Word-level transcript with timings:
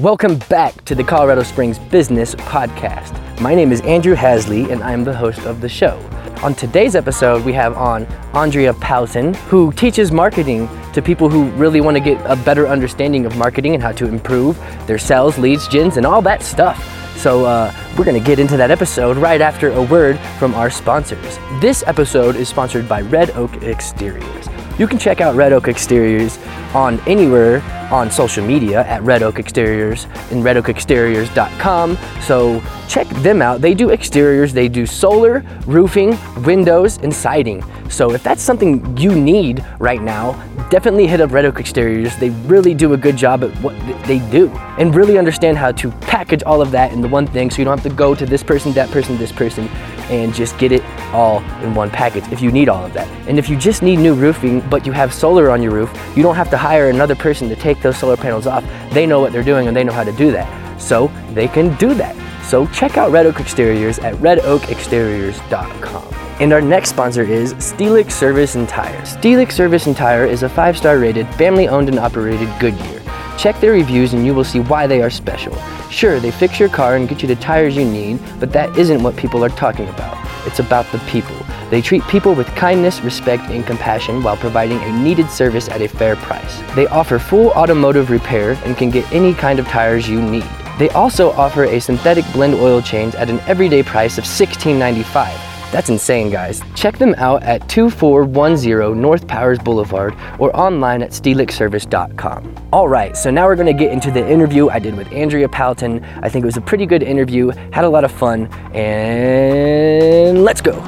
Welcome 0.00 0.38
back 0.50 0.84
to 0.86 0.96
the 0.96 1.04
Colorado 1.04 1.44
Springs 1.44 1.78
Business 1.78 2.34
Podcast. 2.34 3.40
My 3.40 3.54
name 3.54 3.70
is 3.70 3.80
Andrew 3.82 4.16
Hasley, 4.16 4.68
and 4.72 4.82
I 4.82 4.90
am 4.90 5.04
the 5.04 5.14
host 5.14 5.46
of 5.46 5.60
the 5.60 5.68
show. 5.68 5.96
On 6.42 6.52
today's 6.52 6.96
episode, 6.96 7.44
we 7.44 7.52
have 7.52 7.76
on 7.76 8.04
Andrea 8.34 8.72
Powton, 8.72 9.36
who 9.46 9.70
teaches 9.70 10.10
marketing 10.10 10.68
to 10.94 11.00
people 11.00 11.28
who 11.28 11.48
really 11.50 11.80
want 11.80 11.96
to 11.96 12.02
get 12.02 12.20
a 12.28 12.34
better 12.34 12.66
understanding 12.66 13.24
of 13.24 13.36
marketing 13.36 13.74
and 13.74 13.82
how 13.84 13.92
to 13.92 14.08
improve 14.08 14.58
their 14.88 14.98
sales, 14.98 15.38
leads, 15.38 15.68
gens, 15.68 15.96
and 15.96 16.04
all 16.04 16.20
that 16.22 16.42
stuff. 16.42 16.82
So, 17.16 17.44
uh, 17.44 17.72
we're 17.96 18.04
going 18.04 18.20
to 18.20 18.26
get 18.26 18.40
into 18.40 18.56
that 18.56 18.72
episode 18.72 19.16
right 19.16 19.40
after 19.40 19.70
a 19.70 19.82
word 19.82 20.18
from 20.40 20.56
our 20.56 20.70
sponsors. 20.70 21.38
This 21.60 21.84
episode 21.86 22.34
is 22.34 22.48
sponsored 22.48 22.88
by 22.88 23.02
Red 23.02 23.30
Oak 23.30 23.62
Exteriors. 23.62 24.48
You 24.78 24.88
can 24.88 24.98
check 24.98 25.20
out 25.20 25.36
Red 25.36 25.52
Oak 25.52 25.68
Exteriors 25.68 26.38
on 26.74 26.98
anywhere 27.06 27.62
on 27.92 28.10
social 28.10 28.44
media 28.44 28.84
at 28.86 29.02
Red 29.02 29.22
Oak 29.22 29.38
Exteriors 29.38 30.04
and 30.32 30.42
redoakexteriors.com. 30.42 31.98
So 32.22 32.60
check 32.88 33.06
them 33.22 33.40
out. 33.40 33.60
They 33.60 33.72
do 33.74 33.90
exteriors, 33.90 34.52
they 34.52 34.68
do 34.68 34.84
solar, 34.84 35.44
roofing, 35.66 36.18
windows, 36.42 36.98
and 36.98 37.14
siding. 37.14 37.62
So 37.88 38.12
if 38.12 38.24
that's 38.24 38.42
something 38.42 38.96
you 38.96 39.14
need 39.14 39.64
right 39.78 40.02
now, 40.02 40.32
definitely 40.70 41.06
hit 41.06 41.20
up 41.20 41.30
Red 41.30 41.44
Oak 41.44 41.60
Exteriors. 41.60 42.16
They 42.16 42.30
really 42.30 42.74
do 42.74 42.94
a 42.94 42.96
good 42.96 43.16
job 43.16 43.44
at 43.44 43.50
what 43.62 43.78
they 44.06 44.18
do 44.30 44.48
and 44.78 44.92
really 44.92 45.18
understand 45.18 45.56
how 45.56 45.70
to 45.72 45.92
package 46.00 46.42
all 46.42 46.60
of 46.60 46.72
that 46.72 46.92
into 46.92 47.06
one 47.06 47.28
thing 47.28 47.50
so 47.50 47.58
you 47.58 47.64
don't 47.64 47.78
have 47.78 47.88
to 47.88 47.96
go 47.96 48.14
to 48.14 48.26
this 48.26 48.42
person, 48.42 48.72
that 48.72 48.90
person, 48.90 49.16
this 49.18 49.30
person 49.30 49.68
and 50.10 50.34
just 50.34 50.58
get 50.58 50.72
it 50.72 50.82
all 51.14 51.40
in 51.62 51.74
one 51.74 51.88
package 51.90 52.24
if 52.32 52.42
you 52.42 52.50
need 52.50 52.68
all 52.68 52.84
of 52.84 52.92
that. 52.92 53.08
And 53.28 53.38
if 53.38 53.48
you 53.48 53.56
just 53.56 53.82
need 53.82 53.98
new 53.98 54.14
roofing 54.14 54.60
but 54.68 54.84
you 54.84 54.92
have 54.92 55.14
solar 55.14 55.50
on 55.50 55.62
your 55.62 55.72
roof, 55.72 55.90
you 56.16 56.22
don't 56.22 56.36
have 56.36 56.50
to 56.50 56.58
hire 56.58 56.90
another 56.90 57.14
person 57.14 57.48
to 57.48 57.56
take 57.56 57.80
those 57.80 57.96
solar 57.96 58.16
panels 58.16 58.46
off. 58.46 58.64
They 58.92 59.06
know 59.06 59.20
what 59.20 59.32
they're 59.32 59.42
doing 59.42 59.68
and 59.68 59.76
they 59.76 59.84
know 59.84 59.92
how 59.92 60.04
to 60.04 60.12
do 60.12 60.30
that. 60.32 60.80
So 60.80 61.10
they 61.32 61.48
can 61.48 61.74
do 61.76 61.94
that. 61.94 62.14
So 62.44 62.66
check 62.66 62.98
out 62.98 63.10
Red 63.10 63.26
Oak 63.26 63.40
Exteriors 63.40 63.98
at 64.00 64.14
redoakexteriors.com. 64.16 66.14
And 66.40 66.52
our 66.52 66.60
next 66.60 66.90
sponsor 66.90 67.22
is 67.22 67.54
Steelix 67.54 68.10
Service 68.10 68.56
and 68.56 68.68
Tire. 68.68 69.00
Steelix 69.02 69.52
Service 69.52 69.86
and 69.86 69.96
Tire 69.96 70.26
is 70.26 70.42
a 70.42 70.48
five-star 70.48 70.98
rated, 70.98 71.28
family-owned 71.36 71.88
and 71.88 71.98
operated 71.98 72.48
Goodyear. 72.58 73.03
Check 73.38 73.60
their 73.60 73.72
reviews 73.72 74.12
and 74.14 74.24
you 74.24 74.34
will 74.34 74.44
see 74.44 74.60
why 74.60 74.86
they 74.86 75.02
are 75.02 75.10
special. 75.10 75.54
Sure, 75.90 76.20
they 76.20 76.30
fix 76.30 76.58
your 76.58 76.68
car 76.68 76.96
and 76.96 77.08
get 77.08 77.22
you 77.22 77.28
the 77.28 77.36
tires 77.36 77.76
you 77.76 77.84
need, 77.84 78.20
but 78.40 78.52
that 78.52 78.76
isn't 78.78 79.02
what 79.02 79.16
people 79.16 79.44
are 79.44 79.48
talking 79.50 79.88
about. 79.88 80.16
It's 80.46 80.58
about 80.58 80.90
the 80.92 80.98
people. 81.10 81.36
They 81.70 81.80
treat 81.80 82.02
people 82.04 82.34
with 82.34 82.46
kindness, 82.54 83.00
respect, 83.00 83.44
and 83.50 83.66
compassion 83.66 84.22
while 84.22 84.36
providing 84.36 84.78
a 84.82 85.02
needed 85.02 85.30
service 85.30 85.68
at 85.68 85.82
a 85.82 85.88
fair 85.88 86.16
price. 86.16 86.60
They 86.74 86.86
offer 86.86 87.18
full 87.18 87.50
automotive 87.50 88.10
repair 88.10 88.52
and 88.64 88.76
can 88.76 88.90
get 88.90 89.10
any 89.12 89.34
kind 89.34 89.58
of 89.58 89.66
tires 89.66 90.08
you 90.08 90.20
need. 90.20 90.46
They 90.78 90.88
also 90.90 91.30
offer 91.32 91.64
a 91.64 91.80
synthetic 91.80 92.24
blend 92.32 92.54
oil 92.54 92.82
change 92.82 93.14
at 93.14 93.30
an 93.30 93.40
everyday 93.40 93.82
price 93.82 94.18
of 94.18 94.24
$16.95. 94.24 95.53
That's 95.74 95.88
insane, 95.88 96.30
guys. 96.30 96.62
Check 96.76 96.98
them 96.98 97.16
out 97.18 97.42
at 97.42 97.68
2410 97.68 99.02
North 99.02 99.26
Powers 99.26 99.58
Boulevard 99.58 100.14
or 100.38 100.56
online 100.56 101.02
at 101.02 101.10
steelixservice.com. 101.10 102.68
All 102.72 102.88
right, 102.88 103.16
so 103.16 103.28
now 103.28 103.46
we're 103.46 103.56
going 103.56 103.66
to 103.66 103.72
get 103.72 103.90
into 103.90 104.12
the 104.12 104.24
interview 104.24 104.68
I 104.68 104.78
did 104.78 104.96
with 104.96 105.10
Andrea 105.10 105.48
Powton. 105.48 106.00
I 106.22 106.28
think 106.28 106.44
it 106.44 106.46
was 106.46 106.56
a 106.56 106.60
pretty 106.60 106.86
good 106.86 107.02
interview, 107.02 107.48
had 107.72 107.82
a 107.82 107.88
lot 107.88 108.04
of 108.04 108.12
fun, 108.12 108.46
and 108.72 110.44
let's 110.44 110.60
go. 110.60 110.80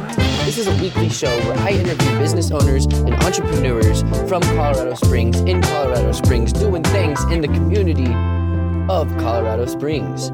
This 0.44 0.56
is 0.56 0.68
a 0.68 0.80
weekly 0.80 1.08
show 1.08 1.36
where 1.48 1.58
I 1.58 1.70
interview 1.70 2.18
business 2.20 2.52
owners 2.52 2.84
and 2.84 3.12
entrepreneurs 3.24 4.02
from 4.28 4.40
Colorado 4.40 4.94
Springs, 4.94 5.40
in 5.40 5.62
Colorado 5.62 6.12
Springs, 6.12 6.52
doing 6.52 6.84
things 6.84 7.20
in 7.24 7.40
the 7.40 7.48
community 7.48 8.12
of 8.88 9.08
Colorado 9.18 9.66
Springs. 9.66 10.30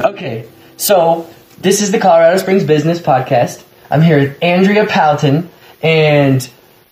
Okay, 0.00 0.46
so 0.76 1.28
this 1.60 1.82
is 1.82 1.90
the 1.90 1.98
Colorado 1.98 2.38
Springs 2.38 2.62
Business 2.62 3.00
Podcast. 3.00 3.64
I'm 3.90 4.00
here 4.00 4.18
with 4.18 4.42
Andrea 4.42 4.86
Powton, 4.86 5.48
and 5.82 6.48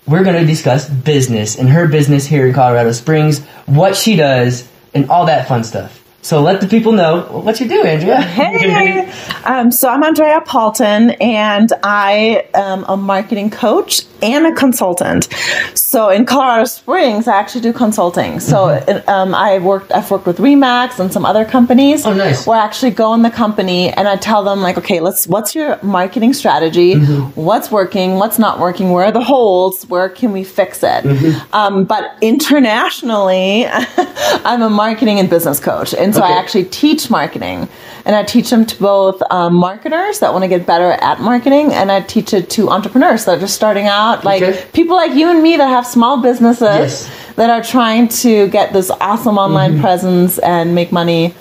we're 0.06 0.24
going 0.24 0.36
to 0.36 0.44
discuss 0.44 0.88
business 0.88 1.56
and 1.56 1.68
her 1.68 1.86
business 1.86 2.26
here 2.26 2.48
in 2.48 2.52
Colorado 2.52 2.90
Springs, 2.90 3.44
what 3.66 3.94
she 3.94 4.16
does, 4.16 4.68
and 4.92 5.08
all 5.08 5.26
that 5.26 5.46
fun 5.46 5.62
stuff. 5.62 6.02
So 6.22 6.42
let 6.42 6.60
the 6.60 6.66
people 6.66 6.90
know 6.90 7.20
what 7.20 7.60
you 7.60 7.68
do, 7.68 7.84
Andrea. 7.84 8.20
Hey, 8.20 9.08
um, 9.44 9.70
so 9.70 9.88
I'm 9.88 10.02
Andrea 10.02 10.40
Palton, 10.40 11.16
and 11.20 11.72
I 11.84 12.48
am 12.52 12.84
a 12.88 12.96
marketing 12.96 13.50
coach 13.50 14.02
and 14.22 14.46
a 14.46 14.52
consultant. 14.54 15.28
So 15.74 16.08
in 16.10 16.24
Colorado 16.26 16.64
Springs, 16.64 17.28
I 17.28 17.36
actually 17.38 17.60
do 17.62 17.72
consulting. 17.72 18.40
So 18.40 18.56
Mm-hmm. 18.66 19.08
um, 19.08 19.34
I 19.34 19.58
worked, 19.58 19.92
I've 19.92 20.10
worked 20.10 20.26
with 20.26 20.38
Remax 20.38 20.98
and 20.98 21.12
some 21.12 21.24
other 21.26 21.44
companies. 21.44 22.04
Oh, 22.06 22.12
nice. 22.14 22.46
Where 22.46 22.58
I 22.60 22.64
actually 22.64 22.90
go 22.92 23.14
in 23.14 23.22
the 23.22 23.30
company 23.30 23.90
and 23.92 24.06
I 24.08 24.16
tell 24.16 24.42
them 24.44 24.60
like, 24.60 24.78
okay, 24.78 25.00
let's. 25.00 25.26
What's 25.26 25.54
your 25.54 25.78
marketing 25.82 26.32
strategy? 26.32 26.94
Mm-hmm. 26.94 27.40
What's 27.40 27.70
working? 27.70 28.14
What's 28.16 28.38
not 28.38 28.58
working? 28.58 28.90
Where 28.92 29.04
are 29.06 29.12
the 29.12 29.22
holes? 29.24 29.84
Where 29.88 30.08
can 30.08 30.32
we 30.32 30.44
fix 30.44 30.82
it? 30.82 31.04
Mm-hmm. 31.04 31.54
Um, 31.54 31.84
but 31.84 32.16
internationally, 32.22 33.66
I'm 33.68 34.62
a 34.62 34.70
marketing 34.70 35.18
and 35.18 35.28
business 35.28 35.60
coach, 35.60 35.94
and 35.94 36.14
so 36.14 36.22
Okay. 36.22 36.32
I 36.32 36.38
actually 36.38 36.64
teach 36.64 37.10
marketing, 37.10 37.68
and 38.04 38.16
I 38.16 38.22
teach 38.24 38.50
them 38.50 38.64
to 38.66 38.78
both 38.78 39.22
um, 39.30 39.54
marketers 39.54 40.20
that 40.20 40.32
want 40.32 40.42
to 40.44 40.48
get 40.48 40.66
better 40.66 40.92
at 40.92 41.20
marketing, 41.20 41.72
and 41.72 41.90
I 41.92 42.00
teach 42.00 42.32
it 42.32 42.48
to 42.50 42.70
entrepreneurs 42.70 43.24
that 43.26 43.36
are 43.36 43.40
just 43.40 43.54
starting 43.54 43.86
out, 43.86 44.05
like 44.24 44.42
Okay. 44.42 44.64
people 44.72 44.96
like 44.96 45.12
you 45.14 45.30
and 45.30 45.42
me 45.42 45.56
that 45.56 45.68
have 45.68 45.86
small 45.86 46.16
businesses 46.28 46.62
Yes. 46.62 47.10
that 47.36 47.50
are 47.50 47.62
trying 47.62 48.08
to 48.24 48.48
get 48.48 48.72
this 48.72 48.90
awesome 49.00 49.36
online 49.38 49.72
Mm-hmm. 49.72 49.82
presence 49.86 50.38
and 50.38 50.74
make 50.74 50.90
money 50.92 51.34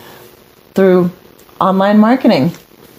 through 0.76 1.12
online 1.60 2.00
marketing. 2.00 2.52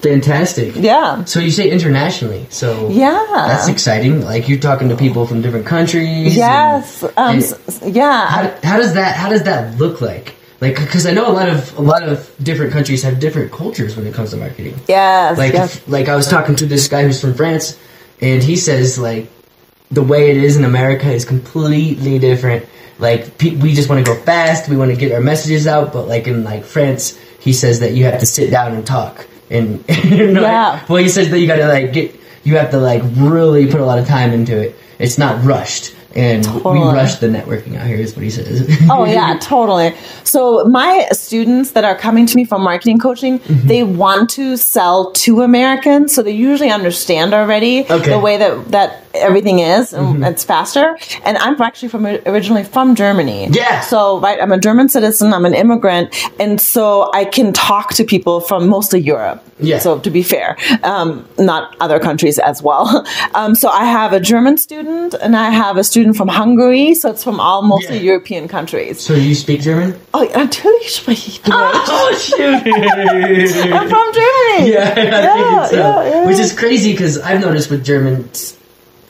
Fantastic. 0.03 0.77
Yeah. 0.77 1.25
So 1.25 1.41
you 1.41 1.50
say 1.50 1.69
internationally, 1.71 2.47
so 2.50 2.88
Yeah. 2.91 3.19
that's 3.49 3.69
exciting. 3.69 4.25
Like 4.25 4.49
you're 4.49 4.59
talking 4.71 4.88
to 4.91 4.97
people 4.97 5.27
from 5.27 5.43
different 5.43 5.66
countries. 5.66 6.37
Yes. 6.37 7.03
Um, 7.03 7.10
and- 7.16 7.43
s- 7.43 7.54
s- 7.69 7.81
yeah. 7.84 8.27
how, 8.27 8.43
how 8.62 8.77
does 8.78 8.93
that 8.94 9.16
how 9.16 9.28
does 9.28 9.43
that 9.44 9.78
look 9.78 10.00
like? 10.00 10.34
Like, 10.60 10.77
because 10.77 11.04
I 11.06 11.12
know 11.12 11.27
a 11.28 11.33
lot 11.41 11.48
of 11.48 11.77
a 11.78 11.83
lot 11.83 12.03
of 12.03 12.31
different 12.43 12.72
countries 12.72 13.03
have 13.03 13.19
different 13.21 13.53
cultures 13.53 13.97
when 13.97 14.06
it 14.06 14.15
comes 14.15 14.31
to 14.31 14.37
marketing. 14.37 14.75
yes. 14.88 15.37
Like, 15.38 15.53
yes. 15.54 15.77
if- 15.77 15.88
like 15.88 16.09
I 16.09 16.16
was 16.16 16.28
talking 16.28 16.54
to 16.56 16.66
this 16.66 16.88
guy 16.88 17.03
who's 17.04 17.21
from 17.21 17.34
France, 17.34 17.77
and 18.21 18.43
he 18.43 18.56
says 18.56 18.98
like 18.98 19.27
the 19.91 20.02
way 20.02 20.30
it 20.30 20.36
is 20.36 20.56
in 20.56 20.64
America 20.64 21.10
is 21.10 21.24
completely 21.24 22.19
different. 22.19 22.66
Like 22.98 23.38
pe- 23.38 23.56
we 23.56 23.74
just 23.74 23.88
want 23.88 24.04
to 24.04 24.10
go 24.12 24.19
fast, 24.20 24.69
we 24.69 24.76
want 24.76 24.91
to 24.91 24.97
get 24.97 25.12
our 25.12 25.20
messages 25.20 25.66
out, 25.66 25.92
but 25.92 26.06
like 26.08 26.26
in 26.26 26.44
like 26.44 26.64
France, 26.64 27.19
he 27.41 27.52
says 27.52 27.80
that 27.80 27.92
you 27.92 28.04
have 28.04 28.20
to 28.20 28.26
sit 28.26 28.50
down 28.50 28.74
and 28.74 28.86
talk. 28.86 29.26
And 29.50 29.84
you 30.04 30.32
know, 30.32 30.41
Yeah. 30.42 30.84
well, 30.88 30.98
he 31.02 31.08
says 31.08 31.30
that 31.30 31.38
you 31.38 31.47
got 31.47 31.56
to 31.56 31.69
like 31.69 31.92
get 31.92 32.14
you 32.44 32.56
have 32.56 32.70
to 32.70 32.78
like 32.78 33.02
really 33.16 33.66
put 33.70 33.80
a 33.80 33.84
lot 33.84 33.98
of 33.98 34.06
time 34.06 34.32
into 34.32 34.56
it. 34.60 34.76
It's 34.98 35.19
not 35.19 35.44
rushed. 35.44 35.94
And 36.16 36.47
we 36.47 36.60
Totally. 36.62 36.94
rush 36.94 37.16
the 37.16 37.27
networking 37.28 37.77
out 37.77 37.87
here, 37.87 37.97
is 37.99 38.16
what 38.16 38.22
he 38.25 38.31
says. 38.31 38.66
Oh 38.91 39.04
yeah, 39.04 39.37
totally. 39.41 39.94
So 40.25 40.65
my 40.65 41.06
students 41.12 41.72
that 41.72 41.84
are 41.84 41.94
coming 41.97 42.25
to 42.27 42.34
me 42.37 42.44
from 42.44 42.62
marketing 42.62 42.99
coaching, 42.99 43.38
Mm-hmm. 43.41 43.69
they 43.69 43.82
want 43.82 44.31
to 44.31 44.56
sell 44.56 45.12
to 45.12 45.43
Americans, 45.43 46.15
so 46.15 46.22
they 46.22 46.32
usually 46.32 46.71
understand 46.71 47.34
already 47.34 47.81
Okay. 47.81 47.94
Mm-hmm. 47.94 48.10
the 48.10 48.19
way 48.19 48.37
that 48.38 48.53
that 48.71 49.03
everything 49.15 49.59
is, 49.60 49.93
and 49.93 50.25
it's 50.25 50.44
faster. 50.44 50.97
And 51.25 51.37
I'm 51.38 51.60
actually 51.60 51.88
from 51.88 52.06
originally 52.06 52.65
from 52.65 52.94
Germany. 52.94 53.48
Yeah. 53.50 53.81
So 53.81 54.21
right, 54.21 54.38
I'm 54.43 54.53
a 54.53 54.59
German 54.59 54.88
citizen. 54.88 55.33
I'm 55.34 55.44
an 55.44 55.54
immigrant, 55.54 56.15
and 56.41 56.60
so 56.60 57.10
I 57.15 57.25
can 57.25 57.53
talk 57.53 57.94
to 57.94 58.04
people 58.04 58.41
from 58.41 58.69
mostly 58.69 59.00
Europe. 59.00 59.43
Yeah. 59.59 59.78
So 59.78 59.98
to 60.00 60.10
be 60.10 60.22
fair, 60.22 60.56
um, 60.83 61.27
not 61.38 61.75
other 61.81 61.98
countries 62.09 62.38
as 62.38 62.62
well. 62.62 62.87
Um, 63.34 63.54
so 63.54 63.69
I 63.69 63.84
have 63.84 64.12
a 64.15 64.21
German 64.21 64.56
student, 64.56 65.15
and 65.15 65.37
I 65.37 65.50
have 65.50 65.77
a 65.77 65.84
student 65.84 66.06
from 66.15 66.28
Hungary. 66.28 66.94
So 66.94 67.11
it's 67.11 67.22
from 67.25 67.41
all 67.41 67.62
mostly 67.62 67.97
Yeah. 67.97 68.12
European 68.12 68.49
countries. 68.49 69.00
so 69.00 69.15
you 69.15 69.34
speak 69.34 69.61
German? 69.62 69.94
Oh, 70.12 70.27
natürlich 70.34 70.91
spreche 70.91 71.28
ich 71.28 71.42
Deutsch. 71.42 71.89
Oh 71.89 72.15
shoot! 72.19 72.66
I'm 73.72 73.89
from 73.89 74.07
Germany. 74.13 74.72
Yeah, 74.72 74.95
I 74.97 75.03
Yeah, 75.04 75.66
so. 75.69 75.77
yeah, 75.77 75.97
uh, 75.97 76.04
yeah. 76.04 76.27
Which 76.27 76.39
is 76.39 76.53
crazy 76.53 76.92
because 76.92 77.19
I've 77.19 77.41
noticed 77.41 77.71
with 77.71 77.84
Germans 77.84 78.57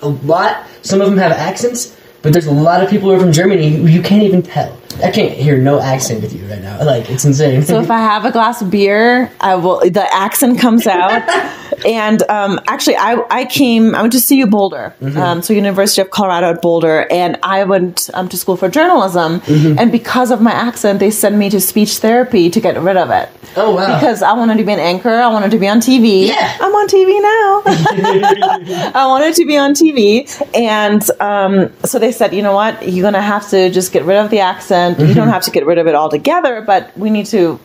a 0.03 0.09
lot. 0.09 0.67
Some 0.83 1.01
of 1.01 1.09
them 1.09 1.19
have 1.19 1.33
accents, 1.33 1.96
but 2.23 2.33
there's 2.33 2.47
a 2.47 2.53
lot 2.53 2.83
of 2.83 2.91
people 2.91 3.09
who 3.11 3.17
are 3.17 3.21
from 3.21 3.33
Germany 3.33 3.71
who 3.71 3.87
you 3.87 4.03
can't 4.03 4.23
even 4.23 4.43
tell. 4.43 4.77
I 5.05 5.11
can't 5.11 5.33
hear 5.33 5.59
no 5.59 5.79
accent 5.79 6.23
with 6.23 6.33
you 6.35 6.47
right 6.49 6.63
now. 6.63 6.83
Like 6.87 7.11
it's 7.11 7.25
insane. 7.25 7.63
So 7.63 7.81
if 7.81 7.91
I 7.91 7.99
have 7.99 8.25
a 8.25 8.31
glass 8.31 8.63
of 8.63 8.71
beer, 8.71 9.31
I 9.41 9.57
will. 9.57 9.81
The 9.81 10.07
accent 10.15 10.59
comes 10.61 10.87
out. 10.87 11.23
and 11.87 12.23
um, 12.31 12.61
actually, 12.69 12.97
I 12.97 13.23
I 13.31 13.45
came. 13.45 13.95
I 13.95 14.01
went 14.03 14.13
to 14.15 14.21
CU 14.27 14.47
Boulder, 14.47 14.95
Mm-hmm. 15.01 15.19
um, 15.19 15.43
so 15.43 15.53
University 15.53 16.01
of 16.01 16.11
Colorado 16.11 16.51
at 16.51 16.63
Boulder, 16.63 17.07
and 17.11 17.39
I 17.43 17.65
went 17.65 18.09
um, 18.15 18.29
to 18.29 18.37
school 18.37 18.57
for 18.57 18.69
journalism. 18.69 19.41
Mm-hmm. 19.41 19.79
And 19.79 19.91
because 19.93 20.31
of 20.31 20.41
my 20.41 20.53
accent, 20.53 21.01
they 21.01 21.11
sent 21.11 21.37
me 21.37 21.51
to 21.51 21.61
speech 21.61 21.99
therapy 21.99 22.49
to 22.51 22.61
get 22.61 22.81
rid 22.81 22.97
of 22.97 23.11
it. 23.11 23.29
oh 23.57 23.75
wow! 23.75 23.99
Because 23.99 24.23
I 24.23 24.33
wanted 24.33 24.57
to 24.59 24.65
be 24.65 24.73
an 24.73 24.79
anchor, 24.81 25.11
I 25.11 25.29
wanted 25.29 25.51
to 25.51 25.59
be 25.59 25.69
on 25.69 25.81
TV. 25.81 26.29
Yeah. 26.29 26.57
I'm 26.61 26.73
on 26.73 26.89
TV 26.89 27.21
now. 27.21 28.93
I 28.95 29.07
wanted 29.09 29.35
to 29.35 29.45
be 29.45 29.57
on 29.57 29.73
TV, 29.75 30.25
and 30.55 31.03
um, 31.21 31.73
so 31.85 31.99
they 31.99 32.06
said, 32.13 32.35
you 32.35 32.43
know 32.43 32.55
what, 32.55 32.89
you're 32.89 33.03
gonna 33.03 33.21
have 33.23 33.49
to 33.51 33.71
just 33.71 33.93
get 33.93 34.05
rid 34.05 34.17
of 34.19 34.31
the 34.31 34.41
accent. 34.41 34.99
You 34.99 35.07
Mm-hmm. 35.07 35.15
don't 35.15 35.29
have 35.29 35.43
to 35.45 35.51
get 35.51 35.65
rid 35.67 35.79
of 35.79 35.87
it 35.87 35.95
altogether, 35.95 36.61
but 36.63 36.97
we 36.97 37.11
need 37.11 37.27
to 37.27 37.59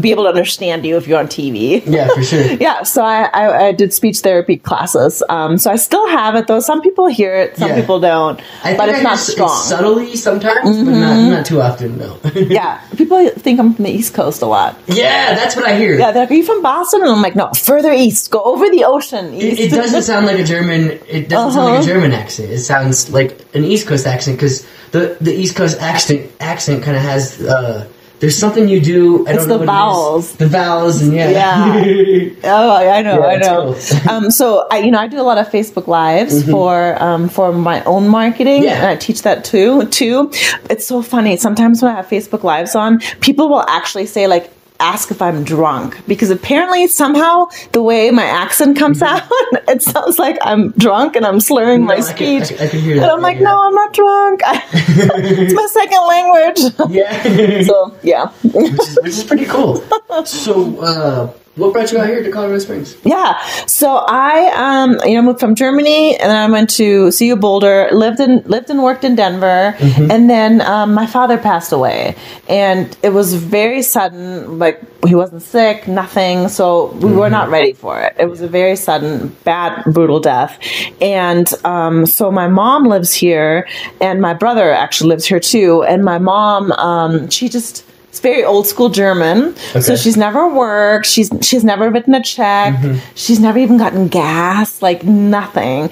be 0.00 0.10
able 0.10 0.24
to 0.24 0.28
understand 0.28 0.84
you 0.86 0.96
if 0.96 1.06
you're 1.08 1.18
on 1.18 1.26
TV. 1.26 1.82
Yeah, 1.86 2.08
for 2.14 2.22
sure. 2.22 2.44
Yeah, 2.60 2.82
so 2.84 3.04
I, 3.04 3.24
I, 3.32 3.66
I 3.68 3.72
did 3.72 3.92
speech 3.92 4.18
therapy 4.20 4.56
classes. 4.56 5.22
Um, 5.28 5.58
so 5.58 5.70
I 5.70 5.76
still 5.76 6.06
have 6.08 6.34
it 6.36 6.46
though. 6.46 6.60
Some 6.60 6.80
people 6.82 7.06
hear 7.08 7.34
it, 7.36 7.56
some 7.56 7.68
Yeah. 7.70 7.80
people 7.80 8.00
don't, 8.00 8.40
I 8.62 8.76
but 8.76 8.86
think 8.86 8.98
it's 8.98 9.00
I 9.00 9.02
not 9.10 9.18
strong. 9.18 9.48
Mm-hmm. 9.50 9.68
subtly 9.68 10.16
sometimes, 10.16 10.76
but 10.84 10.90
not, 10.92 11.30
not 11.30 11.46
too 11.46 11.60
often. 11.60 11.98
No. 11.98 12.18
yeah, 12.34 12.80
people 12.96 13.28
think 13.30 13.58
I'm 13.60 13.74
from 13.74 13.84
the 13.84 13.90
East 13.92 14.14
Coast 14.14 14.42
a 14.42 14.46
lot. 14.46 14.78
yeah, 14.86 15.34
that's 15.34 15.56
what 15.56 15.64
I 15.66 15.76
hear. 15.76 15.98
Yeah, 15.98 16.12
they're 16.12 16.22
like, 16.22 16.30
"Are 16.30 16.34
you 16.34 16.44
from 16.44 16.62
Boston?" 16.62 17.02
And 17.02 17.10
I'm 17.10 17.22
like, 17.22 17.34
"No, 17.36 17.50
further 17.52 17.92
east. 17.92 18.30
Go 18.30 18.40
over 18.42 18.68
the 18.70 18.84
ocean." 18.84 19.34
It, 19.34 19.58
it 19.60 19.70
doesn't 19.70 20.02
sound 20.02 20.26
like 20.26 20.38
a 20.38 20.44
German. 20.44 20.98
It 21.08 21.28
doesn't 21.28 21.52
sound 21.52 21.66
like 21.66 21.74
a 21.74 21.78
Uh-huh. 21.78 21.86
German 21.86 22.12
accent. 22.12 22.50
It 22.50 22.60
sounds 22.60 23.10
like 23.10 23.44
an 23.54 23.64
East 23.64 23.83
Coast 23.86 24.06
accent 24.06 24.36
because 24.36 24.66
the 24.92 25.16
the 25.20 25.32
East 25.32 25.56
Coast 25.56 25.80
accent 25.80 26.30
accent 26.40 26.82
kind 26.84 26.96
of 26.96 27.02
has. 27.02 27.40
Uh, 27.40 27.86
there's 28.20 28.38
something 28.38 28.68
you 28.68 28.80
do. 28.80 29.26
I 29.26 29.32
It's 29.32 29.40
don't 29.40 29.48
know 29.48 29.58
the 29.58 29.66
what 29.66 29.74
it 29.74 29.76
is. 29.76 29.76
vowels. 29.76 30.32
The 30.36 30.46
vowels, 30.46 31.02
and 31.02 31.12
yeah. 31.12 31.30
Yeah. 31.30 32.30
Oh, 32.44 32.70
I 32.76 33.02
know, 33.02 33.18
Yeah, 33.20 33.26
I 33.26 33.36
know. 33.36 33.74
cool. 33.74 34.10
um, 34.10 34.30
so 34.30 34.66
I, 34.70 34.78
you 34.78 34.90
know, 34.92 34.98
I 34.98 35.08
do 35.08 35.20
a 35.20 35.26
lot 35.30 35.36
of 35.36 35.48
Facebook 35.48 35.88
lives 35.88 36.48
for 36.48 36.96
um, 37.02 37.28
for 37.28 37.52
my 37.52 37.82
own 37.84 38.08
marketing, 38.08 38.62
Mm-hmm. 38.62 38.64
Yeah. 38.64 38.76
and 38.78 38.86
I 38.86 38.96
teach 38.96 39.22
that 39.22 39.44
too. 39.44 39.86
Too, 39.88 40.30
it's 40.70 40.86
so 40.86 41.02
funny. 41.02 41.36
Sometimes 41.36 41.82
when 41.82 41.92
I 41.92 41.96
have 41.96 42.06
Facebook 42.06 42.44
lives 42.44 42.74
on, 42.74 43.00
people 43.20 43.48
will 43.50 43.64
actually 43.68 44.06
say 44.06 44.26
like. 44.26 44.50
Ask 44.84 45.10
if 45.10 45.20
I'm 45.22 45.44
drunk 45.44 45.96
because 46.06 46.30
apparently 46.30 46.86
somehow 46.88 47.46
the 47.72 47.82
way 47.82 48.10
my 48.10 48.24
accent 48.24 48.76
comes 48.78 49.00
out, 49.02 49.22
it 49.68 49.80
sounds 49.82 50.18
like 50.18 50.36
I'm 50.42 50.72
drunk 50.72 51.16
and 51.16 51.24
I'm 51.24 51.40
slurring 51.40 51.84
my 51.84 51.96
Mm-hmm. 51.96 52.02
No, 52.02 52.08
I 52.08 52.12
can- 52.12 52.42
I 52.42 52.44
speech. 52.44 52.58
can- 52.58 52.66
I 52.66 52.70
can 52.70 52.80
hear 52.80 52.96
and 53.02 53.06
I'm 53.06 53.20
like, 53.22 53.38
yeah. 53.38 53.44
no, 53.48 53.66
I'm 53.66 53.74
not 53.74 53.92
drunk. 53.94 54.40
it's 54.72 55.54
my 55.54 55.66
second 55.80 56.02
language. 56.14 56.60
Yeah. 56.94 57.62
so 57.62 57.96
yeah. 58.02 58.28
which, 58.42 58.72
is, 58.78 58.98
which 59.02 59.12
is 59.20 59.24
pretty 59.24 59.46
cool. 59.46 59.82
So, 60.26 60.78
uh, 60.80 61.32
what 61.56 61.72
brought 61.72 61.92
you 61.92 61.98
out 61.98 62.08
here 62.08 62.22
to 62.22 62.30
Colorado 62.30 62.58
Springs? 62.58 62.96
Yeah. 63.04 63.40
So 63.66 64.04
I, 64.08 64.50
um, 64.56 64.98
you 65.04 65.14
know, 65.14 65.22
moved 65.22 65.38
from 65.38 65.54
Germany, 65.54 66.16
and 66.16 66.30
then 66.30 66.36
I 66.36 66.50
went 66.50 66.70
to 66.70 67.12
CU 67.12 67.36
Boulder. 67.36 67.88
lived 67.92 68.18
in 68.18 68.42
lived 68.42 68.70
and 68.70 68.82
worked 68.82 69.04
in 69.04 69.14
Denver, 69.14 69.76
and 69.78 70.28
then 70.28 70.60
um, 70.62 70.94
my 70.94 71.06
father 71.06 71.38
passed 71.38 71.72
away, 71.72 72.16
and 72.48 72.96
it 73.02 73.10
was 73.10 73.34
very 73.34 73.82
sudden. 73.82 74.58
Like 74.58 74.80
he 75.06 75.14
wasn't 75.14 75.42
sick, 75.42 75.86
nothing. 75.86 76.48
So 76.48 76.86
we 76.94 77.12
were 77.12 77.30
not 77.30 77.50
ready 77.50 77.72
for 77.72 78.00
it. 78.00 78.16
It 78.18 78.26
was 78.26 78.40
a 78.40 78.48
very 78.48 78.74
sudden, 78.74 79.28
bad, 79.44 79.84
brutal 79.86 80.18
death, 80.18 80.58
and 81.00 81.52
um, 81.64 82.06
so 82.06 82.32
my 82.32 82.48
mom 82.48 82.84
lives 82.84 83.12
here, 83.12 83.68
and 84.00 84.20
my 84.20 84.34
brother 84.34 84.72
actually 84.72 85.10
lives 85.10 85.26
here 85.26 85.40
too. 85.40 85.84
And 85.84 86.04
my 86.04 86.18
mom, 86.18 86.72
um, 86.72 87.30
she 87.30 87.48
just. 87.48 87.84
It's 88.14 88.20
very 88.20 88.44
old 88.44 88.68
school 88.68 88.90
German. 88.90 89.56
So 89.56 89.96
she's 89.96 90.16
never 90.16 90.46
worked. 90.46 91.04
She's 91.04 91.32
she's 91.42 91.64
never 91.64 91.90
written 91.90 92.14
a 92.14 92.22
check. 92.22 92.74
Mm-hmm. 92.76 92.98
She's 93.16 93.40
never 93.40 93.58
even 93.58 93.76
gotten 93.76 94.06
gas. 94.06 94.80
Like 94.80 95.02
nothing. 95.02 95.90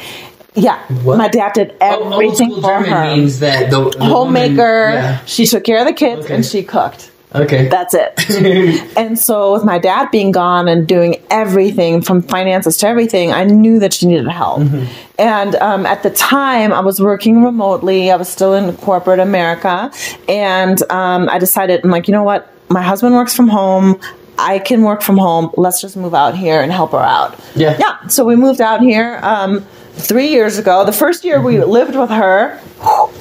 Yeah, 0.54 0.78
What? 1.02 1.18
my 1.18 1.26
dad 1.26 1.54
did 1.54 1.74
Oh, 1.80 2.04
old 2.04 2.12
everything 2.12 2.50
school 2.50 2.62
for 2.62 2.68
German 2.68 2.90
her. 2.90 3.16
means 3.16 3.40
that 3.40 3.70
the, 3.70 3.90
the 3.90 4.04
Homemaker. 4.04 4.54
woman- 4.90 5.02
yeah. 5.02 5.24
She 5.24 5.46
took 5.46 5.64
care 5.64 5.78
of 5.80 5.86
the 5.86 5.94
kids 5.94 6.26
Okay. 6.26 6.34
and 6.36 6.44
she 6.46 6.62
cooked. 6.62 7.10
Okay. 7.34 7.68
That's 7.68 7.94
it. 7.94 8.92
and 8.96 9.18
so 9.18 9.52
with 9.52 9.64
my 9.64 9.78
dad 9.78 10.10
being 10.10 10.32
gone 10.32 10.68
and 10.68 10.86
doing 10.86 11.22
everything 11.30 12.02
from 12.02 12.22
finances 12.22 12.76
to 12.78 12.88
everything, 12.88 13.32
I 13.32 13.44
knew 13.44 13.78
that 13.78 13.94
she 13.94 14.06
needed 14.06 14.28
help. 14.28 14.60
Mm-hmm. 14.60 14.86
And 15.18 15.54
um, 15.56 15.86
at 15.86 16.02
the 16.02 16.10
time, 16.10 16.72
I 16.72 16.80
was 16.80 17.00
working 17.00 17.44
remotely. 17.44 18.10
I 18.10 18.16
was 18.16 18.28
still 18.28 18.54
in 18.54 18.76
corporate 18.78 19.20
America, 19.20 19.90
and 20.28 20.82
um, 20.90 21.28
I 21.28 21.38
decided, 21.38 21.84
I'm 21.84 21.90
like, 21.90 22.08
you 22.08 22.12
know 22.12 22.24
what? 22.24 22.52
My 22.68 22.82
husband 22.82 23.14
works 23.14 23.34
from 23.34 23.48
home. 23.48 24.00
I 24.38 24.58
can 24.58 24.82
work 24.82 25.02
from 25.02 25.18
home. 25.18 25.50
Let's 25.56 25.80
just 25.80 25.96
move 25.96 26.14
out 26.14 26.36
here 26.36 26.60
and 26.60 26.72
help 26.72 26.92
her 26.92 26.98
out. 26.98 27.38
Yeah. 27.54 27.76
Yeah. 27.78 28.06
So 28.08 28.24
we 28.24 28.34
moved 28.34 28.60
out 28.60 28.80
here 28.80 29.20
um, 29.22 29.64
three 29.92 30.28
years 30.28 30.58
ago. 30.58 30.84
The 30.84 30.92
first 30.92 31.24
year 31.24 31.40
we 31.40 31.62
lived 31.62 31.94
with 31.94 32.10
her. 32.10 32.60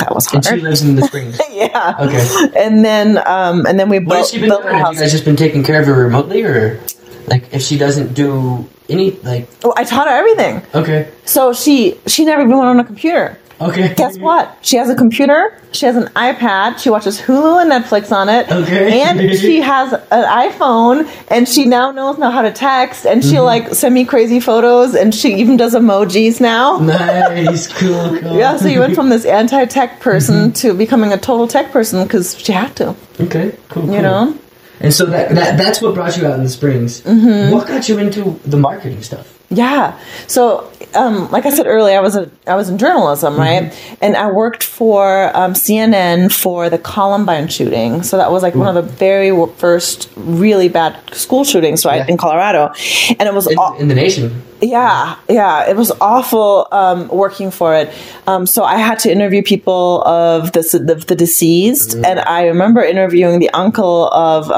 That 0.02 0.14
was 0.16 0.26
hard. 0.26 0.46
and 0.46 0.60
she 0.60 0.66
lives 0.66 0.82
in 0.82 0.96
the 0.96 1.04
Springs. 1.08 1.40
yeah. 1.52 1.96
Okay. 2.00 2.52
And 2.66 2.84
then, 2.84 3.18
um, 3.28 3.66
and 3.66 3.80
then 3.80 3.88
we 3.90 4.00
What 4.00 4.18
has 4.18 4.32
built, 4.32 4.32
she 4.32 4.40
been 4.40 4.50
built 4.50 4.62
doing? 4.64 4.74
her 4.74 4.78
Have 4.80 4.88
house. 4.88 4.96
you 4.96 5.02
guys 5.02 5.12
just 5.12 5.26
been 5.26 5.36
taking 5.36 5.64
care 5.64 5.80
of 5.80 5.88
her 5.88 5.94
remotely, 5.94 6.44
or 6.44 6.80
like 7.28 7.54
if 7.54 7.62
she 7.62 7.78
doesn't 7.78 8.14
do 8.14 8.68
any, 8.90 9.12
like 9.24 9.48
Oh, 9.64 9.74
I 9.78 9.84
taught 9.84 10.08
her 10.08 10.14
everything. 10.14 10.62
okay, 10.76 11.10
So 11.26 11.54
she 11.54 11.98
she 12.08 12.26
never 12.26 12.42
even 12.42 12.58
went 12.58 12.68
on 12.68 12.80
a 12.80 12.84
computer. 12.84 13.38
Okay. 13.70 13.94
Guess 13.96 14.18
what? 14.18 14.58
She 14.62 14.78
has 14.78 14.90
a 14.90 14.96
computer. 14.96 15.58
She 15.72 15.86
has 15.86 15.96
an 15.96 16.06
iPad. 16.16 16.80
She 16.80 16.90
watches 16.90 17.20
Hulu 17.22 17.62
and 17.62 17.72
Netflix 17.72 18.12
on 18.12 18.28
it. 18.30 18.52
Okay. 18.52 19.02
And 19.02 19.36
she 19.38 19.62
has 19.62 19.94
an 19.94 20.02
iPhone, 20.12 21.10
and 21.30 21.48
she 21.48 21.66
now 21.66 21.92
knows 21.92 22.18
now 22.18 22.32
how 22.32 22.42
to 22.42 22.52
text, 22.52 23.06
and 23.06 23.24
she'll 23.24 23.46
like 23.46 23.74
send 23.74 23.94
me 23.94 24.06
crazy 24.06 24.40
photos, 24.40 24.96
and 24.96 25.14
she 25.14 25.36
even 25.36 25.58
does 25.58 25.74
emojis 25.76 26.42
now. 26.42 26.78
Nice, 26.80 27.68
cool, 27.80 28.18
cool. 28.20 28.38
Yeah, 28.38 28.58
so 28.58 28.68
you 28.68 28.80
went 28.80 28.96
from 28.96 29.10
this 29.10 29.26
anti-tech 29.26 30.00
person 30.00 30.52
to 30.54 30.74
becoming 30.74 31.14
a 31.14 31.18
total 31.18 31.48
tech 31.48 31.72
person 31.72 32.04
because 32.04 32.38
she 32.38 32.52
had 32.52 32.76
to, 32.78 32.96
Okay, 33.20 33.56
cool. 33.70 33.84
you 33.86 33.92
cool. 33.94 34.02
know. 34.02 34.38
And 34.80 34.92
so 34.92 35.06
that, 35.06 35.36
that 35.36 35.58
that's 35.60 35.80
what 35.82 35.94
brought 35.94 36.18
you 36.18 36.26
out 36.26 36.34
in 36.34 36.44
the 36.44 36.50
Springs. 36.50 37.02
Mm-hmm. 37.02 37.54
What 37.54 37.68
got 37.68 37.88
you 37.88 38.00
into 38.00 38.40
the 38.46 38.58
marketing 38.58 39.04
stuff? 39.04 39.38
Yeah. 39.52 40.00
So, 40.28 40.72
um, 40.96 41.30
like 41.32 41.46
I 41.46 41.50
said 41.50 41.68
earlier, 41.68 41.98
I 41.98 42.02
was 42.02 42.16
a 42.16 42.30
I 42.48 42.56
was 42.56 42.70
in 42.70 42.78
journalism, 42.78 43.38
right? 43.38 43.72
And 44.02 44.16
I 44.16 44.32
worked 44.32 44.64
for 44.64 45.32
um, 45.36 45.54
CNN 45.54 46.32
for 46.32 46.70
the 46.70 46.78
Columbine 46.78 47.48
shooting. 47.48 48.04
So 48.04 48.18
that 48.18 48.32
was 48.32 48.44
like 48.44 48.56
one 48.56 48.68
of 48.68 48.76
the 48.76 48.92
very 48.94 49.32
first 49.56 50.10
really 50.16 50.70
bad 50.70 50.98
school 51.14 51.44
shootings, 51.44 51.86
right, 51.86 51.98
Yeah. 51.98 52.08
in 52.12 52.18
Colorado. 52.18 52.74
And 53.20 53.22
it 53.28 53.34
was 53.34 53.48
In, 53.48 53.58
aw- 53.58 53.78
in 53.78 53.88
the 53.88 53.96
nation. 53.96 54.42
yeah, 54.62 55.16
yeah, 55.30 55.70
it 55.70 55.76
was 55.76 55.92
awful 56.02 56.68
um, 56.72 57.08
working 57.10 57.52
for 57.52 57.76
it. 57.76 57.90
Um, 58.28 58.46
so 58.46 58.64
I 58.64 58.78
had 58.78 59.00
to 59.00 59.12
interview 59.12 59.42
people 59.44 60.04
of 60.04 60.52
the 60.54 60.62
the, 60.62 60.96
the 60.96 61.16
deceased, 61.16 61.94
and 61.96 62.20
I 62.20 62.48
remember 62.48 62.82
interviewing 62.84 63.40
the 63.40 63.50
uncle 63.52 64.08
of. 64.10 64.52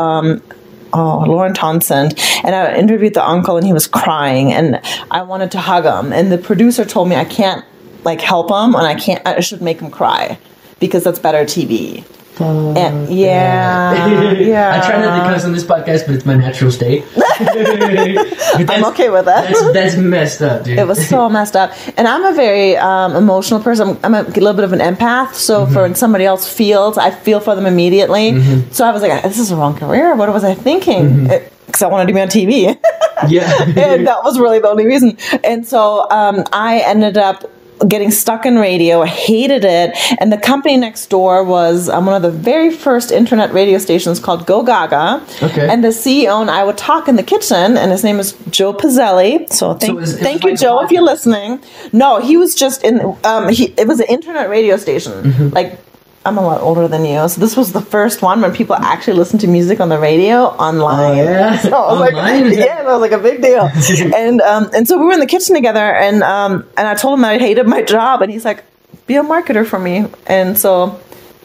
Oh, 0.93 1.23
Lauren 1.27 1.53
Townsend. 1.55 2.19
And 2.43 2.55
I 2.55 2.75
interviewed 2.75 3.15
the 3.15 3.27
uncle 3.27 3.57
and 3.57 3.65
he 3.65 3.73
was 3.73 3.87
crying 3.87 4.53
and 4.53 4.79
I 5.09 5.23
wanted 5.23 5.51
to 5.51 5.59
hug 5.59 5.85
him. 5.85 6.13
And 6.13 6.31
the 6.31 6.37
producer 6.37 6.85
told 6.85 7.09
me 7.09 7.15
I 7.15 7.25
can't 7.25 7.65
like 8.03 8.21
help 8.21 8.49
him 8.49 8.75
and 8.75 8.85
I 8.85 8.95
can't, 8.95 9.25
I 9.27 9.39
should 9.39 9.61
make 9.61 9.79
him 9.79 9.89
cry 9.89 10.37
because 10.79 11.03
that's 11.03 11.19
better 11.19 11.45
TV. 11.45 12.05
And 12.41 13.09
yeah, 13.09 14.33
yeah. 14.33 14.81
I 14.81 14.87
try 14.87 14.99
not 14.99 15.23
to 15.23 15.33
cuss 15.33 15.45
on 15.45 15.53
this 15.53 15.63
podcast, 15.63 16.05
but 16.05 16.15
it's 16.15 16.25
my 16.25 16.35
natural 16.35 16.71
state. 16.71 17.05
I'm 17.15 18.85
okay 18.85 19.09
with 19.09 19.25
that. 19.25 19.53
That's, 19.53 19.73
that's 19.73 19.95
messed 19.95 20.41
up, 20.41 20.63
dude. 20.63 20.79
It 20.79 20.87
was 20.87 21.07
so 21.07 21.29
messed 21.37 21.55
up. 21.55 21.73
And 21.97 22.07
I'm 22.07 22.25
a 22.25 22.33
very 22.33 22.75
um, 22.77 23.15
emotional 23.15 23.59
person. 23.61 23.97
I'm, 24.03 24.15
I'm 24.15 24.25
a 24.25 24.29
little 24.29 24.53
bit 24.53 24.63
of 24.63 24.73
an 24.73 24.79
empath. 24.79 25.35
So 25.35 25.65
for 25.65 25.83
when 25.83 25.95
somebody 25.95 26.25
else 26.25 26.51
feels, 26.51 26.97
I 26.97 27.11
feel 27.11 27.39
for 27.39 27.55
them 27.55 27.65
immediately. 27.65 28.41
So 28.71 28.85
I 28.85 28.91
was 28.91 29.01
like, 29.01 29.23
this 29.23 29.39
is 29.39 29.51
a 29.51 29.55
wrong 29.55 29.75
career. 29.75 30.15
What 30.15 30.31
was 30.33 30.43
I 30.43 30.55
thinking? 30.55 31.27
Because 31.27 31.81
I 31.81 31.87
wanted 31.87 32.07
to 32.07 32.13
be 32.13 32.21
on 32.21 32.27
TV. 32.27 32.79
yeah. 33.27 33.63
and 33.63 34.07
that 34.07 34.23
was 34.23 34.39
really 34.39 34.59
the 34.59 34.69
only 34.69 34.85
reason. 34.85 35.17
And 35.43 35.65
so 35.65 36.09
um, 36.09 36.43
I 36.51 36.79
ended 36.79 37.17
up 37.17 37.49
getting 37.87 38.11
stuck 38.11 38.45
in 38.45 38.55
radio. 38.57 39.01
I 39.01 39.07
hated 39.07 39.65
it. 39.65 39.95
And 40.19 40.31
the 40.31 40.37
company 40.37 40.77
next 40.77 41.07
door 41.07 41.43
was 41.43 41.89
um, 41.89 42.05
one 42.05 42.15
of 42.15 42.21
the 42.21 42.31
very 42.31 42.71
first 42.71 43.11
internet 43.11 43.53
radio 43.53 43.77
stations 43.77 44.19
called 44.19 44.45
Go 44.45 44.63
Gaga. 44.63 45.25
Okay. 45.41 45.67
And 45.69 45.83
the 45.83 45.89
CEO 45.89 46.41
and 46.41 46.49
I 46.49 46.63
would 46.63 46.77
talk 46.77 47.07
in 47.07 47.15
the 47.15 47.23
kitchen, 47.23 47.77
and 47.77 47.91
his 47.91 48.03
name 48.03 48.19
is 48.19 48.33
Joe 48.49 48.73
Pizzelli. 48.73 49.51
So 49.51 49.73
thank, 49.73 49.99
was- 49.99 50.15
it 50.15 50.23
thank 50.23 50.43
you, 50.43 50.51
like 50.51 50.59
Joe, 50.59 50.83
if 50.83 50.91
you're 50.91 51.03
listening. 51.03 51.61
No, 51.91 52.19
he 52.19 52.37
was 52.37 52.55
just 52.55 52.83
in. 52.83 53.01
Um, 53.23 53.49
he 53.49 53.73
it 53.77 53.87
was 53.87 53.99
an 53.99 54.07
internet 54.07 54.49
radio 54.49 54.77
station. 54.77 55.13
Mm-hmm. 55.13 55.49
Like. 55.49 55.79
I'm 56.25 56.37
a 56.37 56.41
lot 56.41 56.61
older 56.61 56.87
than 56.87 57.03
you, 57.03 57.27
so 57.27 57.41
this 57.41 57.57
was 57.57 57.73
the 57.73 57.81
first 57.81 58.21
one 58.21 58.39
when 58.41 58.53
people 58.53 58.75
actually 58.75 59.17
listened 59.17 59.41
to 59.41 59.47
music 59.47 59.81
on 59.81 59.89
the 59.89 59.99
radio 59.99 60.45
online. 60.45 61.19
Oh, 61.19 61.23
yeah? 61.23 61.57
So 61.61 61.73
I 61.73 61.99
was 61.99 62.09
Online? 62.13 62.43
That- 62.49 62.57
yeah, 62.57 62.75
that 62.83 62.85
was 62.85 63.01
like 63.01 63.11
a 63.11 63.17
big 63.17 63.41
deal. 63.41 63.69
and 64.15 64.39
um, 64.41 64.69
and 64.73 64.87
so 64.87 64.97
we 64.97 65.05
were 65.05 65.11
in 65.13 65.19
the 65.19 65.25
kitchen 65.25 65.53
together, 65.55 65.79
and 65.79 66.23
um, 66.23 66.65
and 66.77 66.87
I 66.87 66.95
told 66.95 67.15
him 67.15 67.21
that 67.23 67.31
I 67.33 67.37
hated 67.39 67.67
my 67.67 67.81
job, 67.81 68.21
and 68.21 68.31
he's 68.31 68.45
like, 68.45 68.63
"Be 69.05 69.15
a 69.15 69.23
marketer 69.23 69.65
for 69.65 69.77
me." 69.79 70.05
And 70.25 70.57
so, 70.57 70.99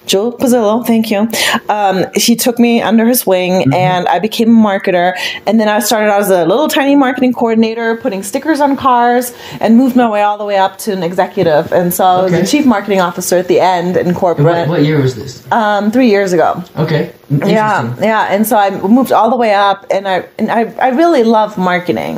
Joe 0.09 0.33
Pizzillo, 0.33 0.85
thank 0.87 1.11
you. 1.11 1.29
Um, 1.69 2.05
he 2.15 2.35
took 2.35 2.59
me 2.59 2.83
under 2.83 3.07
his 3.07 3.25
wing, 3.27 3.49
Mm-hmm. 3.69 3.73
and 3.75 4.09
I 4.09 4.19
became 4.19 4.49
a 4.49 4.61
marketer. 4.69 5.13
And 5.47 5.61
then 5.61 5.69
I 5.69 5.79
started 5.81 6.11
out 6.11 6.21
as 6.23 6.31
a 6.31 6.45
little 6.47 6.69
tiny 6.69 6.97
marketing 6.97 7.33
coordinator, 7.35 7.97
putting 7.97 8.23
stickers 8.23 8.61
on 8.61 8.77
cars, 8.77 9.33
and 9.61 9.77
moved 9.77 9.95
my 9.97 10.09
way 10.09 10.23
all 10.23 10.39
the 10.39 10.45
way 10.45 10.57
up 10.57 10.79
to 10.79 10.93
an 10.93 11.03
executive. 11.03 11.73
And 11.73 11.93
so 11.95 12.05
I 12.05 12.23
was 12.23 12.33
Okay. 12.33 12.43
a 12.43 12.47
chief 12.47 12.67
marketing 12.67 13.01
officer 13.01 13.37
at 13.37 13.49
the 13.49 13.61
end 13.61 13.97
in 13.97 14.15
corporate 14.15 14.47
What, 14.47 14.69
what 14.69 14.85
year 14.85 15.01
was 15.01 15.15
this? 15.15 15.51
um, 15.53 15.91
three 15.91 16.09
years 16.11 16.33
ago. 16.33 16.63
Okay. 16.77 17.13
Yeah, 17.31 17.95
yeah, 18.01 18.29
and 18.31 18.47
so 18.47 18.57
I 18.57 18.71
moved 18.71 19.13
all 19.13 19.29
the 19.29 19.37
way 19.37 19.53
up, 19.53 19.85
and 19.91 20.09
I 20.09 20.25
and 20.39 20.51
I, 20.51 20.61
I 20.81 20.89
really 20.91 21.25
love 21.25 21.59
marketing, 21.59 22.17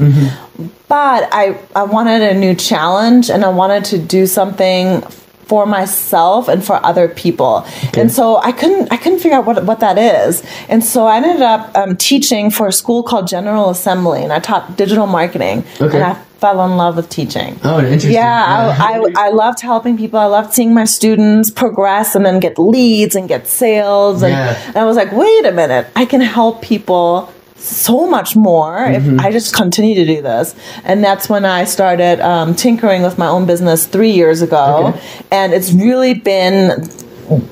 but 0.88 1.28
I 1.32 1.58
I 1.74 1.82
wanted 1.82 2.22
a 2.22 2.34
new 2.34 2.54
challenge, 2.54 3.28
and 3.28 3.44
I 3.44 3.48
wanted 3.48 3.84
to 3.86 3.98
do 3.98 4.26
something 4.26 5.02
for 5.50 5.66
myself 5.66 6.46
and 6.48 6.64
for 6.64 6.76
other 6.90 7.08
people. 7.08 7.66
And 7.98 8.10
so 8.12 8.36
I 8.38 8.52
couldn't 8.52 8.92
I 8.92 8.96
couldn't 8.96 9.18
figure 9.18 9.36
out 9.38 9.46
what 9.46 9.64
what 9.64 9.80
that 9.80 9.98
is. 9.98 10.42
And 10.68 10.84
so 10.84 11.06
I 11.06 11.16
ended 11.16 11.42
up 11.42 11.62
um, 11.76 11.96
teaching 11.96 12.50
for 12.52 12.68
a 12.68 12.72
school 12.72 13.02
called 13.02 13.26
General 13.26 13.68
Assembly, 13.70 14.22
and 14.22 14.32
I 14.32 14.38
taught 14.38 14.76
digital 14.76 15.08
marketing. 15.08 15.64
Okay. 15.80 15.96
And 15.96 16.04
I 16.04 16.14
fell 16.42 16.64
in 16.64 16.76
love 16.76 16.94
with 16.96 17.08
teaching. 17.10 17.58
Oh, 17.64 17.80
interesting. 17.80 18.12
Yeah, 18.12 18.44
I, 18.78 18.96
I, 18.98 19.26
I 19.26 19.28
loved 19.30 19.60
helping 19.60 19.98
people. 19.98 20.18
I 20.20 20.26
loved 20.26 20.54
seeing 20.54 20.72
my 20.72 20.86
students 20.86 21.50
progress 21.50 22.14
and 22.14 22.24
then 22.24 22.38
get 22.40 22.58
leads 22.58 23.14
and 23.14 23.28
get 23.28 23.46
sales. 23.46 24.22
And, 24.22 24.32
Yeah. 24.32 24.62
and 24.68 24.76
I 24.78 24.84
was 24.84 24.96
like, 24.96 25.12
wait 25.12 25.44
a 25.44 25.52
minute, 25.52 25.88
I 25.96 26.04
can 26.06 26.22
help 26.22 26.62
people 26.62 27.30
so 27.60 28.06
much 28.08 28.34
more 28.36 28.78
Mm-hmm. 28.80 29.18
if 29.18 29.24
I 29.26 29.30
just 29.32 29.54
continue 29.54 29.94
to 29.94 30.04
do 30.06 30.22
this. 30.22 30.54
And 30.84 31.04
that's 31.04 31.28
when 31.28 31.44
I 31.44 31.64
started 31.64 32.20
um, 32.20 32.54
tinkering 32.54 33.02
with 33.02 33.18
my 33.18 33.26
own 33.28 33.46
business 33.46 33.86
three 33.86 34.10
years 34.12 34.42
ago. 34.42 34.88
Okay. 34.88 35.00
And 35.30 35.52
it's 35.52 35.72
really 35.72 36.14
been 36.14 36.88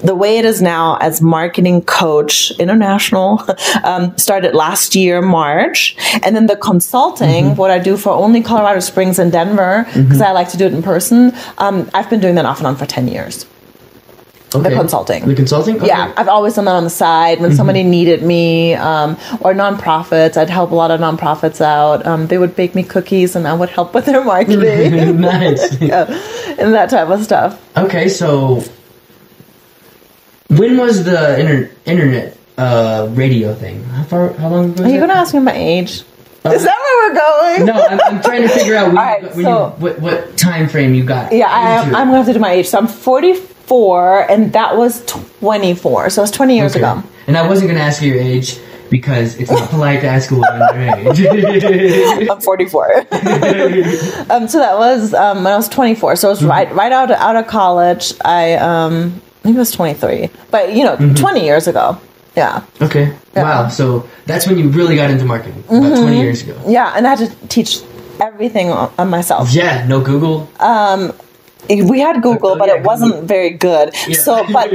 the 0.02 0.14
way 0.14 0.38
it 0.38 0.44
is 0.44 0.60
now 0.60 0.96
as 1.00 1.22
marketing 1.22 1.82
coach 1.82 2.50
international 2.58 3.40
um, 3.84 4.16
started 4.18 4.52
last 4.52 4.96
year 4.96 5.22
march 5.22 5.94
and 6.24 6.34
then 6.34 6.46
the 6.46 6.56
consulting 6.56 7.44
Mm-hmm. 7.44 7.54
what 7.56 7.70
i 7.70 7.78
do 7.78 7.96
for 7.96 8.10
only 8.10 8.42
colorado 8.42 8.80
springs 8.80 9.20
and 9.20 9.30
denver 9.30 9.86
because 9.94 10.20
i 10.20 10.32
like 10.32 10.48
to 10.48 10.56
do 10.56 10.66
it 10.66 10.74
in 10.74 10.82
person 10.82 11.32
um, 11.58 11.88
i've 11.94 12.10
been 12.10 12.18
doing 12.18 12.34
that 12.34 12.44
off 12.44 12.58
and 12.58 12.66
on 12.66 12.74
for 12.74 12.86
10 12.86 13.06
years 13.06 13.46
Okay. 14.54 14.74
consulting. 14.74 15.26
The 15.26 15.34
consulting? 15.34 15.76
Okay. 15.76 15.88
yeah 15.88 16.12
i've 16.16 16.28
always 16.28 16.54
done 16.54 16.64
that 16.64 16.74
on 16.74 16.84
the 16.84 16.90
side 16.90 17.38
when 17.40 17.52
somebody 17.54 17.82
needed 17.82 18.22
me 18.22 18.74
um, 18.74 19.10
or 19.40 19.52
nonprofits 19.52 20.38
i'd 20.38 20.48
help 20.48 20.70
a 20.70 20.74
lot 20.74 20.90
of 20.90 21.00
nonprofits 21.00 21.60
out 21.60 22.06
um, 22.06 22.26
they 22.28 22.38
would 22.38 22.56
bake 22.56 22.74
me 22.74 22.82
cookies 22.82 23.36
and 23.36 23.46
i 23.46 23.52
would 23.52 23.68
help 23.68 23.92
with 23.92 24.06
their 24.06 24.24
marketing 24.24 25.20
nice. 25.20 25.78
yeah, 25.82 26.04
and 26.58 26.72
that 26.72 26.88
type 26.88 27.08
of 27.08 27.22
stuff 27.22 27.60
Okay, 27.76 28.08
so 28.08 28.62
when 30.48 30.78
was 30.78 31.04
the 31.04 31.38
inter- 31.38 31.70
internet 31.84 32.36
uh, 32.56 33.06
radio 33.12 33.54
thing? 33.54 33.84
How 33.84 34.02
far? 34.04 34.32
How 34.32 34.48
long 34.48 34.72
ago? 34.72 34.84
are 34.84 34.88
you 34.88 34.96
going 34.96 35.10
to 35.10 35.16
ask 35.16 35.34
me 35.34 35.40
my 35.40 35.52
age 35.52 36.02
is 36.44 36.64
that 36.64 36.78
where 36.78 37.10
we're 37.10 37.14
going 37.14 37.66
No, 37.66 37.72
I'm, 37.86 38.00
I'm 38.16 38.22
trying 38.22 38.42
to 38.42 38.48
figure 38.48 38.74
out 38.76 38.86
when, 38.94 38.96
Alright, 38.98 39.22
you, 39.22 39.28
when 39.28 39.44
so- 39.44 39.74
you, 39.76 39.82
what, 39.82 40.00
what 40.00 40.36
time 40.38 40.68
frame 40.68 40.94
you 40.94 41.04
got. 41.04 41.32
Yeah, 41.32 41.46
I, 41.50 41.82
it. 41.82 41.86
I'm 41.94 42.06
gonna 42.08 42.16
have 42.16 42.26
to 42.26 42.32
do 42.32 42.38
my 42.38 42.52
age. 42.52 42.66
So 42.68 42.78
I'm 42.78 42.88
44, 43.68 44.30
and 44.30 44.52
that 44.54 44.76
was 44.76 45.04
24. 45.06 46.10
So 46.10 46.20
it 46.20 46.24
was 46.24 46.30
20 46.30 46.56
years 46.56 46.72
Okay. 46.76 46.80
ago. 46.84 47.02
And 47.26 47.36
I 47.36 47.46
wasn't 47.46 47.68
going 47.68 47.78
to 47.78 47.84
ask 47.84 48.02
you 48.02 48.14
your 48.14 48.22
age 48.22 48.58
because 48.90 49.36
it's 49.38 49.50
not 49.50 49.68
polite 49.68 50.00
to 50.00 50.06
ask 50.08 50.30
a 50.30 50.34
woman 50.34 50.58
their 50.58 50.96
age. 50.98 52.28
I'm 52.30 52.40
44. 52.40 52.96
um, 54.30 54.48
so 54.48 54.58
that 54.58 54.76
was 54.78 55.12
um, 55.12 55.44
when 55.44 55.52
I 55.52 55.56
was 55.56 55.68
24. 55.68 56.16
So 56.16 56.28
it 56.28 56.30
was 56.32 56.44
right 56.44 56.72
right 56.74 56.90
out 56.92 57.10
out 57.10 57.36
of 57.36 57.46
college. 57.46 58.14
I 58.24 58.54
um, 58.54 59.20
I 59.40 59.42
think 59.42 59.56
it 59.56 59.58
was 59.58 59.70
23, 59.72 60.30
but 60.50 60.74
you 60.74 60.84
know, 60.84 60.96
20 60.96 61.44
years 61.44 61.68
ago. 61.68 61.98
Yeah, 62.36 62.64
okay. 62.80 63.14
Wow. 63.34 63.68
So 63.68 64.08
that's 64.26 64.46
when 64.46 64.58
you 64.58 64.68
really 64.70 64.94
got 64.96 65.10
into 65.10 65.24
marketing, 65.24 65.62
about 65.68 65.96
20 65.98 66.18
years 66.20 66.42
ago. 66.42 66.58
yeah, 66.66 66.92
and 66.96 67.06
I 67.06 67.14
had 67.16 67.18
to 67.30 67.46
teach 67.48 67.80
everything 68.20 68.70
on 68.70 68.90
on 68.98 69.10
myself. 69.10 69.52
Yeah, 69.52 69.86
no 69.86 70.00
Google. 70.00 70.48
We 71.68 72.00
had 72.00 72.22
Google, 72.22 72.50
Oh, 72.50 72.58
but 72.58 72.68
it 72.68 72.82
wasn't 72.82 73.24
very 73.24 73.50
good. 73.50 73.94
Yeah. 74.06 74.16
So, 74.16 74.44
but 74.52 74.72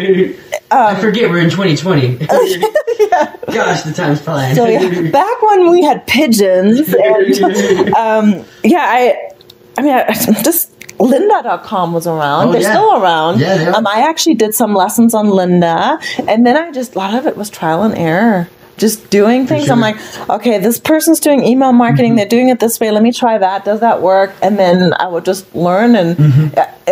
I 0.71 0.99
forget 0.99 1.29
we're 1.29 1.39
in 1.39 1.49
2020. 1.49 2.17
Gosh, 3.53 3.83
the 3.83 3.93
time's 3.95 4.21
flying. 4.21 4.55
So 4.55 4.65
yeah, 4.65 5.11
back 5.11 5.41
when 5.41 5.69
we 5.71 5.83
had 5.83 6.05
pigeons, 6.07 6.93
and 6.93 7.93
um, 7.95 8.45
yeah, 8.63 8.83
I, 8.85 9.31
I 9.77 9.81
mean, 9.81 9.93
I, 9.93 10.13
just 10.43 10.71
lynda.com 10.97 11.93
was 11.93 12.07
around. 12.07 12.49
Oh, 12.49 12.51
They're 12.51 12.61
yeah. 12.61 12.71
still 12.71 13.01
around. 13.01 13.39
Yeah. 13.39 13.73
Um, 13.75 13.87
I 13.87 14.07
actually 14.07 14.35
did 14.35 14.53
some 14.53 14.73
lessons 14.73 15.13
on 15.13 15.27
Lynda, 15.27 15.99
and 16.27 16.45
then 16.45 16.55
I 16.57 16.71
just 16.71 16.95
a 16.95 16.97
lot 16.99 17.13
of 17.15 17.25
it 17.25 17.35
was 17.37 17.49
trial 17.49 17.83
and 17.83 17.95
error. 17.97 18.49
Just 18.83 19.09
doing 19.09 19.47
things. 19.47 19.69
I'm. 19.69 19.79
Mm-hmm. 19.81 20.29
like, 20.29 20.29
okay, 20.39 20.55
this 20.59 20.77
person's 20.91 21.19
doing 21.27 21.39
email 21.51 21.71
marketing. 21.85 22.15
They're 22.17 22.33
doing 22.37 22.49
it 22.49 22.59
this 22.59 22.79
way. 22.81 22.91
Let 22.91 23.01
me 23.01 23.13
try 23.13 23.37
that. 23.37 23.63
Does 23.63 23.79
that 23.79 24.01
work? 24.01 24.31
And 24.45 24.59
then 24.59 24.93
I 25.03 25.07
would 25.07 25.23
just 25.31 25.43
learn, 25.55 25.95
and 25.95 26.17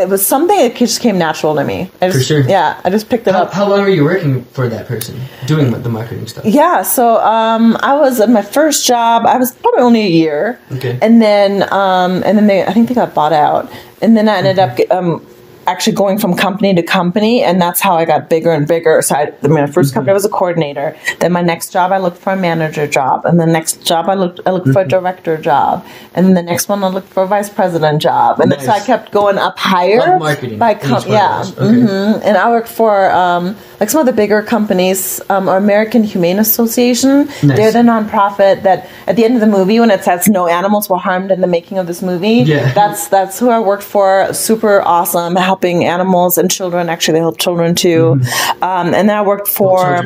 it 0.01 0.07
was 0.07 0.25
something 0.25 0.57
that 0.63 0.73
just 0.75 1.01
came 1.01 1.17
natural 1.17 1.53
to 1.55 1.63
me. 1.71 1.79
I 1.79 1.83
just, 1.83 1.91
Mm-hmm. 2.01 2.17
For 2.17 2.23
sure. 2.23 2.41
Yeah, 2.49 2.79
I 2.85 2.89
just 2.89 3.09
picked 3.09 3.27
it 3.27 3.33
how, 3.33 3.43
up. 3.43 3.51
how 3.53 3.65
long 3.69 3.81
were 3.81 3.89
you 3.89 4.05
working 4.05 4.45
for 4.55 4.69
that 4.69 4.87
person, 4.87 5.19
doing 5.47 5.71
the 5.87 5.89
marketing 5.89 6.27
stuff? 6.27 6.45
Yeah, 6.45 6.81
so 6.83 7.19
um, 7.19 7.75
I 7.81 7.93
was 8.03 8.19
at 8.21 8.29
my 8.29 8.41
first 8.41 8.85
job. 8.87 9.25
I 9.25 9.37
was 9.37 9.51
probably 9.51 9.81
only 9.81 10.03
a 10.05 10.13
year, 10.23 10.59
Okay. 10.77 10.97
and 11.01 11.21
then 11.21 11.51
um, 11.73 12.11
and 12.25 12.33
then 12.37 12.47
they 12.47 12.63
I 12.63 12.71
think 12.73 12.87
they 12.89 12.95
got 12.95 13.13
bought 13.13 13.33
out, 13.33 13.69
and 14.01 14.15
then 14.15 14.29
I 14.29 14.37
ended 14.37 14.59
up 14.59 14.79
um, 14.91 15.25
actually 15.71 15.93
going 15.93 16.17
from 16.19 16.35
company 16.35 16.73
to 16.75 16.83
company, 16.83 17.43
and 17.43 17.61
that's 17.61 17.79
how 17.81 17.95
I 17.95 18.05
got 18.05 18.29
bigger 18.29 18.51
and 18.51 18.67
bigger. 18.67 19.01
So 19.01 19.15
I, 19.15 19.21
I 19.43 19.47
mean, 19.47 19.53
my 19.53 19.61
1st 19.77 19.93
company 19.93 20.11
I 20.11 20.13
was 20.13 20.25
a 20.25 20.29
coordinator. 20.29 20.95
Then 21.19 21.31
my 21.31 21.41
next 21.41 21.71
job 21.71 21.91
I 21.91 21.97
looked 21.97 22.17
for 22.17 22.33
a 22.33 22.37
manager 22.37 22.85
job, 22.87 23.25
and 23.25 23.39
the 23.39 23.45
next 23.45 23.85
job 23.85 24.09
I 24.09 24.15
looked 24.15 24.39
I 24.45 24.51
looked 24.51 24.69
for 24.69 24.81
a 24.81 24.87
director 24.87 25.37
job, 25.37 25.85
and 26.13 26.25
then 26.25 26.33
the 26.33 26.43
next 26.43 26.67
one 26.69 26.83
I 26.83 26.89
looked 26.89 27.07
for 27.09 27.23
a 27.23 27.27
vice 27.27 27.49
president 27.49 28.01
job, 28.01 28.39
and 28.39 28.51
then 28.51 28.59
so 28.59 28.71
I 28.71 28.79
kept 28.79 29.11
going 29.11 29.37
up 29.37 29.57
higher 29.57 30.13
Of 30.15 30.19
marketing, 30.19 30.59
by 30.59 30.73
com- 30.75 31.03
yeah. 31.07 31.43
Okay. 31.47 31.61
mhm. 31.61 32.21
And 32.23 32.37
I 32.37 32.49
worked 32.49 32.67
for 32.69 33.09
um, 33.11 33.55
like 33.79 33.89
some 33.89 34.01
of 34.01 34.05
the 34.07 34.13
bigger 34.13 34.41
companies, 34.43 35.21
um, 35.29 35.47
American 35.47 36.03
Humane 36.03 36.39
Association. 36.39 37.25
Nice. 37.43 37.57
They're 37.57 37.71
the 37.71 37.79
nonprofit 37.79 38.63
that 38.63 38.89
at 39.07 39.15
the 39.15 39.25
end 39.25 39.35
of 39.35 39.41
the 39.41 39.47
movie, 39.47 39.79
when 39.79 39.91
it 39.91 40.03
says 40.03 40.27
no 40.27 40.47
animals 40.47 40.89
were 40.89 40.97
harmed 40.97 41.31
in 41.31 41.41
the 41.41 41.47
making 41.47 41.77
of 41.77 41.87
this 41.87 42.01
movie, 42.01 42.43
Yeah. 42.45 42.71
that's 42.73 43.07
that's 43.07 43.39
who 43.39 43.49
I 43.49 43.59
worked 43.59 43.83
for. 43.83 44.33
Super 44.33 44.81
awesome, 44.81 45.35
helping 45.61 45.85
animals 45.85 46.37
and 46.39 46.49
children. 46.49 46.89
Actually, 46.89 47.13
they 47.13 47.19
help 47.19 47.37
children 47.37 47.75
too. 47.75 48.19
Um, 48.61 48.93
and 48.93 49.09
then 49.09 49.11
I 49.11 49.21
worked 49.21 49.47
for 49.47 50.01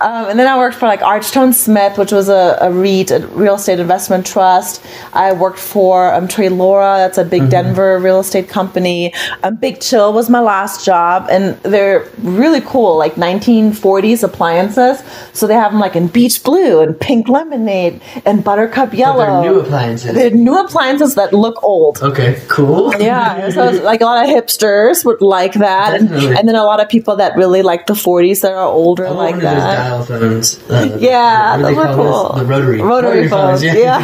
Um, 0.00 0.28
and 0.28 0.38
then 0.38 0.46
I 0.48 0.58
worked 0.58 0.76
for 0.76 0.86
like 0.86 1.00
Archstone 1.00 1.54
Smith, 1.54 1.96
which 1.96 2.12
was 2.12 2.28
a, 2.28 2.58
a 2.60 2.70
REIT, 2.70 3.10
a 3.12 3.26
real 3.28 3.54
estate 3.54 3.78
investment 3.80 4.26
trust. 4.26 4.84
I 5.14 5.32
worked 5.32 5.58
for 5.58 6.12
um, 6.12 6.28
Trelora, 6.28 6.96
that's 6.98 7.16
a 7.16 7.24
big 7.24 7.42
Mm-hmm. 7.42 7.50
Denver 7.50 7.98
real 8.00 8.20
estate 8.20 8.48
company. 8.48 9.14
Um, 9.42 9.56
big 9.56 9.80
Chill 9.80 10.12
was 10.12 10.28
my 10.28 10.40
last 10.40 10.84
job, 10.84 11.28
and 11.30 11.56
they're 11.62 12.06
really 12.18 12.60
cool, 12.62 12.98
like 12.98 13.14
1940s 13.14 14.22
appliances. 14.24 15.02
So 15.32 15.46
they 15.46 15.54
have 15.54 15.72
them 15.72 15.80
like 15.80 15.96
in 15.96 16.08
beach 16.08 16.42
blue 16.42 16.80
and 16.80 16.98
pink 16.98 17.28
lemonade 17.28 18.02
and 18.26 18.42
buttercup 18.44 18.92
yellow. 18.94 19.42
new 19.42 19.60
appliances. 19.60 20.14
They're 20.14 20.30
new 20.30 20.58
appliances 20.58 21.14
that 21.14 21.32
look 21.32 21.62
old. 21.62 22.02
okay, 22.02 22.42
cool. 22.48 22.92
Yeah, 23.00 23.48
so 23.50 23.70
like 23.82 24.00
a 24.00 24.04
lot 24.04 24.24
of 24.24 24.30
hipsters 24.30 25.04
would 25.04 25.20
like 25.22 25.54
that, 25.64 25.94
and, 26.00 26.10
and 26.12 26.46
then 26.48 26.54
a 26.54 26.64
lot 26.64 26.80
of 26.80 26.88
people 26.88 27.16
that 27.16 27.36
really 27.36 27.62
like 27.62 27.86
the 27.86 27.94
40s 27.94 28.42
that 28.42 28.52
are 28.52 28.64
older 28.66 29.04
want 29.04 29.16
like 29.16 29.36
that. 29.40 29.76
dial 29.76 30.04
phones. 30.04 30.58
Uh, 30.70 30.96
Yeah, 31.00 31.56
they 31.56 31.62
those 31.62 31.76
were 31.76 31.94
cool. 31.94 32.28
those? 32.32 32.38
The 32.40 32.46
rotary. 32.46 32.80
Rotary 32.80 33.28
phones, 33.28 33.62
yeah. 33.64 33.98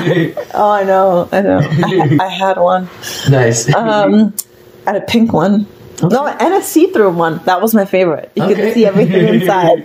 Oh, 0.55 0.71
I 0.71 0.85
know, 0.85 1.29
I 1.33 1.41
know. 1.43 1.61
I, 1.63 2.19
I 2.21 2.29
had 2.43 2.57
one. 2.59 2.89
nice. 3.29 3.69
Um, 3.75 4.35
I 4.87 4.93
had 4.93 5.03
a 5.03 5.07
pink 5.07 5.33
one. 5.33 5.67
No, 6.03 6.27
and 6.27 6.55
a 6.55 6.63
see-through 6.63 7.11
one. 7.13 7.43
That 7.45 7.61
was 7.61 7.75
my 7.75 7.85
favorite. 7.85 8.33
You 8.35 8.45
Okay. 8.45 8.55
could 8.55 8.73
see 8.75 8.87
everything 8.87 9.29
inside. 9.35 9.85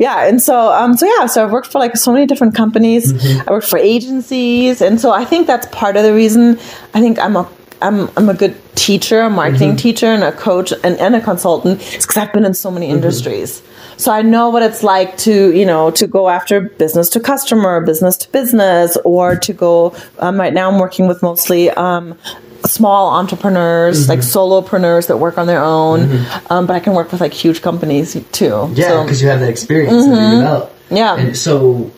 yeah, 0.00 0.24
and 0.26 0.40
so, 0.40 0.72
um, 0.72 0.96
so 0.96 1.04
yeah, 1.04 1.26
so 1.26 1.44
I've 1.44 1.52
worked 1.52 1.70
for 1.70 1.78
like 1.78 1.94
so 1.98 2.10
many 2.10 2.24
different 2.24 2.54
companies. 2.54 3.12
Mm-hmm. 3.12 3.48
I 3.48 3.52
worked 3.52 3.68
for 3.68 3.78
agencies, 3.78 4.80
and 4.80 4.98
so 4.98 5.10
I 5.12 5.26
think 5.26 5.46
that's 5.46 5.66
part 5.66 5.98
of 5.98 6.04
the 6.04 6.14
reason. 6.14 6.58
I 6.94 7.00
think 7.02 7.18
I'm 7.18 7.36
a 7.36 7.44
I'm, 7.82 8.08
I'm 8.16 8.28
a 8.28 8.34
good 8.34 8.54
teacher, 8.74 9.20
a 9.20 9.30
marketing 9.30 9.70
Mm-hmm. 9.70 9.76
teacher, 9.76 10.06
and 10.06 10.22
a 10.24 10.32
coach, 10.32 10.72
and, 10.84 10.96
and 10.98 11.14
a 11.16 11.20
consultant. 11.20 11.80
It's 11.94 12.04
because 12.06 12.16
I've 12.16 12.32
been 12.32 12.44
in 12.44 12.54
so 12.54 12.70
many 12.70 12.86
Mm-hmm. 12.86 12.96
industries. 12.96 13.62
So 13.96 14.10
I 14.10 14.22
know 14.22 14.48
what 14.50 14.62
it's 14.62 14.82
like 14.82 15.16
to, 15.18 15.52
you 15.56 15.66
know, 15.66 15.90
to 15.92 16.06
go 16.06 16.28
after 16.28 16.60
business 16.60 17.08
to 17.10 17.20
customer, 17.20 17.80
business 17.80 18.16
to 18.18 18.32
business, 18.32 18.96
or 19.04 19.36
to 19.36 19.52
go. 19.52 19.94
Um, 20.18 20.40
right 20.40 20.52
now, 20.52 20.70
I'm 20.70 20.78
working 20.80 21.06
with 21.06 21.22
mostly 21.22 21.70
um, 21.70 22.18
small 22.64 23.10
entrepreneurs, 23.14 24.02
Mm-hmm. 24.02 24.10
like 24.10 24.18
solopreneurs 24.20 25.06
that 25.08 25.18
work 25.18 25.38
on 25.38 25.46
their 25.46 25.62
own. 25.62 26.24
Um, 26.50 26.66
but 26.66 26.74
I 26.74 26.80
can 26.80 26.94
work 26.94 27.12
with 27.12 27.20
like 27.20 27.32
huge 27.34 27.60
companies 27.62 28.14
too. 28.32 28.70
yeah, 28.74 28.88
So- 28.88 29.02
because 29.04 29.20
you 29.22 29.28
have 29.28 29.40
that 29.40 29.50
experience 29.50 29.92
that 30.06 30.30
you 30.32 30.38
develop. 30.38 30.70
Mm-hmm. 30.70 30.96
Yeah. 30.96 31.16
And 31.16 31.36
so, 31.36 31.90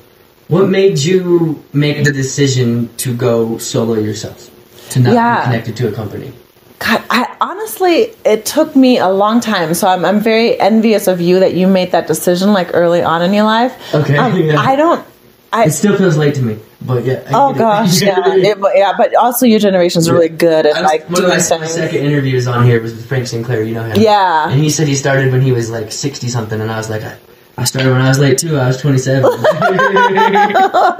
what 0.48 0.68
made 0.68 0.98
you 0.98 1.62
make 1.72 2.04
the 2.04 2.12
decision 2.12 2.90
to 2.98 3.14
go 3.16 3.56
solo 3.58 3.94
yourself? 3.94 4.50
To 4.94 5.00
not 5.00 5.12
Yeah. 5.14 5.38
be 5.40 5.44
connected 5.46 5.76
to 5.76 5.88
a 5.88 5.92
company? 5.92 6.32
God, 6.80 7.02
I 7.08 7.36
honestly, 7.40 8.12
it 8.24 8.44
took 8.44 8.74
me 8.74 8.98
a 8.98 9.08
long 9.08 9.40
time. 9.40 9.74
So 9.74 9.86
I'm, 9.88 10.04
I'm 10.04 10.20
very 10.20 10.58
envious 10.58 11.06
of 11.06 11.20
you 11.20 11.40
that 11.40 11.54
you 11.54 11.66
made 11.68 11.92
that 11.92 12.06
decision 12.08 12.52
like 12.52 12.70
early 12.74 13.00
on 13.02 13.22
in 13.22 13.32
your 13.32 13.44
life. 13.44 13.72
Okay, 13.94 14.16
Um, 14.16 14.36
yeah. 14.40 14.58
I 14.60 14.76
don't. 14.76 15.04
I, 15.52 15.66
It 15.66 15.70
still 15.70 15.96
feels 15.96 16.16
late 16.16 16.34
to 16.34 16.42
me, 16.42 16.58
but 16.82 17.04
yeah. 17.04 17.22
I 17.26 17.30
oh 17.32 17.52
get 17.52 17.56
it. 17.56 17.58
gosh, 17.60 18.02
yeah, 18.08 18.34
it, 18.50 18.60
but- 18.60 18.72
yeah. 18.74 18.92
But 18.98 19.14
also, 19.14 19.46
your 19.46 19.60
generation 19.60 20.00
is 20.00 20.10
really 20.10 20.28
good 20.28 20.66
at 20.66 20.74
was- 20.74 20.82
like 20.82 21.02
one 21.04 21.12
of 21.12 21.16
doing 21.16 21.28
my, 21.28 21.36
my 21.36 21.42
things. 21.42 21.72
second 21.74 22.00
interviews 22.04 22.48
on 22.48 22.64
here 22.66 22.82
was 22.82 22.92
with 22.92 23.06
Frank 23.06 23.28
Sinclair. 23.28 23.62
You 23.62 23.74
know 23.74 23.84
him, 23.84 23.96
Yeah. 24.00 24.50
And 24.50 24.58
he 24.60 24.68
said 24.68 24.88
he 24.88 24.96
started 24.96 25.30
when 25.30 25.42
he 25.42 25.52
was 25.52 25.70
like 25.70 25.92
sixty 25.92 26.28
something, 26.28 26.60
and 26.60 26.70
I 26.72 26.76
was 26.76 26.90
like, 26.90 27.02
I, 27.02 27.14
I 27.56 27.64
started 27.64 27.92
when 27.92 28.00
I 28.00 28.08
was 28.08 28.18
late 28.18 28.38
too. 28.38 28.56
I 28.56 28.66
was 28.68 28.80
twenty 28.80 28.98
seven. 28.98 29.24
oh 29.32 30.96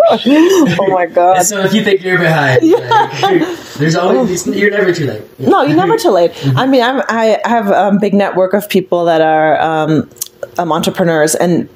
my 0.91 1.07
god. 1.07 1.43
so 1.43 1.61
if 1.65 1.75
you 1.75 1.83
think 1.83 2.03
you're 2.03 2.19
behind, 2.19 2.63
like, 2.71 3.59
There's 3.79 3.97
always 3.97 4.47
you're 4.47 4.71
never 4.71 4.93
too 4.93 5.07
late. 5.07 5.23
No, 5.41 5.63
you're 5.63 5.77
never 5.77 5.97
too 5.97 6.11
late. 6.11 6.33
I 6.57 6.67
mean, 6.67 6.83
I'm, 6.83 7.03
I 7.09 7.41
have 7.45 7.69
a 7.69 7.97
big 8.01 8.15
network 8.15 8.53
of 8.55 8.69
people 8.69 9.07
that 9.07 9.21
are 9.21 9.61
um, 9.61 10.09
um, 10.59 10.71
entrepreneurs, 10.71 11.35
and 11.35 11.69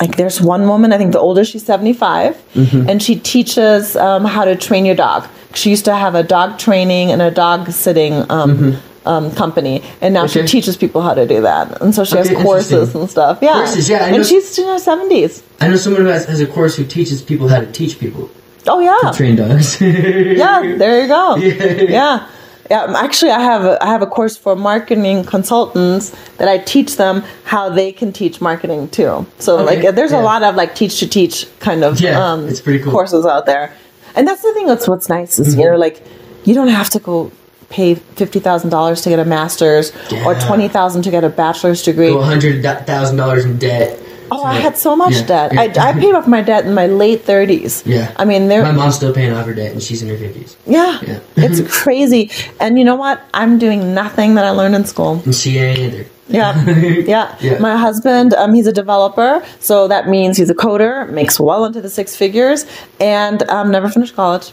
like 0.00 0.16
there's 0.16 0.40
one 0.40 0.66
woman, 0.66 0.92
I 0.92 0.98
think 0.98 1.12
the 1.12 1.20
oldest, 1.20 1.52
she's 1.52 1.64
75, 1.64 2.36
Mm-hmm. 2.54 2.90
and 2.90 3.00
she 3.00 3.14
teaches 3.16 3.94
um, 3.94 4.24
how 4.24 4.44
to 4.44 4.56
train 4.56 4.84
your 4.84 4.96
dog. 4.96 5.28
She 5.54 5.70
used 5.70 5.84
to 5.84 5.94
have 5.94 6.16
a 6.16 6.24
dog 6.24 6.58
training 6.58 7.12
and 7.12 7.22
a 7.22 7.30
dog 7.30 7.70
sitting. 7.70 8.28
Um, 8.30 8.76
um, 9.06 9.30
company 9.32 9.82
and 10.00 10.12
now 10.14 10.26
she. 10.26 10.42
Teaches 10.46 10.76
people 10.76 11.00
how 11.02 11.14
to 11.14 11.26
do 11.26 11.42
that 11.42 11.80
and 11.82 11.94
so 11.94 12.04
she 12.04 12.16
Okay, 12.18 12.28
has 12.34 12.42
courses 12.42 12.94
and 12.94 13.08
stuff 13.10 13.38
yeah 13.40 13.54
Courses, 13.54 13.88
yeah, 13.88 14.08
know- 14.10 14.16
and 14.16 14.26
she's 14.26 14.58
in 14.58 14.66
her 14.66 14.76
70s 14.78 15.42
I 15.60 15.68
know 15.68 15.76
someone 15.76 16.02
who 16.02 16.08
has, 16.08 16.24
has 16.26 16.40
a 16.40 16.46
course 16.46 16.76
who 16.76 16.84
teaches 16.84 17.22
people 17.22 17.48
how 17.48 17.60
to 17.60 17.70
teach 17.72 17.98
people 17.98 18.30
oh 18.66 18.80
yeah 18.80 19.12
train 19.12 19.36
dogs. 19.36 19.80
yeah, 19.80 20.74
there 20.76 21.00
you 21.02 21.08
go. 21.08 21.36
Yeah. 21.36 21.82
Yeah. 21.88 22.28
Yeah, 22.70 22.82
um, 22.84 22.94
actually, 22.94 23.32
I 23.32 23.40
have 23.40 23.64
a, 23.64 23.82
I 23.82 23.88
have 23.88 24.00
a 24.00 24.06
course 24.06 24.36
for 24.36 24.54
marketing 24.54 25.24
consultants 25.24 26.10
that 26.36 26.46
I 26.46 26.58
teach 26.58 26.96
them 26.98 27.24
how 27.42 27.68
they 27.68 27.90
can 27.90 28.12
teach 28.12 28.40
marketing 28.40 28.88
too. 28.90 29.26
So 29.40 29.58
Okay, 29.58 29.82
like, 29.82 29.94
there's 29.96 30.12
yeah. 30.12 30.20
a 30.20 30.22
lot 30.22 30.44
of 30.44 30.54
like 30.54 30.76
teach 30.76 31.00
to 31.00 31.08
teach 31.08 31.46
kind 31.58 31.82
of 31.82 32.00
Yeah, 32.00 32.24
um, 32.24 32.46
it's 32.48 32.60
pretty 32.60 32.78
cool. 32.78 32.92
courses 32.92 33.26
out 33.26 33.46
there, 33.46 33.72
and 34.14 34.28
that's 34.28 34.42
the 34.42 34.52
thing. 34.54 34.66
That's 34.68 34.86
what's 34.86 35.08
nice 35.08 35.40
is 35.40 35.48
Mm-hmm. 35.48 35.60
you 35.60 35.70
know 35.72 35.76
like 35.78 36.00
you 36.44 36.54
don't 36.54 36.68
have 36.68 36.90
to 36.90 37.00
go 37.00 37.32
pay 37.70 37.94
fifty 37.94 38.38
thousand 38.40 38.70
dollars 38.70 39.00
to 39.02 39.08
get 39.08 39.18
a 39.18 39.24
master's 39.24 39.90
or 40.26 40.34
Yeah. 40.34 40.46
twenty 40.46 40.68
thousand 40.68 41.02
to 41.02 41.10
get 41.10 41.24
a 41.24 41.28
bachelor's 41.30 41.82
degree. 41.82 42.12
Hundred 42.12 42.62
thousand 42.86 43.16
dollars 43.16 43.44
in 43.44 43.58
debt. 43.58 43.98
Oh, 44.32 44.44
I 44.44 44.54
had 44.60 44.76
so 44.76 44.94
much 44.94 45.14
Yeah, 45.14 45.26
debt. 45.26 45.52
yeah. 45.74 45.84
I, 45.84 45.88
I 45.88 45.92
paid 45.92 46.14
off 46.14 46.28
my 46.28 46.40
debt 46.40 46.64
in 46.64 46.72
my 46.72 46.86
late 46.86 47.22
thirties. 47.22 47.82
Yeah. 47.84 48.12
I 48.16 48.24
mean. 48.24 48.46
My 48.48 48.70
mom's 48.70 48.94
still 48.94 49.12
paying 49.12 49.32
off 49.32 49.44
her 49.46 49.54
debt, 49.54 49.72
and 49.72 49.82
she's 49.82 50.02
in 50.04 50.08
her 50.08 50.16
fifties, 50.16 50.56
Yeah, 50.66 51.00
Yeah. 51.04 51.18
it's 51.36 51.60
crazy. 51.82 52.30
And 52.60 52.78
you 52.78 52.84
know 52.84 52.94
what? 52.94 53.20
I'm 53.34 53.58
doing 53.58 53.92
nothing 53.94 54.36
that 54.36 54.44
I 54.44 54.50
learned 54.50 54.76
in 54.76 54.84
school. 54.84 55.20
and 55.24 55.34
she 55.34 55.58
ain't 55.58 55.78
either. 55.80 56.06
Yeah, 56.28 56.64
yeah. 56.68 57.36
Yeah. 57.40 57.58
My 57.58 57.76
husband, 57.76 58.34
um, 58.34 58.54
he's 58.54 58.68
a 58.68 58.72
developer, 58.72 59.44
so 59.58 59.88
that 59.88 60.08
means 60.08 60.36
he's 60.36 60.48
a 60.50 60.54
coder, 60.54 61.10
makes 61.10 61.40
well 61.40 61.64
into 61.64 61.80
the 61.80 61.90
six 61.90 62.14
figures, 62.14 62.66
and 63.00 63.42
um, 63.50 63.72
never 63.72 63.88
finished 63.88 64.14
college. 64.14 64.52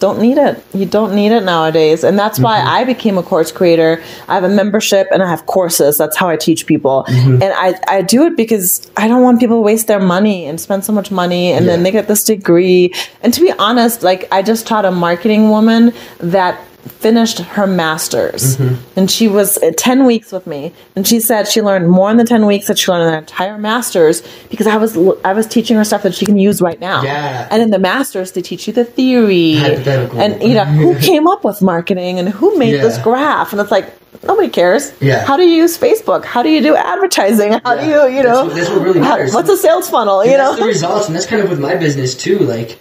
Don't 0.00 0.20
need 0.20 0.36
it. 0.36 0.62
You 0.74 0.84
don't 0.84 1.14
need 1.14 1.32
it 1.32 1.44
nowadays, 1.44 2.04
and 2.04 2.18
that's 2.18 2.38
why 2.38 2.58
Mm-hmm. 2.58 2.68
I 2.68 2.84
became 2.84 3.16
a 3.18 3.22
course 3.22 3.50
creator. 3.50 4.02
I 4.28 4.34
have 4.34 4.44
a 4.44 4.48
membership 4.48 5.08
and 5.10 5.22
I 5.22 5.28
have 5.30 5.46
courses. 5.46 5.96
That's 5.96 6.14
how 6.16 6.28
I 6.28 6.36
teach 6.36 6.66
people, 6.66 7.04
Mm-hmm. 7.08 7.42
and 7.42 7.52
I 7.54 7.74
I 7.88 8.02
do 8.02 8.26
it 8.26 8.36
because 8.36 8.88
I 8.98 9.08
don't 9.08 9.22
want 9.22 9.40
people 9.40 9.56
to 9.56 9.62
waste 9.62 9.86
their 9.86 9.98
money 10.00 10.44
and 10.46 10.60
spend 10.60 10.84
so 10.84 10.92
much 10.92 11.10
money, 11.10 11.52
and 11.52 11.66
then 11.66 11.82
they 11.84 11.90
get 11.90 12.06
this 12.06 12.22
degree. 12.22 12.92
And 13.22 13.32
to 13.32 13.40
be 13.40 13.50
honest, 13.52 14.02
like 14.02 14.28
I 14.30 14.42
just 14.42 14.66
taught 14.66 14.84
a 14.84 14.90
marketing 14.92 15.48
woman 15.48 15.92
that 16.18 16.60
finished 16.86 17.38
her 17.40 17.66
master's 17.66 18.56
Mm-hmm. 18.56 18.98
and 18.98 19.10
she 19.10 19.28
was 19.28 19.58
uh, 19.58 19.72
10 19.76 20.06
weeks 20.06 20.32
with 20.32 20.46
me 20.46 20.72
and 20.96 21.06
she 21.06 21.20
said 21.20 21.46
she 21.48 21.60
learned 21.60 21.88
more 21.90 22.10
in 22.10 22.16
the 22.16 22.24
10 22.24 22.46
weeks 22.46 22.66
that 22.68 22.78
she 22.78 22.90
learned 22.90 23.04
in 23.06 23.12
her 23.12 23.18
entire 23.18 23.58
master's 23.58 24.22
because 24.48 24.66
i 24.66 24.76
was 24.76 24.96
i 25.24 25.32
was 25.32 25.46
teaching 25.46 25.76
her 25.76 25.84
stuff 25.84 26.02
that 26.02 26.14
she 26.14 26.24
can 26.24 26.38
use 26.38 26.62
right 26.62 26.80
now 26.80 27.02
Yeah. 27.02 27.48
and 27.50 27.60
in 27.62 27.70
the 27.70 27.78
master's 27.78 28.32
they 28.32 28.42
teach 28.42 28.66
you 28.66 28.72
the 28.72 28.84
theory 28.84 29.54
Hypothetical. 29.56 30.20
and 30.20 30.42
you 30.42 30.54
know 30.54 30.64
who 30.64 30.98
came 30.98 31.26
up 31.26 31.44
with 31.44 31.60
marketing 31.62 32.18
and 32.18 32.28
who 32.28 32.56
made 32.58 32.74
Yeah. 32.74 32.82
this 32.82 32.98
graph 32.98 33.52
and 33.52 33.60
it's 33.60 33.70
like 33.72 33.92
nobody 34.24 34.48
cares 34.48 34.92
Yeah. 35.00 35.24
how 35.26 35.36
do 35.36 35.42
you 35.44 35.56
use 35.56 35.76
facebook 35.76 36.24
how 36.24 36.42
do 36.42 36.48
you 36.48 36.62
do 36.62 36.74
advertising 36.76 37.52
how 37.64 37.76
do 37.76 37.86
you 37.86 38.16
you 38.16 38.22
know 38.22 38.44
what- 38.46 38.54
that's 38.56 38.70
what 38.70 38.82
really 38.82 39.00
how- 39.00 39.10
matters. 39.16 39.34
what's 39.34 39.50
a 39.50 39.56
sales 39.56 39.90
funnel 39.90 40.20
And 40.20 40.30
you 40.30 40.36
that's 40.36 40.54
the 40.54 40.60
know 40.62 40.66
results, 40.66 41.06
and 41.08 41.14
that's 41.16 41.26
kind 41.26 41.42
of 41.42 41.50
with 41.50 41.60
my 41.60 41.74
business 41.74 42.14
too. 42.14 42.38
Like, 42.38 42.78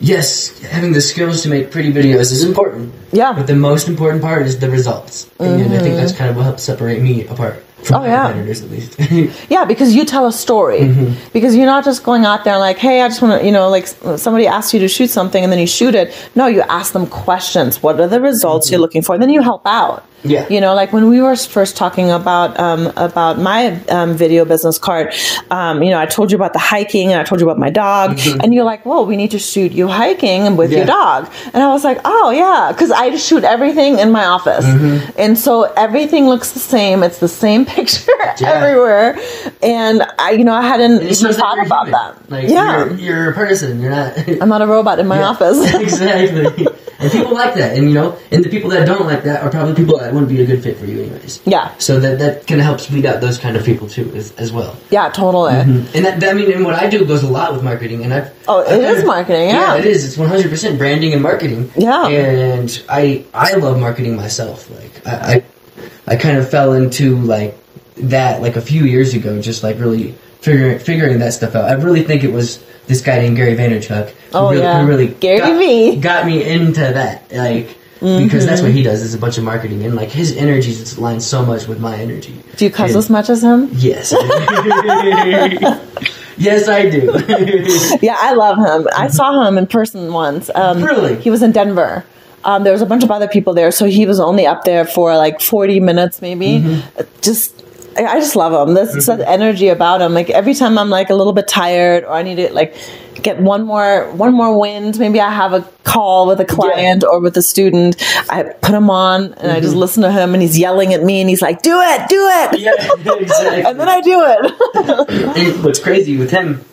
yes, 0.00 0.60
having 0.62 0.92
the 0.92 1.00
skills 1.00 1.42
to 1.42 1.48
make 1.48 1.70
pretty 1.70 1.92
videos 1.92 2.32
is 2.32 2.44
important. 2.44 2.92
Yeah. 3.12 3.30
Mm-hmm. 3.30 3.38
But 3.40 3.46
the 3.46 3.56
most 3.56 3.88
important 3.88 4.22
part 4.22 4.46
is 4.46 4.58
the 4.58 4.70
results, 4.70 5.30
and 5.38 5.72
I 5.72 5.78
think 5.78 5.96
that's 5.96 6.12
kind 6.12 6.30
of 6.30 6.36
what 6.36 6.44
helps 6.44 6.62
separate 6.62 7.02
me 7.02 7.26
apart 7.26 7.62
from 7.82 8.02
Oh, 8.02 8.04
yeah. 8.04 8.26
competitors, 8.28 8.62
at 8.62 8.70
least. 8.70 9.40
Yeah, 9.50 9.64
because 9.64 9.94
you 9.94 10.04
tell 10.04 10.26
a 10.26 10.32
story. 10.32 10.80
Mm-hmm. 10.80 11.30
Because 11.32 11.56
you're 11.56 11.66
not 11.66 11.84
just 11.84 12.04
going 12.04 12.24
out 12.24 12.44
there 12.44 12.56
like, 12.58 12.78
hey, 12.78 13.02
I 13.02 13.08
just 13.08 13.20
want 13.20 13.40
to, 13.40 13.44
you 13.46 13.50
know, 13.52 13.68
like 13.70 13.86
somebody 13.88 14.46
asks 14.46 14.72
you 14.72 14.78
to 14.80 14.88
shoot 14.88 15.10
something 15.10 15.42
and 15.42 15.52
then 15.52 15.58
you 15.58 15.66
shoot 15.66 15.94
it. 15.96 16.14
No, 16.36 16.46
you 16.46 16.60
ask 16.62 16.92
them 16.92 17.06
questions. 17.08 17.82
What 17.82 18.00
are 18.00 18.06
the 18.06 18.20
results 18.20 18.70
you're 18.70 18.80
looking 18.80 19.02
for? 19.02 19.14
And 19.14 19.22
then 19.22 19.30
you 19.30 19.42
help 19.42 19.62
out. 19.66 20.04
Mm-hmm. 20.22 20.28
Yeah. 20.30 20.48
You 20.48 20.60
know, 20.60 20.74
like 20.74 20.92
when 20.92 21.08
we 21.08 21.20
were 21.20 21.34
first 21.36 21.76
talking 21.76 22.10
about 22.10 22.58
um, 22.60 22.86
about 22.96 23.38
my 23.40 23.80
um, 23.88 24.14
video 24.14 24.44
business 24.44 24.78
card, 24.78 25.12
um, 25.50 25.82
you 25.82 25.90
know, 25.90 25.98
I 25.98 26.06
told 26.06 26.30
you 26.30 26.36
about 26.36 26.52
the 26.52 26.60
hiking 26.60 27.10
and 27.12 27.20
I 27.20 27.24
told 27.24 27.40
you 27.40 27.46
about 27.48 27.58
my 27.58 27.70
dog, 27.70 28.18
and 28.42 28.54
you're 28.54 28.64
like, 28.64 28.86
"Well, 28.86 29.04
we 29.04 29.16
need 29.16 29.32
to 29.32 29.38
shoot 29.40 29.72
you 29.72 29.88
hiking 29.88 30.56
with 30.56 30.70
your 30.70 30.86
Mm-hmm. 30.86 31.26
Dog." 31.26 31.32
And 31.52 31.62
I 31.62 31.72
was 31.72 31.82
like, 31.82 31.98
"Oh 32.04 32.30
yeah," 32.30 32.70
because 32.72 32.90
I 32.92 33.10
just 33.10 33.26
shoot 33.26 33.42
everything 33.42 33.98
in 33.98 34.12
my 34.12 34.24
office, 34.24 34.64
Mm-hmm. 34.64 35.10
and 35.18 35.36
so 35.36 35.64
everything 35.76 36.26
looks 36.28 36.52
the 36.52 36.60
same. 36.60 37.02
It's 37.02 37.18
the 37.18 37.28
same 37.28 37.64
picture 37.76 38.12
everywhere, 38.44 39.18
and 39.62 40.02
I, 40.18 40.32
you 40.32 40.44
know, 40.44 40.54
I 40.54 40.62
hadn't 40.62 41.02
even 41.02 41.32
thought 41.34 41.64
about 41.66 41.86
human. 41.86 41.92
that. 41.92 42.30
Like, 42.30 42.48
yeah, 42.48 42.84
you're, 42.86 42.94
you're 42.94 43.30
a 43.30 43.34
person. 43.34 43.80
You're 43.80 43.90
not. 43.90 44.16
I'm 44.40 44.48
not 44.48 44.62
a 44.62 44.66
robot 44.66 44.98
in 45.00 45.06
my 45.08 45.18
Yeah. 45.22 45.28
office. 45.30 45.58
exactly. 45.74 46.66
And 47.02 47.10
people 47.10 47.34
like 47.34 47.54
that, 47.54 47.76
and 47.76 47.88
you 47.88 47.94
know, 47.94 48.16
and 48.30 48.44
the 48.44 48.48
people 48.48 48.70
that 48.70 48.86
don't 48.86 49.06
like 49.06 49.24
that 49.24 49.42
are 49.42 49.50
probably 49.50 49.74
people 49.74 49.98
that 49.98 50.12
wouldn't 50.12 50.30
be 50.30 50.40
a 50.40 50.46
good 50.46 50.62
fit 50.62 50.76
for 50.78 50.86
you, 50.86 51.00
anyways. 51.02 51.40
yeah, 51.44 51.74
So 51.78 51.98
that 52.00 52.18
that 52.20 52.46
kind 52.46 52.60
of 52.60 52.64
helps 52.64 52.90
weed 52.90 53.04
out 53.06 53.20
those 53.20 53.38
kind 53.38 53.56
of 53.56 53.64
people 53.64 53.88
too, 53.88 54.10
as, 54.14 54.32
as 54.36 54.52
well. 54.52 54.76
yeah, 54.90 55.08
totally. 55.10 55.52
Mm-hmm. 55.52 55.96
And 55.96 56.04
that, 56.06 56.20
that- 56.20 56.30
I 56.30 56.34
mean, 56.34 56.50
and 56.52 56.64
what 56.64 56.74
I 56.74 56.88
do 56.88 57.04
goes 57.04 57.22
a 57.22 57.28
lot 57.28 57.52
with 57.52 57.62
marketing, 57.62 58.04
and 58.04 58.14
I've 58.14 58.32
Oh, 58.48 58.60
it 58.62 58.68
I've 58.68 58.80
is 58.80 58.86
kind 58.86 58.98
of- 58.98 59.06
marketing, 59.06 59.48
yeah. 59.48 59.76
it 59.76 59.84
is. 59.84 60.04
It's 60.04 60.16
one 60.16 60.28
hundred 60.28 60.50
percent 60.50 60.78
branding 60.78 61.12
and 61.12 61.22
marketing. 61.22 61.70
Yeah. 61.76 62.06
and 62.08 62.82
I 62.88 63.24
I 63.34 63.54
love 63.54 63.78
marketing 63.78 64.16
myself. 64.16 64.70
Like 64.70 65.06
I, 65.06 65.34
I 65.34 66.14
I 66.14 66.16
kind 66.16 66.38
of 66.38 66.48
fell 66.50 66.72
into 66.72 67.16
like 67.18 67.56
that 67.96 68.40
like 68.42 68.56
a 68.56 68.60
few 68.60 68.84
years 68.84 69.14
ago, 69.14 69.40
just 69.40 69.62
like 69.62 69.78
really 69.78 70.14
figuring 70.42 70.78
figuring 70.78 71.18
that 71.20 71.32
stuff 71.32 71.54
out. 71.54 71.64
I 71.64 71.72
really 71.74 72.02
think 72.02 72.24
it 72.24 72.32
was 72.32 72.62
this 72.86 73.00
guy 73.00 73.18
named 73.20 73.36
Gary 73.36 73.54
Vaynerchuk. 73.56 74.10
who 74.10 74.14
Oh, 74.34 74.50
really, 74.50 74.62
yeah. 74.62 74.80
who 74.82 74.86
really 74.88 75.06
Gary 75.08 75.38
got, 75.38 75.58
V. 75.58 75.96
got 75.96 76.26
me 76.26 76.44
into 76.48 76.80
that. 76.80 77.32
Like. 77.32 77.78
Because 78.02 78.46
that's 78.46 78.60
what 78.62 78.72
he 78.72 78.82
does 78.82 79.00
is 79.00 79.14
a 79.14 79.18
bunch 79.18 79.38
of 79.38 79.44
marketing 79.44 79.84
and 79.84 79.94
like 79.94 80.08
his 80.10 80.36
energy 80.36 80.74
just 80.74 80.96
aligns 80.96 81.22
so 81.22 81.44
much 81.46 81.68
with 81.68 81.78
my 81.78 81.96
energy. 81.96 82.34
Do 82.56 82.64
you 82.64 82.70
cuss 82.72 82.90
And- 82.90 82.98
as 82.98 83.08
much 83.08 83.30
as 83.30 83.44
him? 83.44 83.68
Yes. 83.74 84.12
yes, 86.36 86.68
I 86.68 86.90
do. 86.90 87.12
Yeah, 88.02 88.16
I 88.18 88.32
love 88.34 88.58
him. 88.58 88.88
I 88.96 89.06
saw 89.08 89.46
him 89.46 89.56
in 89.58 89.66
person 89.68 90.12
once. 90.12 90.50
Um, 90.54 90.82
Really? 90.82 91.14
He 91.20 91.30
was 91.30 91.42
in 91.44 91.52
Denver. 91.52 92.04
Um, 92.44 92.64
there 92.64 92.72
was 92.72 92.82
a 92.82 92.86
bunch 92.86 93.04
of 93.04 93.10
other 93.12 93.28
people 93.28 93.54
there, 93.54 93.70
so 93.70 93.84
he 93.86 94.04
was 94.04 94.18
only 94.18 94.46
up 94.46 94.64
there 94.64 94.84
for 94.84 95.16
like 95.16 95.40
40 95.40 95.78
minutes, 95.78 96.20
maybe. 96.20 96.82
Uh, 96.98 97.04
Just, 97.20 97.62
I 97.96 98.04
I 98.06 98.20
just 98.20 98.36
love 98.36 98.68
him. 98.68 98.74
There's 98.74 99.04
such 99.04 99.20
mm-hmm. 99.20 99.28
energy 99.28 99.68
about 99.68 100.00
him. 100.00 100.14
Like 100.14 100.30
every 100.30 100.54
time 100.54 100.78
I'm 100.78 100.90
like 100.90 101.10
a 101.10 101.14
little 101.14 101.32
bit 101.32 101.48
tired 101.48 102.04
or 102.04 102.12
I 102.12 102.22
need 102.22 102.36
to 102.36 102.52
like 102.52 102.76
get 103.14 103.40
one 103.40 103.64
more 103.64 104.10
one 104.12 104.34
more 104.34 104.58
wind, 104.58 104.98
maybe 104.98 105.20
I 105.20 105.30
have 105.30 105.52
a 105.52 105.68
call 105.84 106.26
with 106.26 106.40
a 106.40 106.44
client 106.44 107.04
or 107.04 107.20
with 107.20 107.36
a 107.36 107.42
student. 107.42 108.02
I 108.30 108.42
put 108.44 108.74
him 108.74 108.90
on 108.90 109.34
and 109.34 109.52
I 109.52 109.60
just 109.60 109.72
mm-hmm. 109.72 109.80
listen 109.80 110.02
to 110.02 110.12
him, 110.12 110.34
and 110.34 110.42
he's 110.42 110.58
yelling 110.58 110.94
at 110.94 111.02
me, 111.02 111.20
and 111.20 111.28
he's 111.28 111.42
like, 111.42 111.62
"Do 111.62 111.80
it, 111.80 112.08
do 112.08 112.28
it," 112.30 112.60
yeah, 112.60 112.72
exactly. 113.16 113.62
and 113.62 113.78
then 113.78 113.88
I 113.88 114.00
do 114.00 114.22
it. 114.24 115.58
What's 115.64 115.80
crazy 115.80 116.16
with 116.16 116.30
him 116.30 116.64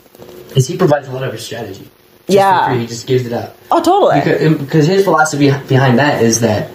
is 0.55 0.67
he 0.67 0.77
provides 0.77 1.07
a 1.07 1.11
lot 1.11 1.23
of 1.23 1.33
his 1.33 1.45
strategy. 1.45 1.89
Yeah. 2.29 2.75
he 2.75 2.85
just 2.85 3.07
gives 3.07 3.25
it 3.25 3.33
up. 3.33 3.57
oh, 3.71 3.81
totally. 3.81 4.19
Because, 4.19 4.57
because 4.59 4.87
his 4.87 5.03
philosophy 5.03 5.51
behind 5.67 5.99
that 5.99 6.21
is 6.23 6.41
that, 6.41 6.71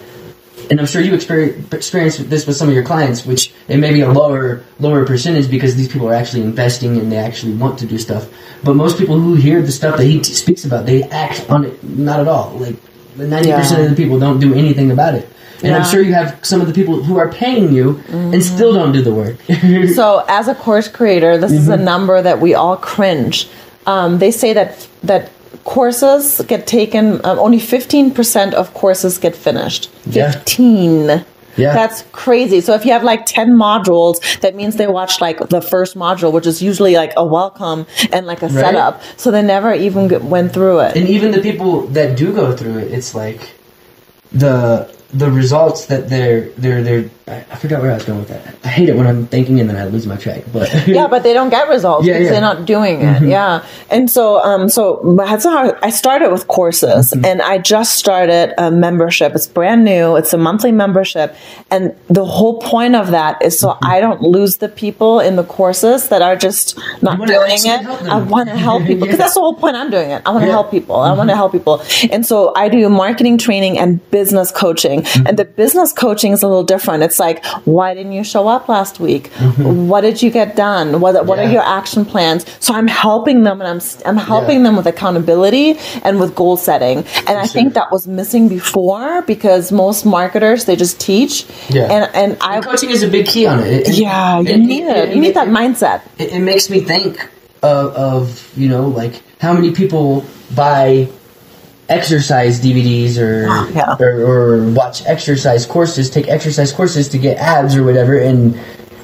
and 0.69 0.79
I'm 0.79 0.85
sure 0.85 1.01
you 1.01 1.13
experience 1.13 1.73
experience 1.73 2.17
this 2.17 2.45
with 2.47 2.55
some 2.55 2.67
of 2.67 2.73
your 2.73 2.83
clients, 2.83 3.25
which 3.25 3.53
it 3.67 3.77
may 3.77 3.91
be 3.93 4.01
a 4.01 4.11
lower 4.11 4.63
lower 4.79 5.05
percentage 5.05 5.49
because 5.49 5.75
these 5.75 5.87
people 5.87 6.07
are 6.09 6.13
actually 6.13 6.43
investing 6.43 6.97
and 6.97 7.11
they 7.11 7.17
actually 7.17 7.53
want 7.53 7.79
to 7.79 7.85
do 7.85 7.97
stuff. 7.97 8.27
But 8.63 8.75
most 8.75 8.97
people 8.97 9.19
who 9.19 9.35
hear 9.35 9.61
the 9.61 9.71
stuff 9.71 9.97
that 9.97 10.05
he 10.05 10.19
t- 10.21 10.33
speaks 10.33 10.65
about, 10.65 10.85
they 10.85 11.03
act 11.03 11.49
on 11.49 11.65
it 11.65 11.83
not 11.83 12.19
at 12.19 12.27
all. 12.27 12.51
Like 12.51 12.75
ninety 13.15 13.49
percent 13.51 13.81
of 13.83 13.89
the 13.89 13.95
people 13.95 14.19
don't 14.19 14.39
do 14.39 14.53
anything 14.53 14.91
about 14.91 15.15
it. 15.15 15.29
And 15.63 15.73
I'm 15.73 15.85
sure 15.89 16.01
you 16.01 16.13
have 16.13 16.45
some 16.45 16.61
of 16.61 16.67
the 16.67 16.73
people 16.73 17.01
who 17.01 17.17
are 17.17 17.31
paying 17.31 17.71
you 17.73 18.01
and 18.09 18.43
still 18.43 18.73
don't 18.73 18.91
do 18.91 19.01
the 19.01 19.13
work. 19.13 19.37
So, 19.95 20.23
as 20.27 20.47
a 20.47 20.53
course 20.55 20.87
creator, 20.87 21.37
this 21.37 21.51
is 21.53 21.69
a 21.69 21.77
number 21.77 22.21
that 22.21 22.39
we 22.41 22.53
all 22.53 22.77
cringe. 22.77 23.47
Um, 23.87 24.19
they 24.19 24.31
say 24.31 24.53
that 24.53 24.87
that 25.03 25.31
courses 25.63 26.41
get 26.47 26.67
taken. 26.67 27.23
Um, 27.25 27.39
only 27.39 27.59
fifteen 27.59 28.11
percent 28.11 28.53
of 28.53 28.73
courses 28.73 29.17
get 29.17 29.35
finished. 29.35 29.89
Fifteen. 30.11 31.25
Yeah. 31.57 31.73
That's 31.73 32.03
crazy. 32.11 32.59
So 32.59 32.73
if 32.73 32.83
you 32.85 32.91
have 32.91 33.01
like 33.05 33.25
10 33.25 33.55
modules, 33.55 34.19
that 34.41 34.55
means 34.55 34.75
they 34.75 34.87
watch 34.87 35.21
like 35.21 35.39
the 35.47 35.61
first 35.61 35.95
module, 35.95 36.33
which 36.33 36.45
is 36.45 36.61
usually 36.61 36.95
like 36.95 37.13
a 37.15 37.25
welcome 37.25 37.85
and 38.11 38.27
like 38.27 38.41
a 38.41 38.49
setup. 38.49 39.01
So 39.15 39.31
they 39.31 39.41
never 39.41 39.73
even 39.73 40.09
g- 40.09 40.17
went 40.17 40.51
through 40.51 40.79
it. 40.81 40.97
and 40.97 41.07
even 41.07 41.31
the 41.31 41.39
people 41.39 41.87
that 41.95 42.17
do 42.17 42.33
go 42.33 42.53
through 42.57 42.79
it, 42.79 42.91
it's 42.91 43.15
like 43.15 43.51
the 44.33 44.93
the 45.13 45.31
results 45.31 45.85
that 45.85 46.09
they're 46.09 46.49
they're 46.57 46.83
they're 46.83 47.09
I 47.27 47.45
I 47.49 47.55
forgot 47.55 47.81
where 47.81 47.91
I 47.91 47.95
was 47.95 48.03
going 48.05 48.19
with 48.19 48.29
that. 48.29 48.55
I 48.63 48.67
hate 48.67 48.89
it 48.89 48.95
when 48.95 49.07
I'm 49.07 49.25
thinking 49.27 49.59
and 49.59 49.67
then 49.69 49.77
I 49.77 49.85
lose 49.85 50.05
my 50.05 50.15
track. 50.15 50.43
But 50.53 50.87
yeah, 50.87 51.07
but 51.07 51.23
they 51.23 51.33
don't 51.33 51.49
get 51.49 51.67
results 51.69 52.05
Yeah, 52.05 52.13
because 52.13 52.25
yeah. 52.25 52.31
they're 52.31 52.41
not 52.41 52.65
doing 52.65 53.01
it. 53.01 53.05
Mm-hmm. 53.05 53.29
Yeah, 53.29 53.65
and 53.89 54.09
so 54.09 54.43
um, 54.43 54.69
so 54.69 55.15
that's 55.17 55.43
how 55.43 55.77
I 55.81 55.89
started 55.89 56.31
with 56.31 56.47
courses, 56.47 57.11
mm-hmm. 57.11 57.25
and 57.25 57.41
I 57.41 57.57
just 57.57 57.95
started 57.95 58.53
a 58.61 58.69
membership. 58.69 59.33
It's 59.33 59.47
brand 59.47 59.83
new. 59.85 60.15
It's 60.15 60.33
a 60.33 60.37
monthly 60.37 60.71
membership, 60.71 61.35
and 61.71 61.95
the 62.07 62.25
whole 62.25 62.61
point 62.61 62.95
of 62.95 63.11
that 63.11 63.41
is 63.41 63.57
so 63.57 63.69
mm-hmm. 63.69 63.85
I 63.85 63.99
don't 63.99 64.21
lose 64.21 64.57
the 64.57 64.69
people 64.69 65.19
in 65.19 65.35
the 65.35 65.43
courses 65.43 66.09
that 66.09 66.21
are 66.21 66.35
just 66.35 66.77
not 67.01 67.17
doing 67.25 67.57
it. 67.65 67.85
I 68.07 68.17
want 68.17 68.49
to 68.49 68.57
help 68.57 68.83
people 68.87 69.07
because 69.07 69.17
Yeah. 69.17 69.25
that's 69.25 69.33
the 69.33 69.41
whole 69.41 69.55
point. 69.55 69.75
I'm 69.75 69.89
doing 69.89 70.11
it. 70.11 70.21
I 70.25 70.31
want 70.31 70.45
to 70.45 70.51
help 70.51 70.69
people. 70.69 70.97
I 70.97 71.13
want 71.13 71.29
to 71.29 71.35
help 71.35 71.51
people, 71.51 71.81
and 72.11 72.23
so 72.25 72.53
I 72.55 72.69
do 72.69 72.87
marketing 72.89 73.37
training 73.39 73.79
and 73.79 73.99
business 74.11 74.51
coaching. 74.51 75.05
And 75.25 75.37
the 75.37 75.45
business 75.45 75.91
coaching 75.91 76.31
is 76.33 76.43
a 76.43 76.47
little 76.47 76.63
different. 76.63 77.01
It's 77.03 77.14
like, 77.19 77.45
why 77.65 77.93
didn't 77.93 78.11
you 78.13 78.23
show 78.23 78.47
up 78.47 78.67
last 78.69 78.99
week? 78.99 79.31
Mm-hmm. 79.33 79.87
What 79.87 80.01
did 80.01 80.21
you 80.21 80.29
get 80.31 80.55
done? 80.55 80.99
What 81.01 81.25
What 81.25 81.39
are 81.39 81.49
your 81.49 81.63
action 81.63 82.05
plans? 82.05 82.45
So 82.59 82.73
I'm 82.73 82.87
helping 82.87 83.43
them, 83.43 83.61
and 83.61 83.67
I'm 83.69 83.81
I'm 84.05 84.17
helping 84.17 84.57
Yeah. 84.57 84.63
them 84.63 84.75
with 84.77 84.87
accountability 84.87 85.77
and 86.03 86.19
with 86.19 86.35
goal 86.35 86.57
setting. 86.57 86.99
And 87.27 87.37
I 87.37 87.47
think 87.47 87.73
that 87.73 87.91
was 87.91 88.07
missing 88.07 88.47
before 88.49 89.21
because 89.23 89.71
most 89.71 90.05
marketers 90.05 90.65
they 90.65 90.75
just 90.75 90.99
teach. 90.99 91.45
Yeah. 91.69 91.83
And 91.91 92.15
and 92.15 92.37
I 92.41 92.61
coaching 92.61 92.89
is 92.91 93.03
a 93.03 93.07
big 93.07 93.25
key 93.27 93.45
on 93.47 93.59
it. 93.59 93.67
It- 93.67 93.89
it- 93.89 93.97
yeah, 93.97 94.39
you 94.39 94.57
need 94.57 94.83
it. 94.85 95.13
You 95.15 95.21
need 95.21 95.35
that 95.35 95.47
mindset. 95.47 96.01
it, 96.17 96.31
it 96.33 96.39
makes 96.39 96.69
me 96.69 96.79
think 96.81 97.29
of, 97.63 97.93
of 97.95 98.51
you 98.57 98.67
know 98.69 98.87
like 98.87 99.21
how 99.39 99.53
many 99.53 99.71
people 99.71 100.23
buy 100.55 101.07
exercise 101.89 102.59
DVDs 102.61 103.17
or, 103.17 103.43
Yeah. 103.75 103.95
or 103.99 104.21
or 104.21 104.63
watch 104.71 105.05
exercise 105.05 105.65
courses, 105.65 106.09
take 106.09 106.27
exercise 106.27 106.71
courses 106.71 107.09
to 107.09 107.17
get 107.17 107.37
abs 107.37 107.75
or 107.75 107.83
whatever, 107.83 108.17
and 108.17 108.55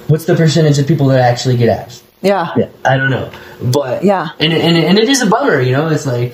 what's 0.08 0.26
the 0.26 0.36
percentage 0.36 0.78
of 0.80 0.88
people 0.88 1.08
that 1.08 1.20
actually 1.22 1.58
get 1.58 1.70
abs? 1.70 2.04
Yeah. 2.22 2.52
Yeah, 2.56 2.70
I 2.86 2.98
don't 2.98 3.10
know, 3.10 3.32
but 3.62 4.04
Yeah. 4.04 4.30
and 4.40 4.54
and 4.54 4.78
and 4.78 5.00
it 5.00 5.10
is 5.10 5.22
a 5.22 5.26
bummer, 5.28 5.60
you 5.62 5.72
know. 5.72 5.88
It's 5.90 6.06
like 6.06 6.34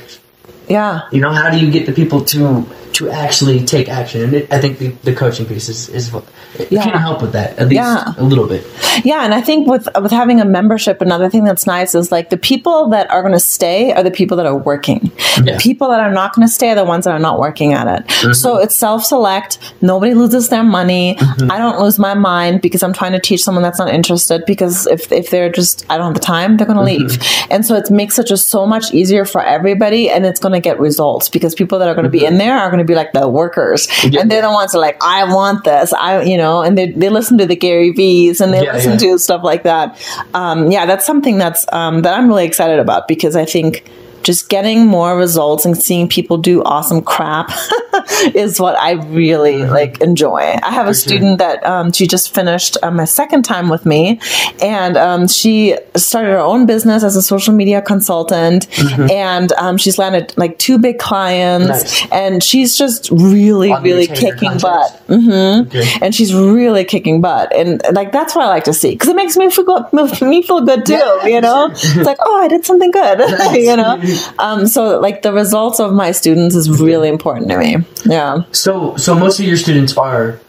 Yeah. 0.67 1.01
you 1.12 1.21
know, 1.21 1.31
how 1.31 1.49
do 1.49 1.57
you 1.60 1.71
get 1.71 1.86
the 1.86 1.93
people 1.93 2.21
to 2.25 2.65
to 2.97 3.10
actually 3.10 3.65
take 3.65 3.89
action? 3.89 4.21
And 4.23 4.33
it, 4.33 4.51
I 4.53 4.60
think 4.60 4.77
the, 4.79 4.89
the 5.03 5.13
coaching 5.15 5.45
piece 5.45 5.69
is 5.69 5.89
is 5.89 6.12
what 6.12 6.23
Yeah. 6.69 6.83
can 6.83 6.97
help 6.99 7.21
with 7.21 7.33
that 7.33 7.57
at 7.60 7.67
least 7.69 7.75
Yeah. 7.81 8.13
a 8.17 8.23
little 8.23 8.47
bit. 8.47 8.65
Yeah, 9.03 9.23
and 9.25 9.33
I 9.33 9.41
think 9.41 9.67
with 9.67 9.88
with 10.01 10.12
having 10.12 10.41
a 10.41 10.45
membership, 10.45 11.01
another 11.01 11.29
thing 11.29 11.43
that's 11.43 11.67
nice 11.67 11.93
is 11.95 12.12
like 12.12 12.29
the 12.29 12.38
people 12.38 12.89
that 12.89 13.10
are 13.12 13.21
going 13.21 13.33
to 13.33 13.39
stay 13.57 13.91
are 13.93 14.03
the 14.03 14.12
people 14.19 14.38
that 14.38 14.45
are 14.45 14.57
working. 14.57 15.12
The 15.38 15.51
Yeah. 15.51 15.57
people 15.60 15.89
that 15.89 15.99
are 15.99 16.12
not 16.12 16.33
going 16.36 16.47
to 16.47 16.53
stay 16.53 16.69
are 16.71 16.75
the 16.75 16.86
ones 16.86 17.05
that 17.05 17.12
are 17.12 17.19
not 17.29 17.39
working 17.39 17.73
at 17.73 17.88
it. 17.88 18.07
Mm-hmm. 18.07 18.33
So 18.33 18.57
it's 18.57 18.75
self 18.75 19.03
select. 19.05 19.60
Nobody 19.81 20.13
loses 20.13 20.49
their 20.49 20.63
money. 20.63 21.17
I 21.19 21.57
don't 21.60 21.79
lose 21.79 21.99
my 21.99 22.13
mind 22.15 22.62
because 22.62 22.81
I'm 22.83 22.93
trying 22.93 23.12
to 23.13 23.19
teach 23.19 23.43
someone 23.43 23.63
that's 23.63 23.79
not 23.79 23.89
interested. 23.93 24.43
Because 24.47 24.88
if 24.88 25.12
if 25.12 25.29
they're 25.29 25.51
just 25.51 25.86
I 25.89 25.97
don't 25.97 26.07
have 26.07 26.13
the 26.15 26.19
time, 26.36 26.57
they're 26.57 26.65
going 26.67 26.77
to 26.77 26.88
Mm-hmm. 26.88 27.07
leave. 27.07 27.47
And 27.51 27.65
so 27.65 27.75
it 27.75 27.89
makes 27.91 28.17
it 28.19 28.27
just 28.27 28.49
so 28.49 28.65
much 28.65 28.93
easier 28.93 29.25
for 29.25 29.41
everybody, 29.43 30.10
and 30.10 30.25
it's 30.25 30.39
going 30.39 30.53
to 30.53 30.60
get 30.69 30.79
results 30.79 31.27
because 31.29 31.53
people 31.55 31.79
that 31.79 31.88
are 31.89 31.95
going 31.95 32.05
to 32.12 32.15
be 32.19 32.23
in 32.25 32.38
there 32.38 32.55
are 32.57 32.69
going 32.71 32.79
to 32.87 32.87
be 32.88 32.95
like 32.95 33.13
the 33.13 33.28
workers. 33.28 33.88
Yeah. 34.08 34.21
and 34.21 34.32
they're 34.32 34.41
the 34.41 34.50
ones 34.52 34.71
that 34.71 34.78
are 34.78 34.82
like 34.82 34.97
I 35.04 35.26
want 35.34 35.63
this. 35.65 35.91
I 35.93 36.21
you 36.23 36.38
know, 36.38 36.62
and 36.62 36.78
they 36.78 36.91
they 36.91 37.10
listen 37.10 37.38
to 37.39 37.45
the 37.45 37.56
Gary 37.56 37.91
V's 37.91 38.41
and 38.41 38.54
they 38.54 38.63
Yeah, 38.63 38.73
listen 38.73 38.93
yeah. 38.93 38.97
to 39.13 39.19
stuff 39.19 39.43
like 39.43 39.63
that. 39.63 40.00
Um, 40.34 40.71
yeah, 40.71 40.86
that's 40.86 41.06
something 41.06 41.38
that's 41.38 41.65
um, 41.73 42.02
that 42.04 42.17
I'm 42.17 42.28
really 42.28 42.45
excited 42.45 42.80
about 42.80 43.08
because 43.08 43.36
I 43.36 43.45
think 43.45 43.84
just 44.27 44.49
getting 44.49 44.85
more 44.85 45.17
results 45.17 45.63
and 45.63 45.77
seeing 45.77 46.09
people 46.09 46.37
do 46.37 46.61
awesome 46.63 47.01
crap 47.01 47.49
is 48.35 48.59
what 48.59 48.77
I 48.77 48.91
really 48.91 49.63
like 49.63 50.01
enjoy. 50.01 50.41
I 50.61 50.69
have 50.71 50.87
a 50.87 50.93
student 50.93 51.37
that 51.39 51.65
um, 51.65 51.93
she 51.93 52.07
just 52.07 52.35
finished 52.35 52.75
um, 52.83 52.99
a 52.99 53.07
second 53.07 53.43
time 53.43 53.69
with 53.69 53.85
me, 53.85 54.19
and 54.61 54.97
um, 54.97 55.29
she 55.29 55.77
started 55.95 56.31
her 56.31 56.39
own 56.39 56.65
business 56.65 57.05
as 57.05 57.15
a 57.15 57.21
social 57.21 57.53
media 57.53 57.81
consultant, 57.81 58.67
and 59.09 59.53
um, 59.53 59.77
she's 59.77 59.97
landed 59.97 60.33
like 60.35 60.59
two 60.59 60.77
big 60.77 60.99
clients, 60.99 61.69
Nice. 61.69 62.11
and 62.11 62.43
she's 62.43 62.77
just 62.77 63.09
really, 63.09 63.71
really 63.81 64.07
kicking 64.07 64.57
butt. 64.57 64.91
hmm 65.07 65.61
Okay. 65.67 65.89
And 66.01 66.13
she's 66.13 66.33
really 66.33 66.83
kicking 66.83 67.21
butt, 67.21 67.55
and 67.55 67.81
like 67.93 68.11
that's 68.11 68.35
what 68.35 68.43
I 68.43 68.49
like 68.49 68.65
to 68.65 68.73
see 68.73 68.91
because 68.91 69.07
it 69.07 69.15
makes 69.15 69.37
me 69.37 69.49
feel 69.49 69.63
good, 69.63 70.21
me 70.21 70.41
feel 70.41 70.59
good 70.65 70.85
too. 70.85 70.93
Yeah, 70.95 71.25
you 71.27 71.39
know, 71.39 71.73
sure. 71.73 71.91
it's 72.01 72.05
like 72.05 72.17
oh, 72.19 72.41
I 72.43 72.49
did 72.49 72.65
something 72.65 72.91
good. 72.91 73.19
you 73.55 73.77
know, 73.77 73.95
um, 74.39 74.67
so 74.67 74.99
like 74.99 75.21
the 75.21 75.34
results 75.34 75.80
of 75.80 75.93
my 75.93 76.12
students 76.12 76.56
is 76.56 76.69
really 76.82 77.10
important 77.10 77.49
to 77.49 77.58
me. 77.58 77.77
Yeah. 78.06 78.43
So, 78.51 78.95
so 78.97 79.15
most 79.15 79.39
of 79.39 79.45
your 79.45 79.58
students 79.58 79.97
are 79.97 80.39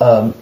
um, 0.00 0.34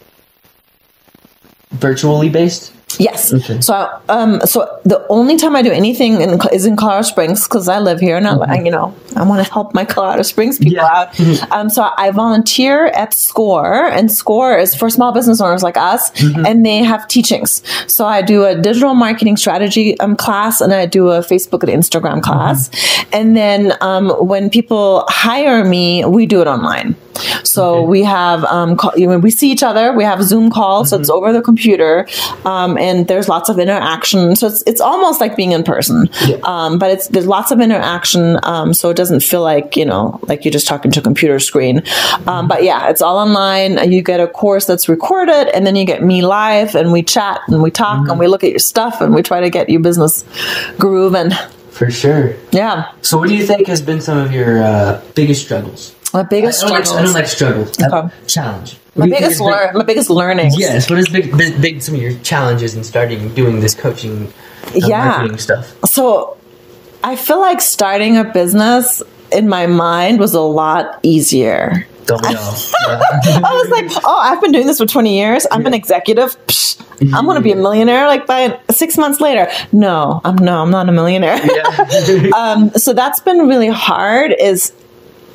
virtually 1.71 2.29
based. 2.29 2.73
Yes. 2.98 3.33
Okay. 3.33 3.61
So, 3.61 3.88
um, 4.09 4.40
so 4.46 4.81
the 4.85 5.07
only 5.09 5.37
time 5.37 5.55
I 5.55 5.62
do 5.62 5.70
anything 5.70 6.20
in, 6.20 6.40
is 6.53 6.66
in 6.66 6.76
Colorado 6.76 7.03
Springs 7.03 7.46
because 7.46 7.68
I 7.68 7.79
live 7.79 8.00
here 8.00 8.16
and 8.16 8.26
I, 8.26 8.37
I, 8.37 8.55
you 8.62 8.70
know, 8.70 8.94
I 9.16 9.22
want 9.24 9.44
to 9.46 9.53
help 9.53 9.74
my 9.74 9.85
Colorado 9.85 10.22
Springs 10.22 10.59
people 10.59 10.74
Yeah. 10.74 10.87
out. 10.87 11.53
Um, 11.53 11.68
so 11.70 11.88
I 11.96 12.11
volunteer 12.11 12.87
at 12.87 13.12
SCORE, 13.14 13.87
and 13.88 14.11
SCORE 14.11 14.59
is 14.59 14.74
for 14.74 14.88
small 14.90 15.12
business 15.12 15.40
owners 15.40 15.62
like 15.62 15.76
us, 15.76 16.11
Mm-hmm. 16.11 16.46
and 16.46 16.64
they 16.66 16.79
have 16.79 17.07
teachings. 17.09 17.62
So 17.87 18.07
I 18.07 18.22
do 18.22 18.44
a 18.44 18.55
digital 18.61 18.94
marketing 18.94 19.37
strategy 19.37 19.98
um, 20.00 20.16
class, 20.16 20.61
and 20.61 20.72
I 20.72 20.87
do 20.87 21.09
a 21.11 21.20
Facebook 21.20 21.62
and 21.62 21.70
Instagram 21.70 22.22
class, 22.22 22.68
Mm-hmm. 22.70 23.11
and 23.14 23.37
then 23.37 23.72
um, 23.81 24.11
when 24.26 24.50
people 24.50 25.05
hire 25.09 25.64
me, 25.64 26.05
we 26.05 26.26
do 26.26 26.40
it 26.40 26.46
online. 26.46 26.94
So 27.45 27.61
Okay. 27.77 27.87
we 27.87 28.03
have 28.05 28.45
um, 28.45 28.77
call, 28.77 28.93
you 28.97 29.07
know, 29.07 29.19
we 29.19 29.31
see 29.31 29.51
each 29.51 29.63
other. 29.63 29.93
We 29.93 30.05
have 30.05 30.23
Zoom 30.23 30.51
calls, 30.51 30.91
so 30.91 30.99
it's 30.99 31.11
over 31.11 31.33
the 31.33 31.43
computer, 31.43 32.07
um, 32.45 32.77
and 32.79 33.07
there's 33.09 33.29
lots 33.29 33.49
of 33.49 33.59
interaction. 33.59 34.37
So 34.37 34.47
it's 34.47 34.63
it's 34.67 34.81
almost 34.81 35.21
like 35.21 35.37
being 35.37 35.53
in 35.53 35.63
person, 35.63 36.09
Yeah. 36.27 36.37
um, 36.45 36.79
but 36.79 36.91
it's 36.91 37.09
there's 37.09 37.27
lots 37.27 37.51
of 37.51 37.61
interaction. 37.61 38.39
Um, 38.43 38.73
so 38.75 38.91
it 38.91 38.97
doesn't 38.97 39.21
feel 39.23 39.43
like 39.43 39.77
you 39.77 39.85
know 39.85 40.19
like 40.23 40.45
you're 40.45 40.53
just 40.53 40.67
talking 40.67 40.91
to 40.93 41.01
a 41.01 41.03
computer 41.03 41.39
screen. 41.39 41.83
Um, 42.27 42.49
but 42.49 42.63
yeah, 42.65 42.89
it's 42.91 43.03
all 43.03 43.19
online. 43.19 43.91
You 43.91 44.03
get 44.03 44.21
a 44.21 44.27
course 44.27 44.67
that's 44.67 44.89
recorded, 44.89 45.49
and 45.55 45.67
then 45.67 45.77
you 45.77 45.85
get 45.85 46.03
me 46.03 46.23
live, 46.23 46.75
and 46.75 46.93
we 46.93 47.03
chat 47.03 47.41
and 47.49 47.63
we 47.63 47.71
talk 47.71 48.09
and 48.09 48.19
we 48.19 48.27
look 48.27 48.45
at 48.45 48.51
your 48.51 48.59
stuff 48.59 49.01
and 49.01 49.15
we 49.15 49.23
try 49.23 49.41
to 49.41 49.51
get 49.51 49.69
you 49.69 49.79
business 49.79 50.25
grooving. 50.79 51.31
For 51.71 51.91
sure. 51.91 52.35
Yeah, 52.53 52.91
So, 53.03 53.17
what 53.19 53.29
do 53.29 53.35
you 53.35 53.47
think 53.47 53.67
has 53.69 53.81
been 53.81 54.01
some 54.01 54.19
of 54.19 54.33
your 54.33 54.63
uh, 54.63 55.01
biggest 55.15 55.43
struggles? 55.45 55.95
My 56.12 56.23
biggest 56.23 56.64
I 56.64 56.68
don't, 56.68 56.73
like, 56.75 56.81
I 56.81 56.85
struggles. 56.85 57.05
don't 57.07 57.14
like 57.14 57.27
struggle. 57.27 57.62
Okay. 57.62 57.85
Uh, 57.85 58.09
challenge. 58.27 58.77
my 58.94 59.01
What 59.01 59.07
do 59.07 59.11
biggest 59.12 59.38
think 59.38 59.51
big- 59.51 59.61
learn, 59.61 59.75
my 59.77 59.85
biggest 59.85 60.11
learning. 60.11 60.51
Yes. 60.57 60.90
What 60.90 60.99
is 60.99 61.09
big, 61.09 61.37
big, 61.37 61.61
big? 61.61 61.83
Some 61.83 61.94
of 61.94 62.01
your 62.03 62.14
challenges 62.20 62.75
in 62.75 62.83
starting 62.85 63.33
doing 63.35 63.61
this 63.61 63.75
coaching, 63.75 64.33
uh, 64.66 64.70
Yeah. 64.75 65.05
marketing 65.07 65.38
stuff. 65.38 65.75
So 65.87 66.37
I 67.05 67.16
feel 67.16 67.40
like 67.40 67.61
starting 67.61 68.16
a 68.16 68.25
business 68.25 69.03
in 69.33 69.49
my 69.49 69.66
mind 69.66 70.18
was 70.18 70.35
a 70.35 70.40
lot 70.40 70.99
easier. 71.03 71.87
Don't 72.07 72.20
we 72.23 72.29
all? 72.35 72.55
Yeah. 72.88 73.40
I 73.44 73.53
was 73.55 73.68
like, 73.70 74.05
oh, 74.05 74.18
I've 74.20 74.40
been 74.40 74.51
doing 74.53 74.66
this 74.66 74.79
for 74.79 74.87
20 74.87 75.16
years. 75.16 75.46
I'm 75.51 75.64
an 75.66 75.75
executive. 75.75 76.37
Psh, 76.46 76.83
I'm 77.14 77.25
going 77.25 77.37
to 77.37 77.42
be 77.42 77.53
a 77.53 77.57
millionaire 77.57 78.07
like 78.09 78.27
by 78.27 78.59
six 78.70 78.99
months 78.99 79.20
later. 79.20 79.49
No, 79.73 80.20
I'm 80.25 80.35
no, 80.37 80.61
I'm 80.61 80.70
not 80.73 80.88
a 80.88 80.92
millionaire. 80.92 81.38
Yeah. 81.42 82.31
um, 82.37 82.70
so 82.73 82.92
that's 82.92 83.20
been 83.20 83.46
really 83.49 83.68
hard 83.68 84.35
is 84.38 84.73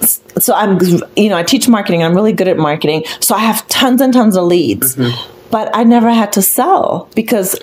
so 0.01 0.53
I'm 0.53 0.79
you 1.15 1.29
know 1.29 1.37
I 1.37 1.43
teach 1.43 1.67
marketing. 1.67 2.03
I'm 2.03 2.13
really 2.13 2.33
good 2.33 2.47
at 2.47 2.57
marketing. 2.57 3.03
So 3.19 3.35
I 3.35 3.39
have 3.39 3.67
tons 3.67 4.01
and 4.01 4.13
tons 4.13 4.35
of 4.35 4.45
leads 4.45 4.95
mm-hmm. 4.95 5.49
but 5.51 5.75
I 5.75 5.83
never 5.83 6.11
had 6.11 6.33
to 6.33 6.41
sell 6.41 7.09
because 7.15 7.55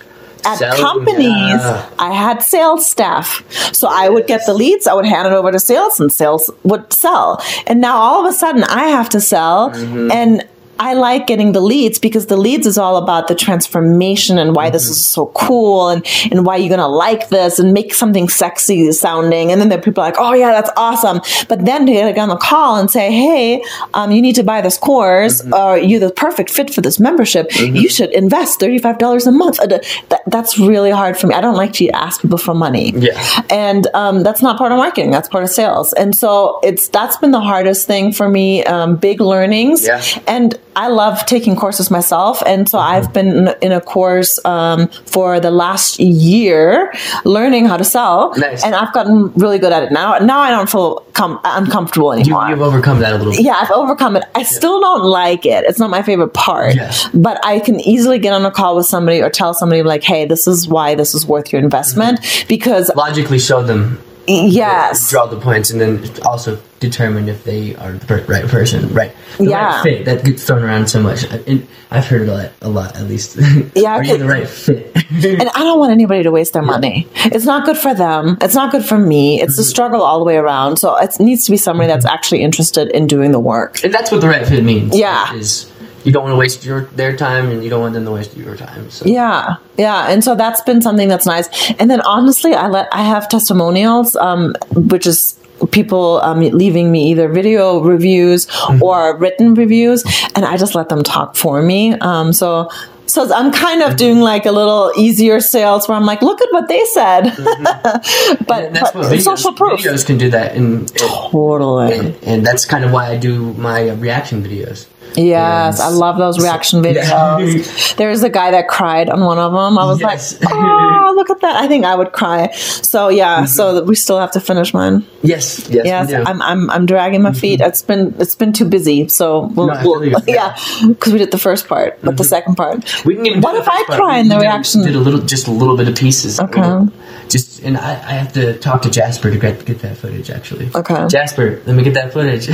at 0.44 0.56
Selling, 0.56 0.80
companies 0.80 1.28
yeah. 1.28 1.88
I 1.98 2.12
had 2.12 2.42
sales 2.42 2.88
staff. 2.88 3.44
So 3.74 3.88
I 3.88 4.08
would 4.08 4.26
get 4.26 4.44
the 4.46 4.54
leads. 4.54 4.86
I 4.86 4.94
would 4.94 5.06
hand 5.06 5.28
it 5.28 5.32
over 5.32 5.52
to 5.52 5.60
sales 5.60 6.00
and 6.00 6.12
sales 6.12 6.50
would 6.64 6.92
sell. 6.92 7.42
And 7.66 7.80
now 7.80 7.96
all 7.96 8.26
of 8.26 8.32
a 8.32 8.36
sudden 8.36 8.64
I 8.64 8.88
have 8.88 9.08
to 9.10 9.20
sell 9.20 9.70
mm-hmm. 9.70 10.10
and 10.10 10.48
I 10.78 10.94
like 10.94 11.26
getting 11.26 11.52
the 11.52 11.60
leads 11.60 11.98
because 11.98 12.26
the 12.26 12.36
leads 12.36 12.66
is 12.66 12.78
all 12.78 12.96
about 12.96 13.28
the 13.28 13.34
transformation 13.34 14.38
and 14.38 14.54
why 14.54 14.70
this 14.70 14.88
is 14.88 15.04
so 15.04 15.26
cool 15.26 15.88
and, 15.88 16.04
and 16.30 16.44
why 16.44 16.56
you're 16.56 16.68
going 16.68 16.80
to 16.80 16.86
like 16.86 17.28
this 17.28 17.58
and 17.58 17.72
make 17.72 17.94
something 17.94 18.28
sexy 18.28 18.90
sounding. 18.92 19.52
And 19.52 19.60
then 19.60 19.68
the 19.68 19.78
people 19.78 20.02
are 20.02 20.06
like, 20.08 20.18
oh, 20.18 20.32
yeah, 20.32 20.50
that's 20.50 20.70
awesome. 20.76 21.20
But 21.48 21.64
then 21.64 21.86
to 21.86 21.92
get 21.92 22.18
on 22.18 22.28
the 22.28 22.36
call 22.36 22.76
and 22.76 22.90
say, 22.90 23.12
hey, 23.12 23.62
um, 23.94 24.10
you 24.10 24.20
need 24.20 24.34
to 24.36 24.42
buy 24.42 24.60
this 24.60 24.76
course 24.78 25.42
or 25.52 25.78
you're 25.78 26.00
the 26.00 26.10
perfect 26.10 26.50
fit 26.50 26.72
for 26.72 26.80
this 26.80 26.98
membership. 26.98 27.50
You 27.58 27.88
should 27.88 28.10
invest 28.12 28.60
$35 28.60 29.26
a 29.26 29.32
month. 29.32 29.60
Uh, 29.60 29.66
That, 30.08 30.22
that's 30.26 30.58
really 30.58 30.90
hard 30.90 31.16
for 31.16 31.26
me. 31.26 31.34
I 31.34 31.40
don't 31.40 31.56
like 31.56 31.72
to 31.74 31.88
ask 31.90 32.20
people 32.20 32.38
for 32.38 32.54
money. 32.54 32.92
Yeah. 32.96 33.44
And 33.50 33.86
um, 33.94 34.22
that's 34.22 34.42
not 34.42 34.58
part 34.58 34.72
of 34.72 34.78
marketing. 34.78 35.10
That's 35.10 35.28
part 35.28 35.44
of 35.44 35.50
sales. 35.50 35.92
And 35.92 36.14
so 36.16 36.60
it's 36.62 36.88
that's 36.88 37.16
been 37.18 37.30
the 37.30 37.40
hardest 37.40 37.86
thing 37.86 38.12
for 38.12 38.28
me. 38.28 38.64
Um, 38.64 38.96
big 38.96 39.20
learnings. 39.20 39.86
Yeah. 39.86 40.02
And 40.26 40.58
I 40.74 40.88
love 40.88 41.24
taking 41.26 41.56
courses 41.56 41.90
myself, 41.90 42.42
and 42.46 42.68
so. 42.68 42.78
I've 42.78 43.12
been 43.12 43.48
in- 43.62 43.72
a 43.72 43.80
course 43.80 44.38
um, 44.44 44.88
for 45.06 45.40
the 45.40 45.50
last 45.50 45.98
year, 45.98 46.92
learning 47.24 47.64
how 47.66 47.76
to 47.78 47.84
sell, 47.84 48.34
Nice. 48.36 48.62
and 48.64 48.74
I've 48.74 48.92
gotten 48.92 49.32
really 49.34 49.58
good 49.58 49.72
at 49.72 49.82
it 49.82 49.92
now. 49.92 50.18
Now 50.18 50.40
I 50.40 50.50
don't 50.50 50.68
feel 50.68 51.04
com- 51.14 51.40
uncomfortable 51.44 52.12
anymore. 52.12 52.48
you've 52.48 52.60
overcome 52.60 53.00
that 53.00 53.12
a 53.14 53.16
little 53.18 53.32
bit. 53.32 53.42
yeah, 53.42 53.56
I've 53.60 53.70
overcome 53.70 54.16
it. 54.16 54.24
I 54.34 54.42
still 54.42 54.80
don't 54.80 55.04
like 55.04 55.46
it. 55.46 55.64
It's 55.64 55.78
not 55.78 55.88
my 55.90 56.02
favorite 56.02 56.34
part. 56.34 56.74
Yes. 56.74 57.08
But 57.14 57.40
I 57.44 57.60
can 57.60 57.80
easily 57.80 58.18
get 58.18 58.32
on 58.34 58.44
a 58.44 58.50
call 58.50 58.76
with 58.76 58.86
somebody 58.86 59.22
or 59.22 59.30
tell 59.30 59.54
somebody 59.54 59.82
like, 59.82 60.02
"Hey, 60.02 60.26
this 60.26 60.46
is 60.46 60.68
why 60.68 60.94
this 60.94 61.14
is 61.14 61.24
worth 61.26 61.52
your 61.52 61.62
investment." 61.62 62.20
Mm-hmm. 62.20 62.48
Because 62.48 62.90
Logically 62.94 63.38
show 63.38 63.62
them, 63.62 63.98
yes, 64.26 65.10
draw 65.10 65.26
the 65.26 65.38
points, 65.40 65.70
and 65.70 65.80
then 65.80 66.04
also 66.24 66.58
determine 66.80 67.28
if 67.28 67.44
they 67.44 67.74
are 67.76 67.92
the 67.92 68.24
right 68.28 68.44
person, 68.46 68.92
right? 68.92 69.12
The 69.38 69.44
Yeah. 69.44 69.74
right 69.76 69.82
fit 69.82 70.04
that 70.06 70.24
gets 70.24 70.44
thrown 70.44 70.62
around 70.64 70.88
so 70.88 71.00
much. 71.00 71.24
And 71.46 71.66
I've 71.92 72.06
heard 72.06 72.22
it 72.22 72.28
a 72.28 72.32
lot, 72.34 72.50
a 72.62 72.68
lot 72.68 72.96
at 72.96 73.04
least. 73.08 73.38
Yeah, 73.74 73.92
are 73.96 74.04
you 74.04 74.18
the 74.18 74.26
right 74.26 74.48
fit? 74.48 74.90
and 75.10 75.48
I 75.48 75.60
don't 75.62 75.78
want 75.78 75.92
anybody 75.92 76.22
to 76.24 76.30
waste 76.30 76.52
their 76.54 76.62
money. 76.62 77.06
It's 77.26 77.44
not 77.44 77.64
good 77.66 77.76
for 77.78 77.94
them. 77.94 78.36
It's 78.40 78.54
not 78.54 78.72
good 78.72 78.84
for 78.84 78.98
me. 78.98 79.40
It's 79.40 79.52
Mm-hmm. 79.54 79.60
a 79.60 79.64
struggle 79.64 80.02
all 80.02 80.18
the 80.18 80.24
way 80.24 80.36
around. 80.36 80.78
So 80.78 80.96
it 80.96 81.18
needs 81.20 81.44
to 81.44 81.50
be 81.52 81.56
somebody 81.56 81.86
that's 81.88 82.04
actually 82.06 82.42
interested 82.42 82.88
in 82.90 83.06
doing 83.06 83.30
the 83.32 83.40
work. 83.40 83.82
and 83.84 83.94
that's 83.94 84.10
what 84.10 84.20
the 84.20 84.28
right 84.28 84.46
fit 84.46 84.64
means. 84.64 84.96
Yeah. 84.98 85.32
is 85.34 85.70
you 86.04 86.12
don't 86.12 86.24
want 86.24 86.32
to 86.32 86.38
waste 86.38 86.64
your 86.64 86.82
their 86.96 87.16
time, 87.16 87.50
and 87.50 87.62
you 87.64 87.70
don't 87.70 87.80
want 87.80 87.94
them 87.94 88.04
to 88.04 88.10
waste 88.10 88.36
your 88.36 88.56
time. 88.56 88.90
So. 88.90 89.04
Yeah, 89.06 89.56
yeah, 89.76 90.10
and 90.10 90.22
so 90.22 90.34
that's 90.34 90.60
been 90.62 90.82
something 90.82 91.08
that's 91.08 91.26
nice. 91.26 91.48
And 91.78 91.90
then 91.90 92.00
honestly, 92.02 92.54
I 92.54 92.68
let 92.68 92.88
I 92.92 93.02
have 93.02 93.28
testimonials, 93.28 94.16
um, 94.16 94.54
which 94.74 95.06
is 95.06 95.38
people 95.70 96.20
um, 96.22 96.40
leaving 96.40 96.90
me 96.90 97.10
either 97.12 97.28
video 97.28 97.80
reviews 97.80 98.46
Mm-hmm. 98.46 98.82
or 98.82 99.16
written 99.16 99.54
reviews, 99.54 100.02
and 100.34 100.44
I 100.44 100.56
just 100.56 100.74
let 100.74 100.88
them 100.88 101.02
talk 101.02 101.36
for 101.36 101.62
me. 101.62 101.92
Um, 101.94 102.32
so. 102.32 102.68
So 103.04 103.30
I'm 103.34 103.52
kind 103.52 103.82
of 103.82 103.96
doing 103.98 104.20
like 104.20 104.46
a 104.46 104.52
little 104.52 104.90
easier 104.96 105.40
sales 105.40 105.86
where 105.86 105.98
I'm 105.98 106.06
like, 106.06 106.22
look 106.22 106.40
at 106.40 106.48
what 106.50 106.68
they 106.68 106.82
said, 106.86 107.22
but, 107.36 107.36
Mm-hmm. 107.36 108.52
And 108.52 108.76
that's 108.76 108.92
but 108.92 109.02
what 109.02 109.12
videos, 109.12 109.22
social 109.22 109.52
proof, 109.52 109.80
videos 109.80 110.06
can 110.06 110.16
do 110.16 110.30
that, 110.30 110.54
and, 110.56 110.78
and 110.78 110.96
totally. 110.96 111.98
and, 111.98 112.14
and 112.24 112.46
that's 112.46 112.64
kind 112.64 112.84
of 112.86 112.92
why 112.92 113.08
I 113.08 113.18
do 113.18 113.52
my 113.54 113.90
reaction 113.90 114.42
videos. 114.42 114.86
Yes, 115.16 115.80
I 115.80 115.88
love 115.88 116.18
those 116.18 116.38
reaction 116.38 116.82
videos. 116.82 117.96
There's 117.96 118.22
a 118.22 118.28
guy 118.30 118.50
that 118.52 118.68
cried 118.68 119.10
on 119.10 119.20
one 119.20 119.38
of 119.38 119.52
them. 119.52 119.78
I 119.78 119.84
was 119.84 120.00
Yes. 120.00 120.40
like, 120.40 120.50
oh, 120.52 120.56
ah, 120.56 121.12
look 121.14 121.30
at 121.30 121.40
that. 121.40 121.56
I 121.56 121.68
think 121.68 121.84
I 121.84 121.94
would 121.94 122.12
cry. 122.12 122.50
So 122.52 123.08
yeah, 123.08 123.38
mm-hmm. 123.38 123.46
so 123.46 123.84
we 123.84 123.94
still 123.94 124.18
have 124.18 124.32
to 124.32 124.40
finish 124.40 124.72
mine. 124.74 125.04
Yes, 125.22 125.68
yes, 125.70 125.86
Yes. 125.86 126.26
I'm, 126.26 126.42
I'm 126.42 126.70
I'm 126.70 126.86
dragging 126.86 127.22
my 127.22 127.32
feet. 127.32 127.60
Mm-hmm. 127.60 127.68
It's 127.68 127.82
been 127.82 128.14
it's 128.18 128.34
been 128.34 128.52
too 128.52 128.64
busy. 128.64 129.08
So 129.08 129.46
we'll, 129.54 129.68
No, 129.68 129.80
we'll- 129.84 130.22
yeah, 130.26 130.56
because 130.86 131.12
we 131.12 131.18
did 131.18 131.30
the 131.30 131.38
first 131.38 131.68
part, 131.68 131.98
but 132.02 132.16
the 132.16 132.22
mm-hmm. 132.22 132.28
second 132.28 132.54
part. 132.56 133.04
We 133.04 133.16
can 133.16 133.26
even. 133.26 133.40
What 133.40 133.56
if 133.56 133.68
I 133.68 133.84
part. 133.86 134.00
cry 134.00 134.18
in 134.18 134.28
the 134.28 134.38
reaction? 134.38 134.82
Did 134.82 134.96
a 134.96 134.98
little, 134.98 135.20
just 135.20 135.46
a 135.46 135.52
little 135.52 135.76
bit 135.76 135.88
of 135.88 135.96
pieces. 135.96 136.40
Okay. 136.40 136.86
Just 137.28 137.62
and 137.62 137.76
I, 137.76 137.92
I 137.92 138.12
have 138.12 138.32
to 138.34 138.58
talk 138.58 138.82
to 138.82 138.90
Jasper 138.90 139.30
to 139.30 139.38
get 139.38 139.64
get 139.64 139.78
that 139.80 139.96
footage. 139.96 140.30
Actually. 140.30 140.70
Okay. 140.74 141.06
Jasper, 141.08 141.62
let 141.66 141.76
me 141.76 141.82
get 141.82 141.94
that 141.94 142.12
footage. 142.12 142.48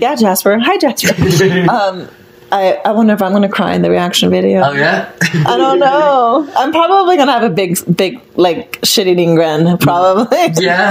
yeah, 0.00 0.14
Jasper. 0.14 0.58
Hi, 0.58 0.78
Jasper. 0.78 1.14
um, 1.68 2.08
I 2.52 2.80
I 2.84 2.92
wonder 2.92 3.14
if 3.14 3.22
I'm 3.22 3.30
going 3.30 3.42
to 3.42 3.48
cry 3.48 3.74
in 3.74 3.82
the 3.82 3.90
reaction 3.90 4.30
video. 4.30 4.62
oh 4.62 4.72
yeah. 4.72 5.12
I 5.46 5.56
don't 5.56 5.78
know. 5.86 6.50
I'm 6.56 6.72
probably 6.72 7.16
gonna 7.16 7.32
have 7.32 7.44
a 7.44 7.50
big, 7.50 7.78
big, 7.96 8.20
like 8.36 8.80
shit 8.82 9.06
eating 9.06 9.34
grin. 9.36 9.78
Probably. 9.78 10.38
yeah. 10.64 10.90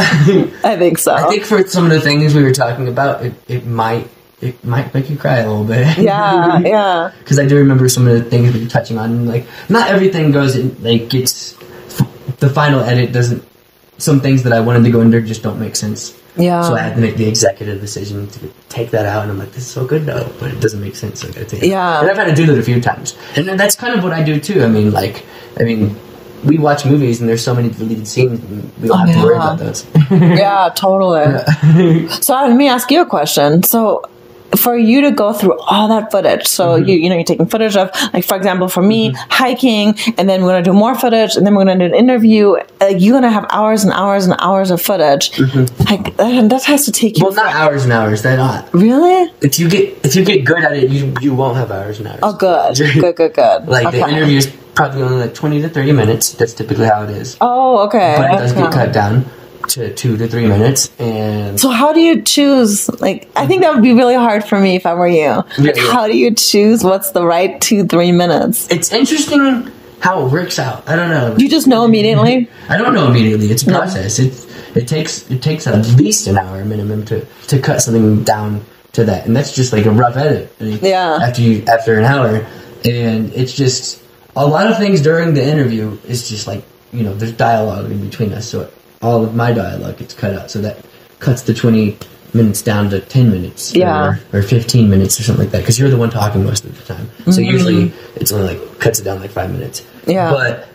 I 0.63 0.77
think 0.77 0.97
so. 0.97 1.13
I 1.13 1.27
think 1.27 1.43
for 1.43 1.65
some 1.67 1.85
of 1.85 1.91
the 1.91 2.01
things 2.01 2.33
we 2.33 2.43
were 2.43 2.53
talking 2.53 2.87
about, 2.87 3.25
it, 3.25 3.33
it 3.47 3.65
might 3.65 4.07
it 4.41 4.63
might 4.63 4.93
make 4.93 5.09
you 5.09 5.17
cry 5.17 5.39
a 5.39 5.49
little 5.49 5.65
bit. 5.65 5.97
yeah, 5.97 6.59
yeah, 6.59 7.11
because 7.19 7.39
I 7.39 7.45
do 7.45 7.57
remember 7.57 7.89
some 7.89 8.07
of 8.07 8.13
the 8.13 8.29
things 8.29 8.53
we 8.53 8.63
were 8.63 8.69
touching 8.69 8.97
on. 8.97 9.25
Like, 9.27 9.45
not 9.67 9.89
everything 9.89 10.31
goes 10.31 10.55
in, 10.55 10.81
like 10.81 11.09
gets 11.09 11.53
the 12.39 12.49
final 12.49 12.79
edit 12.79 13.11
doesn't. 13.11 13.43
Some 13.97 14.21
things 14.21 14.43
that 14.43 14.53
I 14.53 14.61
wanted 14.61 14.85
to 14.85 14.91
go 14.91 15.01
under 15.01 15.19
just 15.19 15.43
don't 15.43 15.59
make 15.59 15.75
sense. 15.75 16.17
Yeah. 16.39 16.61
So 16.63 16.75
I 16.75 16.79
had 16.79 16.95
to 16.95 17.01
make 17.01 17.17
the 17.17 17.27
executive 17.27 17.81
decision 17.81 18.27
to 18.27 18.49
take 18.69 18.91
that 18.91 19.05
out, 19.05 19.23
and 19.23 19.31
I'm 19.31 19.37
like, 19.37 19.51
this 19.51 19.63
is 19.63 19.71
so 19.71 19.85
good 19.85 20.05
though, 20.05 20.31
but 20.39 20.51
it 20.51 20.59
doesn't 20.59 20.81
make 20.81 20.95
sense. 20.95 21.21
So 21.21 21.27
I 21.27 21.31
gotta 21.31 21.45
take 21.45 21.63
it. 21.63 21.69
Yeah. 21.69 21.99
and 22.01 22.09
I've 22.09 22.17
had 22.17 22.25
to 22.25 22.35
do 22.35 22.45
that 22.47 22.57
a 22.57 22.63
few 22.63 22.81
times, 22.81 23.17
and 23.35 23.47
then 23.47 23.57
that's 23.57 23.75
kind 23.75 23.97
of 23.97 24.03
what 24.03 24.13
I 24.13 24.23
do 24.23 24.39
too. 24.39 24.63
I 24.63 24.67
mean, 24.67 24.91
like, 24.91 25.25
I 25.59 25.63
mean, 25.63 25.95
we 26.43 26.57
watch 26.57 26.85
movies, 26.85 27.19
and 27.19 27.29
there's 27.29 27.43
so 27.43 27.53
many 27.53 27.69
deleted 27.69 28.07
scenes, 28.07 28.39
and 28.39 28.71
we 28.79 28.87
don't 28.87 28.99
have 28.99 29.15
to 29.15 29.23
worry 29.23 29.35
about 29.35 29.59
those. 29.59 29.85
yeah, 30.11 30.71
totally. 30.75 32.07
so 32.21 32.33
let 32.33 32.55
me 32.55 32.67
ask 32.67 32.89
you 32.91 33.01
a 33.01 33.05
question. 33.05 33.63
So 33.63 34.03
for 34.57 34.75
you 34.77 35.01
to 35.01 35.11
go 35.11 35.31
through 35.33 35.57
all 35.59 35.87
that 35.89 36.11
footage, 36.11 36.47
so 36.47 36.69
Mm-hmm. 36.69 36.87
you 36.89 36.95
you 36.97 37.09
know 37.09 37.15
you're 37.15 37.23
taking 37.23 37.45
footage 37.47 37.75
of 37.75 37.89
like 38.13 38.25
for 38.25 38.35
example 38.35 38.67
for 38.67 38.81
me 38.81 39.13
hiking, 39.29 39.95
and 40.17 40.27
then 40.29 40.41
we're 40.43 40.49
gonna 40.49 40.63
do 40.63 40.73
more 40.73 40.95
footage, 40.95 41.35
and 41.35 41.45
then 41.45 41.55
we're 41.55 41.65
gonna 41.65 41.79
do 41.79 41.93
an 41.93 41.95
interview. 41.95 42.55
Like 42.81 42.97
you're 42.99 43.13
gonna 43.15 43.29
have 43.31 43.45
hours 43.49 43.83
and 43.83 43.93
hours 43.93 44.25
and 44.25 44.35
hours 44.39 44.71
of 44.71 44.81
footage. 44.81 45.37
Like 45.39 46.15
that, 46.17 46.49
that 46.49 46.63
has 46.65 46.85
to 46.85 46.91
take 46.91 47.17
you. 47.17 47.25
Mm-hmm. 47.25 47.35
well, 47.35 47.45
not 47.45 47.53
hours 47.55 47.83
and 47.83 47.93
hours. 47.93 48.21
They're 48.21 48.37
not. 48.37 48.73
really? 48.73 49.31
If 49.41 49.59
you 49.59 49.69
get 49.69 50.05
if 50.05 50.15
you 50.15 50.23
get 50.25 50.45
good 50.45 50.63
at 50.63 50.73
it, 50.73 50.89
you 50.89 51.13
you 51.21 51.33
won't 51.35 51.57
have 51.57 51.71
hours 51.71 51.99
and 51.99 52.07
hours. 52.07 52.19
Oh, 52.23 52.33
good, 52.33 52.75
good, 52.77 53.15
good, 53.15 53.33
good. 53.33 53.67
Like 53.67 53.91
the 53.91 54.01
Okay. 54.03 54.11
interview 54.15 54.37
is 54.37 54.47
probably 54.75 55.01
only 55.03 55.17
like 55.17 55.33
twenty 55.33 55.61
to 55.61 55.69
thirty 55.69 55.91
minutes. 55.91 56.33
That's 56.33 56.53
typically 56.53 56.85
how 56.85 57.03
it 57.03 57.09
is. 57.11 57.37
Oh, 57.41 57.85
okay. 57.87 58.15
But 58.17 58.31
it 58.31 58.37
does 58.37 58.51
okay. 58.53 58.61
get 58.61 58.71
cut 58.73 58.93
down 58.93 59.25
to 59.69 59.93
two 59.93 60.17
to 60.17 60.27
three 60.27 60.47
minutes, 60.47 60.91
and 60.99 61.59
So 61.59 61.69
how 61.69 61.93
do 61.93 61.99
you 61.99 62.21
choose? 62.21 62.89
Like, 63.01 63.29
I 63.35 63.45
think 63.47 63.61
that 63.61 63.73
would 63.73 63.83
be 63.83 63.93
really 63.93 64.15
hard 64.15 64.43
for 64.43 64.59
me 64.59 64.75
if 64.75 64.85
I 64.85 64.93
were 64.93 65.07
you. 65.07 65.43
Like, 65.57 65.75
yeah. 65.75 65.91
How 65.91 66.07
do 66.07 66.17
you 66.17 66.33
choose 66.35 66.83
what's 66.83 67.11
the 67.11 67.25
right 67.25 67.59
two, 67.61 67.85
three 67.85 68.11
minutes? 68.11 68.69
it's 68.71 68.91
interesting 68.91 69.71
how 70.01 70.25
it 70.25 70.31
works 70.31 70.59
out. 70.59 70.87
I 70.87 70.95
don't 70.95 71.09
know. 71.09 71.35
You 71.37 71.49
just 71.49 71.67
know 71.67 71.85
immediately. 71.85 72.49
I 72.69 72.77
don't 72.77 72.93
know 72.93 73.07
immediately. 73.07 73.47
It's 73.47 73.63
a 73.63 73.67
process. 73.67 74.19
It 74.19 74.45
it 74.75 74.87
takes 74.87 75.29
it 75.29 75.41
takes 75.41 75.67
at 75.67 75.85
least 75.97 76.27
an 76.27 76.37
hour 76.37 76.63
minimum 76.63 77.05
to 77.05 77.25
to 77.47 77.59
cut 77.59 77.81
something 77.81 78.23
down 78.23 78.63
to 78.93 79.03
that, 79.05 79.25
and 79.25 79.35
that's 79.35 79.53
just 79.55 79.73
like 79.73 79.85
a 79.85 79.91
rough 79.91 80.15
edit. 80.15 80.53
Yeah. 80.59 81.19
After 81.21 81.41
you 81.41 81.63
after 81.67 81.97
an 81.97 82.05
hour, 82.05 82.45
and 82.85 83.33
it's 83.33 83.53
just 83.53 84.01
a 84.35 84.45
lot 84.45 84.67
of 84.67 84.77
things 84.77 85.01
during 85.01 85.33
the 85.33 85.43
interview 85.43 85.97
is 86.07 86.29
just 86.29 86.47
like 86.47 86.63
you 86.93 87.03
know 87.03 87.13
there's 87.13 87.33
dialogue 87.33 87.91
in 87.91 88.03
between 88.03 88.31
us, 88.33 88.47
so 88.47 88.69
all 89.01 89.23
of 89.23 89.35
my 89.35 89.51
dialogue 89.51 89.97
gets 89.97 90.13
cut 90.13 90.33
out, 90.33 90.51
so 90.51 90.59
that 90.61 90.77
cuts 91.19 91.43
the 91.43 91.53
twenty 91.53 91.97
minutes 92.31 92.61
down 92.61 92.91
to 92.91 92.99
10 92.99 93.31
minutes 93.31 93.73
Yeah. 93.73 94.19
or, 94.31 94.39
or 94.39 94.43
15 94.43 94.87
minutes 94.87 95.19
or 95.19 95.23
something 95.23 95.45
like 95.45 95.51
that 95.51 95.61
because 95.61 95.79
you're 95.79 95.89
the 95.89 95.97
one 95.97 96.11
talking 96.11 96.43
most 96.45 96.63
of 96.63 96.77
the 96.77 96.93
time 96.93 97.09
so 97.31 97.41
usually 97.41 97.91
it's 98.17 98.31
only 98.31 98.55
like 98.55 98.79
cuts 98.79 98.99
it 98.99 99.03
down 99.03 99.19
like 99.19 99.31
five 99.31 99.51
minutes 99.51 99.81
Mm-hmm. 99.81 100.11
Yeah. 100.11 100.29
but 100.29 100.67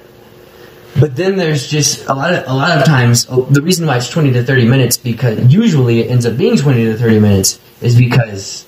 but 0.98 1.14
then 1.14 1.36
there's 1.36 1.68
just 1.68 2.06
a 2.08 2.12
lot 2.12 2.34
of 2.34 2.42
a 2.48 2.52
lot 2.52 2.76
of 2.76 2.84
times 2.84 3.28
oh, 3.30 3.42
the 3.42 3.62
reason 3.62 3.86
why 3.86 3.98
it's 3.98 4.08
20 4.10 4.32
to 4.32 4.42
30 4.42 4.66
minutes 4.66 4.96
because 4.96 5.38
usually 5.54 6.00
it 6.00 6.10
ends 6.10 6.26
up 6.26 6.36
being 6.36 6.56
20 6.56 6.86
to 6.86 6.96
30 6.96 7.20
minutes 7.20 7.60
is 7.80 7.96
because 7.96 8.66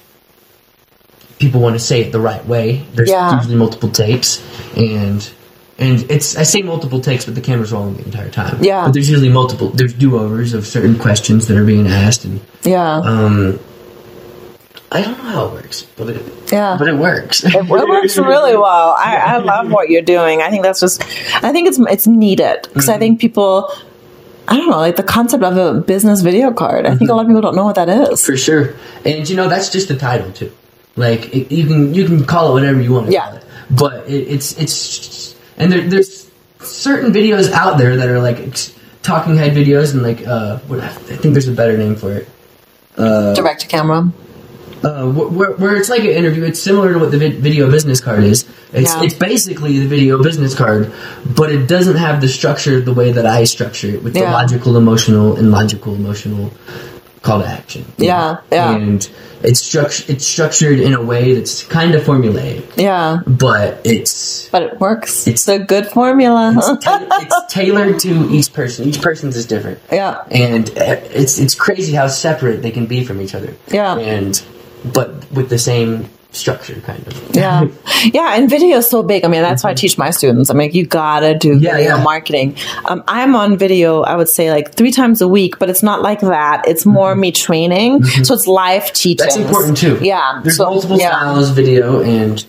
people 1.40 1.60
want 1.60 1.74
to 1.74 1.80
say 1.80 2.02
it 2.02 2.12
the 2.12 2.20
right 2.20 2.46
way 2.46 2.84
there's 2.94 3.10
Yeah. 3.10 3.36
usually 3.36 3.56
multiple 3.56 3.88
tapes 3.90 4.40
and 4.76 5.28
and 5.78 6.10
it's 6.10 6.36
I 6.36 6.42
say 6.44 6.62
multiple 6.62 7.00
takes 7.00 7.24
but 7.26 7.34
the 7.34 7.40
camera's 7.40 7.72
rolling 7.72 7.96
the 7.96 8.04
entire 8.04 8.30
time 8.30 8.62
Yeah. 8.62 8.84
but 8.86 8.92
there's 8.94 9.10
usually 9.10 9.28
multiple 9.28 9.68
there's 9.70 9.92
do-overs 9.92 10.54
of 10.54 10.66
certain 10.66 10.98
questions 10.98 11.46
that 11.48 11.56
are 11.56 11.64
being 11.64 11.86
asked 11.86 12.24
and 12.24 12.40
Yeah. 12.62 12.96
um 13.04 13.58
I 14.90 15.02
don't 15.02 15.18
know 15.18 15.24
how 15.24 15.46
it 15.48 15.52
works 15.52 15.82
but 15.96 16.08
it 16.10 16.22
yeah. 16.52 16.76
but 16.78 16.88
it 16.88 16.94
works 16.96 17.44
it 17.44 17.68
works 17.68 18.16
really 18.34 18.56
well. 18.56 18.94
I, 18.96 19.16
I 19.16 19.36
love 19.38 19.70
what 19.70 19.90
you're 19.90 20.00
doing. 20.02 20.40
I 20.42 20.48
think 20.50 20.62
that's 20.62 20.78
just, 20.80 21.02
I 21.42 21.50
think 21.52 21.66
it's 21.68 21.78
it's 21.78 22.06
needed 22.06 22.62
because 22.62 22.84
Mm-hmm. 22.86 22.94
I 22.94 22.98
think 22.98 23.20
people, 23.20 23.68
I 24.46 24.56
don't 24.56 24.70
know, 24.70 24.78
like 24.78 24.94
the 24.96 25.02
concept 25.02 25.42
of 25.42 25.56
a 25.56 25.80
business 25.80 26.22
video 26.22 26.52
card. 26.52 26.86
I 26.86 26.94
think 26.96 27.10
a 27.10 27.14
lot 27.14 27.22
of 27.22 27.26
people 27.26 27.42
don't 27.42 27.56
know 27.56 27.64
what 27.64 27.74
that 27.74 27.88
is. 27.88 28.24
For 28.24 28.36
sure, 28.36 28.74
and 29.04 29.28
you 29.28 29.34
know 29.34 29.48
that's 29.48 29.70
just 29.70 29.88
the 29.88 29.96
title 29.96 30.30
too. 30.32 30.52
Like 30.94 31.34
it, 31.34 31.50
you 31.52 31.66
can 31.66 31.92
you 31.92 32.06
can 32.06 32.24
call 32.24 32.50
it 32.50 32.52
whatever 32.60 32.80
you 32.80 32.92
want 32.92 33.06
to 33.06 33.12
Yeah. 33.12 33.26
call 33.26 33.36
it, 33.38 33.44
but 33.72 34.08
it, 34.08 34.28
it's 34.34 34.56
it's 34.56 35.34
and 35.56 35.72
there, 35.72 35.82
there's 35.82 36.30
certain 36.60 37.12
videos 37.12 37.50
out 37.50 37.78
there 37.78 37.96
that 37.96 38.08
are 38.08 38.20
like 38.20 38.54
talking 39.02 39.36
head 39.36 39.52
videos 39.52 39.94
and 39.94 40.02
like 40.02 40.26
uh 40.26 40.58
what 40.60 40.80
I 40.80 40.88
think 40.88 41.32
there's 41.34 41.48
a 41.48 41.52
better 41.52 41.76
name 41.76 41.96
for 41.96 42.12
it. 42.12 42.28
Direct 43.34 43.60
to 43.62 43.66
camera. 43.68 44.12
Uh, 44.82 45.10
where, 45.10 45.52
where 45.52 45.74
it's 45.74 45.88
like 45.88 46.00
an 46.00 46.10
interview, 46.10 46.44
it's 46.44 46.62
similar 46.62 46.92
to 46.92 46.98
what 46.98 47.10
the 47.10 47.18
video 47.18 47.70
business 47.70 47.98
card 48.00 48.22
is. 48.22 48.44
It's 48.72 48.94
Yeah. 48.94 49.04
it's 49.04 49.14
basically 49.14 49.78
the 49.78 49.86
video 49.86 50.22
business 50.22 50.54
card, 50.54 50.92
but 51.34 51.50
it 51.50 51.66
doesn't 51.66 51.96
have 51.96 52.20
the 52.20 52.28
structure 52.28 52.80
the 52.80 52.92
way 52.92 53.10
that 53.10 53.26
I 53.26 53.44
structure 53.44 53.88
it 53.88 54.02
with 54.04 54.14
the 54.14 54.20
logical, 54.22 54.76
emotional, 54.76 55.36
and 55.36 55.50
logical, 55.50 55.94
emotional 55.94 56.52
call 57.26 57.40
to 57.40 57.46
action. 57.46 57.84
Yeah, 57.98 58.38
yeah. 58.52 58.74
And 58.76 59.00
it's 59.42 59.60
structured. 59.60 60.08
It's 60.10 60.26
structured 60.26 60.78
in 60.80 60.94
a 60.94 61.02
way 61.02 61.34
that's 61.34 61.62
kind 61.64 61.94
of 61.94 62.02
formulaic, 62.02 62.64
Yeah. 62.76 63.20
but 63.26 63.80
it's 63.84 64.48
But 64.50 64.62
it 64.62 64.80
works. 64.80 65.26
It's- 65.26 65.46
It's 65.46 65.48
a 65.48 65.58
good 65.58 65.86
formula. 65.98 66.54
ta- 66.82 67.06
it's 67.22 67.52
tailored 67.54 67.98
to 68.06 68.12
each 68.30 68.52
person. 68.52 68.88
Each 68.88 69.00
person's 69.02 69.36
is 69.36 69.46
different. 69.46 69.78
yeah. 69.92 70.22
and 70.30 70.70
uh, 70.70 70.96
it's 71.22 71.38
it's 71.38 71.54
crazy 71.54 71.92
how 72.00 72.08
separate 72.08 72.62
they 72.62 72.70
can 72.70 72.86
be 72.86 73.04
from 73.04 73.20
each 73.20 73.34
other. 73.34 73.52
Yeah. 73.68 73.98
and 73.98 74.32
but 74.96 75.08
with 75.32 75.48
the 75.50 75.58
same 75.58 76.08
structure, 76.32 76.74
kind 76.82 77.06
of. 77.06 77.34
yeah 77.34 77.66
yeah 78.12 78.36
and 78.36 78.50
video 78.50 78.76
is 78.78 78.88
so 78.90 79.02
big 79.02 79.24
i 79.24 79.28
mean 79.28 79.40
that's 79.40 79.64
why 79.64 79.70
i 79.70 79.74
teach 79.74 79.96
my 79.96 80.10
students 80.10 80.50
i'm 80.50 80.58
like 80.58 80.74
you 80.74 80.84
gotta 80.86 81.34
do 81.38 81.54
Mm-hmm. 81.54 81.62
Yeah, 81.64 81.76
video 81.76 81.96
yeah. 81.96 82.02
marketing 82.02 82.56
um, 82.86 83.02
i'm 83.08 83.34
on 83.36 83.56
video 83.56 84.02
i 84.02 84.14
would 84.16 84.28
say 84.28 84.50
like 84.50 84.74
three 84.74 84.90
times 84.90 85.22
a 85.22 85.28
week 85.28 85.58
but 85.58 85.70
it's 85.70 85.82
not 85.82 86.02
like 86.02 86.20
that 86.20 86.66
it's 86.68 86.84
more 86.84 87.14
me 87.14 87.32
training 87.32 88.04
so 88.04 88.34
it's 88.34 88.46
live 88.46 88.92
teaching 88.92 89.26
Mm-hmm. 89.26 89.40
That's 89.42 89.48
important 89.48 89.76
too. 89.78 89.98
yeah 90.04 90.40
There's 90.42 90.56
so, 90.58 90.64
multiple 90.68 90.98
yeah. 90.98 91.10
styles, 91.10 91.50
video, 91.50 92.02
and 92.02 92.44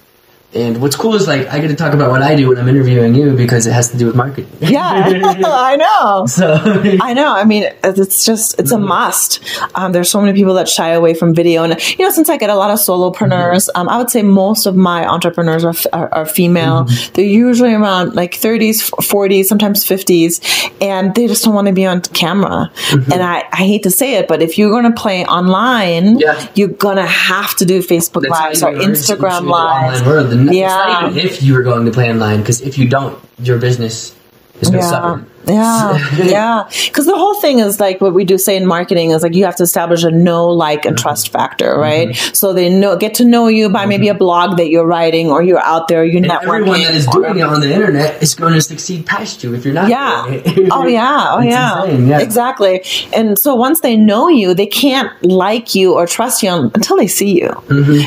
and 0.53 0.81
what's 0.81 0.95
cool 0.95 1.13
is 1.15 1.27
like 1.27 1.47
I 1.47 1.59
get 1.59 1.67
to 1.67 1.75
talk 1.75 1.93
about 1.93 2.09
what 2.09 2.21
I 2.21 2.35
do 2.35 2.47
when 2.47 2.57
I'm 2.57 2.67
interviewing 2.69 3.13
you 3.15 3.33
because 3.35 3.67
it 3.67 3.73
has 3.73 3.91
to 3.91 3.97
do 3.97 4.05
with 4.07 4.15
marketing. 4.15 4.49
yeah 4.61 5.03
i 5.45 5.75
know 5.75 6.25
So 6.25 6.53
I 7.01 7.13
know. 7.13 7.33
I 7.33 7.43
mean, 7.43 7.69
it's 7.83 8.25
just 8.25 8.57
it's 8.59 8.71
a 8.71 8.77
must. 8.79 9.39
Um, 9.75 9.91
there's 9.91 10.09
so 10.09 10.21
many 10.21 10.33
people 10.37 10.53
that 10.55 10.67
shy 10.69 10.89
away 10.89 11.13
from 11.13 11.33
video, 11.33 11.63
and 11.63 11.73
you 11.99 12.05
know, 12.05 12.11
since 12.11 12.29
I 12.29 12.37
get 12.37 12.49
a 12.49 12.55
lot 12.55 12.71
of 12.71 12.79
solopreneurs, 12.79 13.69
um, 13.75 13.89
I 13.89 13.97
would 13.97 14.09
say 14.09 14.23
most 14.23 14.65
of 14.65 14.75
my 14.75 15.05
entrepreneurs 15.05 15.63
are, 15.65 15.73
are, 15.93 16.13
are 16.13 16.25
female. 16.25 16.85
They're 17.13 17.25
usually 17.25 17.73
around 17.73 18.15
like 18.15 18.31
30s, 18.33 18.89
40s, 18.91 19.45
sometimes 19.45 19.83
50s, 19.85 20.71
and 20.81 21.13
they 21.13 21.27
just 21.27 21.43
don't 21.43 21.53
want 21.53 21.67
to 21.67 21.73
be 21.73 21.85
on 21.85 22.01
camera. 22.01 22.71
And 22.91 23.21
I, 23.21 23.43
I 23.51 23.57
hate 23.57 23.83
to 23.83 23.91
say 23.91 24.15
it, 24.15 24.27
but 24.27 24.41
if 24.41 24.57
you're 24.57 24.69
going 24.71 24.91
to 24.91 24.99
play 24.99 25.25
online, 25.25 26.19
Yeah. 26.19 26.47
you're 26.55 26.69
gonna 26.69 27.05
have 27.05 27.55
to 27.57 27.65
do 27.65 27.79
Facebook 27.81 28.21
That's 28.23 28.31
lives 28.31 28.63
or 28.63 28.71
learn 28.73 28.79
to- 28.79 28.85
to 28.85 28.91
Instagram 29.15 29.47
lives. 29.47 30.01
Online 30.39 30.45
world. 30.45 30.49
And 30.49 30.55
Yeah. 30.55 30.65
It's 30.65 31.01
not 31.01 31.11
even 31.11 31.25
if 31.25 31.43
you 31.43 31.53
were 31.53 31.63
going 31.63 31.85
to 31.85 31.91
play 31.91 32.09
online 32.09 32.39
because 32.39 32.61
if 32.61 32.77
you 32.77 32.87
don't, 32.87 33.17
your 33.41 33.57
business 33.59 34.15
is 34.61 34.69
going 34.69 34.81
to 34.81 34.85
Yeah. 34.85 34.89
suffer. 34.89 35.25
Yeah, 35.47 35.97
yeah. 36.17 36.69
Because 36.85 37.05
the 37.05 37.15
whole 37.15 37.39
thing 37.39 37.59
is 37.59 37.79
like 37.79 38.01
what 38.01 38.13
we 38.13 38.25
do 38.25 38.37
say 38.37 38.57
in 38.57 38.65
marketing 38.65 39.11
is 39.11 39.23
like 39.23 39.35
you 39.35 39.45
have 39.45 39.55
to 39.57 39.63
establish 39.63 40.03
a 40.03 40.11
know, 40.11 40.47
like, 40.47 40.85
and 40.85 40.97
trust 40.97 41.27
mm-hmm. 41.27 41.37
factor, 41.37 41.77
right? 41.77 42.09
Mm-hmm. 42.09 42.33
So 42.33 42.53
they 42.53 42.69
know 42.69 42.97
get 42.97 43.15
to 43.15 43.25
know 43.25 43.47
you 43.47 43.69
by 43.69 43.85
maybe 43.85 44.07
a 44.07 44.11
mm-hmm. 44.11 44.19
blog 44.19 44.57
that 44.57 44.69
you're 44.69 44.85
writing 44.85 45.29
or 45.29 45.41
you're 45.41 45.59
out 45.59 45.87
there, 45.87 46.03
you're 46.03 46.17
And 46.17 46.31
networking. 46.31 46.61
everyone 46.61 46.81
that 46.81 46.95
is 46.95 47.07
doing 47.07 47.37
it 47.37 47.43
on 47.43 47.61
the 47.61 47.71
internet 47.71 48.21
is 48.21 48.35
going 48.35 48.53
to 48.53 48.61
succeed 48.61 49.05
past 49.05 49.43
you 49.43 49.53
if 49.53 49.63
you're 49.63 49.73
not. 49.73 49.89
Yeah. 49.89 50.41
Oh 50.69 50.85
yeah. 50.85 51.27
Oh 51.31 51.39
yeah. 51.39 51.85
yeah. 51.85 52.19
Exactly. 52.19 52.83
And 53.13 53.39
so 53.39 53.55
once 53.55 53.79
they 53.79 53.95
know 53.95 54.27
you, 54.27 54.53
they 54.53 54.65
can't 54.65 55.11
like 55.23 55.75
you 55.75 55.93
or 55.93 56.05
trust 56.05 56.43
you 56.43 56.51
until 56.51 56.97
they 56.97 57.07
see 57.07 57.39
you. 57.39 57.49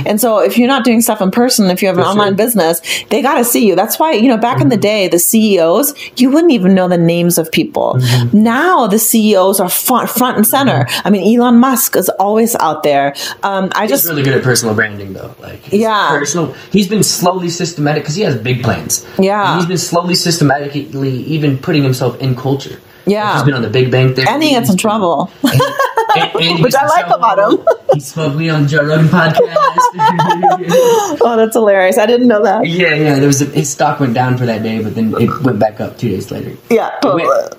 And 0.06 0.20
so 0.20 0.38
if 0.40 0.58
you're 0.58 0.68
not 0.68 0.84
doing 0.84 1.00
stuff 1.00 1.20
in 1.20 1.30
person, 1.30 1.70
if 1.70 1.80
you 1.82 1.88
have 1.88 1.96
an 1.96 2.00
Mm-hmm. 2.00 2.10
For 2.10 2.10
online 2.10 2.30
sure. 2.30 2.36
business, 2.36 3.04
they 3.10 3.22
got 3.22 3.38
to 3.38 3.44
see 3.44 3.66
you. 3.66 3.76
That's 3.76 3.98
why 3.98 4.12
you 4.12 4.28
know 4.28 4.38
back 4.38 4.60
in 4.60 4.68
the 4.68 4.76
day, 4.76 5.08
the 5.08 5.18
CEOs 5.18 5.94
you 6.16 6.30
wouldn't 6.30 6.52
even 6.52 6.74
know 6.74 6.88
the 6.88 6.98
names 6.98 7.29
of 7.38 7.50
people. 7.52 7.96
Mm-hmm. 7.98 8.42
Now 8.42 8.86
the 8.86 8.98
CEOs 8.98 9.60
are 9.60 9.68
front 9.68 10.08
front 10.10 10.36
and 10.36 10.46
center. 10.46 10.86
I 11.04 11.10
mean, 11.10 11.38
Elon 11.38 11.58
Musk 11.58 11.96
is 11.96 12.08
always 12.08 12.54
out 12.56 12.82
there. 12.82 13.14
Um, 13.42 13.70
I 13.74 13.82
He's 13.82 13.90
just 13.90 14.08
really 14.08 14.22
good 14.22 14.34
at 14.34 14.42
personal 14.42 14.74
branding, 14.74 15.12
though. 15.12 15.34
Like, 15.40 15.72
Yeah. 15.72 16.08
personal. 16.10 16.54
He's 16.72 16.88
been 16.88 17.02
slowly 17.02 17.48
systematic 17.48 18.02
because 18.02 18.14
he 18.16 18.22
has 18.22 18.36
big 18.36 18.62
plans. 18.62 19.06
Yeah. 19.18 19.52
and 19.52 19.60
he's 19.60 19.68
been 19.68 19.78
slowly 19.78 20.14
systematically 20.14 21.10
even 21.24 21.58
putting 21.58 21.82
himself 21.82 22.20
in 22.20 22.34
culture. 22.36 22.80
Yeah. 23.06 23.24
Like, 23.24 23.34
he's 23.36 23.44
been 23.44 23.54
on 23.54 23.62
the 23.62 23.70
Big 23.70 23.90
Bang 23.90 24.14
Theory. 24.14 24.28
and 24.28 24.42
he 24.42 24.50
gets 24.50 24.70
in 24.70 24.76
trouble. 24.76 25.30
And- 25.42 25.60
and 26.34 26.40
he 26.58 26.60
Which 26.62 26.74
I 26.74 26.86
like 26.86 27.06
about 27.06 27.38
him. 27.38 27.64
He 27.94 28.00
smoked 28.00 28.36
weed 28.36 28.50
on 28.50 28.66
Joe 28.68 28.84
Rogan 28.84 29.06
podcast. 29.06 29.54
oh, 31.20 31.34
that's 31.36 31.54
hilarious! 31.56 31.98
I 31.98 32.06
didn't 32.06 32.28
know 32.28 32.42
that. 32.42 32.66
yeah, 32.66 32.94
yeah. 32.94 33.14
There 33.18 33.26
was 33.26 33.42
a, 33.42 33.46
his 33.46 33.70
stock 33.70 34.00
went 34.00 34.14
down 34.14 34.38
for 34.38 34.46
that 34.46 34.62
day, 34.62 34.82
but 34.82 34.94
then 34.94 35.14
it 35.20 35.30
went 35.42 35.58
back 35.58 35.80
up 35.80 35.98
two 35.98 36.08
days 36.08 36.30
later. 36.30 36.56
Yeah. 36.70 36.90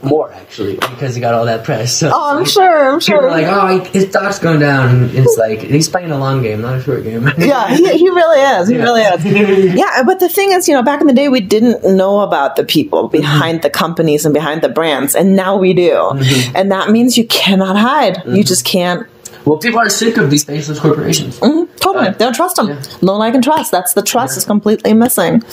More 0.03 0.31
actually 0.33 0.75
because 0.75 1.15
he 1.15 1.21
got 1.21 1.33
all 1.33 1.45
that 1.45 1.63
press. 1.63 1.97
So 1.97 2.09
Oh, 2.13 2.31
I'm 2.31 2.39
like, 2.39 2.47
sure. 2.47 2.93
I'm 2.93 2.99
People 2.99 3.21
sure. 3.21 3.29
like, 3.29 3.45
oh, 3.47 3.79
his 3.91 4.09
stock's 4.09 4.39
going 4.39 4.59
down. 4.59 4.89
And 4.89 5.11
it's 5.11 5.37
like 5.37 5.59
he's 5.59 5.89
playing 5.89 6.11
a 6.11 6.17
long 6.17 6.41
game, 6.41 6.61
not 6.61 6.77
a 6.77 6.83
short 6.83 7.03
game. 7.03 7.23
yeah, 7.37 7.69
he, 7.69 7.97
he 7.97 8.09
really 8.09 8.61
is. 8.61 8.67
He 8.69 8.75
Yeah. 8.75 8.83
really 8.83 9.01
is. 9.01 9.75
Yeah, 9.81 10.03
but 10.05 10.19
the 10.19 10.29
thing 10.29 10.51
is, 10.51 10.67
you 10.67 10.75
know, 10.75 10.83
back 10.83 11.01
in 11.01 11.07
the 11.07 11.13
day, 11.13 11.29
we 11.29 11.39
didn't 11.41 11.83
know 11.95 12.21
about 12.21 12.55
the 12.55 12.63
people 12.63 13.03
mm-hmm. 13.03 13.17
behind 13.17 13.61
the 13.61 13.69
companies 13.69 14.25
and 14.25 14.33
behind 14.33 14.61
the 14.61 14.69
brands, 14.69 15.15
and 15.15 15.35
now 15.35 15.57
we 15.57 15.73
do. 15.73 15.91
Mm-hmm. 15.91 16.55
And 16.55 16.71
that 16.71 16.89
means 16.89 17.17
you 17.17 17.25
cannot 17.25 17.77
hide. 17.77 18.17
You 18.17 18.23
mm-hmm. 18.23 18.41
just 18.41 18.65
can't. 18.65 19.07
Well, 19.45 19.57
people 19.57 19.79
are 19.79 19.89
sick 19.89 20.17
of 20.17 20.29
these 20.29 20.43
faceless 20.43 20.79
corporations. 20.79 21.39
Totally, 21.39 22.07
Uh, 22.09 22.11
don't 22.13 22.33
trust 22.35 22.55
them. 22.57 22.67
yeah. 22.69 22.81
No 23.01 23.17
like 23.17 23.33
and 23.33 23.43
trust. 23.43 23.71
That's 23.71 23.93
the 23.93 24.01
trust 24.01 24.37
is 24.37 24.45
completely 24.45 24.93
missing. 24.93 25.43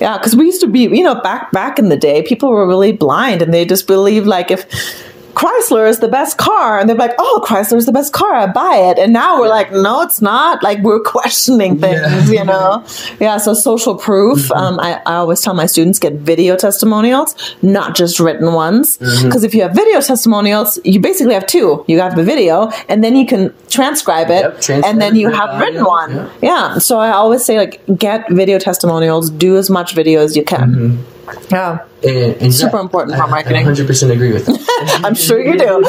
Yeah, 0.00 0.18
because 0.18 0.36
we 0.36 0.44
used 0.46 0.60
to 0.60 0.66
be, 0.68 0.80
you 0.80 1.02
know, 1.02 1.14
back 1.16 1.50
back 1.52 1.78
in 1.78 1.88
the 1.88 1.96
day, 1.96 2.22
people 2.22 2.50
were 2.50 2.66
really 2.66 2.92
blind 2.92 3.42
and 3.42 3.52
they 3.54 3.64
just 3.64 3.86
believed 3.86 4.26
like 4.26 4.50
if 4.50 4.66
Chrysler 5.38 5.88
is 5.88 6.00
the 6.00 6.08
best 6.08 6.36
car, 6.36 6.78
and 6.80 6.88
they're 6.88 6.96
like, 6.96 7.14
"Oh, 7.18 7.42
Chrysler 7.46 7.76
is 7.76 7.86
the 7.86 7.92
best 7.92 8.12
car. 8.12 8.34
I 8.34 8.46
buy 8.48 8.74
it." 8.90 8.98
And 8.98 9.12
now 9.12 9.38
we're 9.40 9.48
like, 9.48 9.70
"No, 9.70 10.02
it's 10.02 10.20
not." 10.20 10.62
Like 10.64 10.80
we're 10.82 10.98
questioning 11.16 11.78
things, 11.78 12.00
Yeah. 12.00 12.08
Mm-hmm. 12.08 12.32
you 12.32 12.44
know? 12.44 12.84
Yeah. 13.20 13.36
So 13.38 13.54
social 13.54 13.94
proof. 13.94 14.50
Um, 14.50 14.80
I, 14.80 15.00
I 15.06 15.14
always 15.22 15.40
tell 15.40 15.54
my 15.54 15.66
students 15.66 15.98
get 16.00 16.14
video 16.14 16.56
testimonials, 16.56 17.36
not 17.62 17.94
just 17.94 18.18
written 18.18 18.52
ones, 18.52 18.96
because 18.96 19.22
Mm-hmm. 19.22 19.44
if 19.44 19.54
you 19.54 19.62
have 19.62 19.74
video 19.74 20.00
testimonials, 20.00 20.78
you 20.84 20.98
basically 21.00 21.34
have 21.34 21.46
two. 21.46 21.84
You 21.86 22.00
have 22.00 22.16
the 22.16 22.24
video, 22.24 22.70
and 22.88 23.04
then 23.04 23.14
you 23.14 23.24
can 23.26 23.54
transcribe 23.68 24.30
it, 24.30 24.42
Yep, 24.42 24.60
transcribe 24.60 24.84
and 24.90 25.00
then 25.00 25.14
you 25.14 25.30
have 25.30 25.60
written 25.60 25.84
one. 25.84 26.10
yeah. 26.16 26.28
Yeah. 26.48 26.78
So 26.78 26.98
I 26.98 27.10
always 27.12 27.44
say 27.44 27.56
like 27.58 27.80
get 27.96 28.28
video 28.30 28.58
testimonials, 28.58 29.30
do 29.30 29.56
as 29.56 29.70
much 29.70 29.94
video 29.94 30.20
as 30.20 30.34
you 30.36 30.42
can. 30.44 31.04
Yeah. 31.50 31.84
And, 32.02 32.42
and 32.42 32.54
Super 32.54 32.76
yeah, 32.76 32.82
important 32.82 33.16
I- 33.16 33.20
for 33.24 33.28
marketing. 33.28 33.66
I 33.66 33.70
100% 33.70 34.10
agree 34.10 34.32
with 34.32 34.46
that. 34.46 35.00
I'm 35.04 35.14
sure 35.14 35.40
you 35.40 35.58
do. 35.58 35.82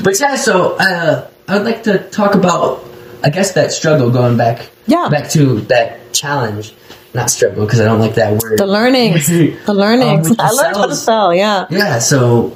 but 0.02 0.18
yeah, 0.20 0.36
so 0.36 0.76
uh, 0.78 1.28
I'd 1.48 1.62
like 1.62 1.82
to 1.84 1.98
talk 2.10 2.34
about, 2.34 2.84
I 3.22 3.30
guess, 3.30 3.52
that 3.52 3.72
struggle 3.72 4.10
going 4.10 4.36
back. 4.36 4.68
Yeah. 4.86 5.08
Back 5.10 5.30
to 5.30 5.60
that 5.62 6.12
challenge. 6.12 6.74
Not 7.14 7.30
struggle, 7.30 7.64
because 7.64 7.80
I 7.80 7.84
don't 7.84 8.00
like 8.00 8.16
that 8.16 8.40
word. 8.42 8.58
the 8.58 8.66
learnings. 8.66 9.28
The 9.66 9.72
learnings. 9.74 10.28
Um, 10.30 10.36
I 10.38 10.50
learned 10.50 10.76
how 10.76 10.82
to 10.86 10.88
sales. 10.90 11.02
sell, 11.04 11.34
yeah. 11.34 11.66
Yeah, 11.70 11.98
so 12.00 12.54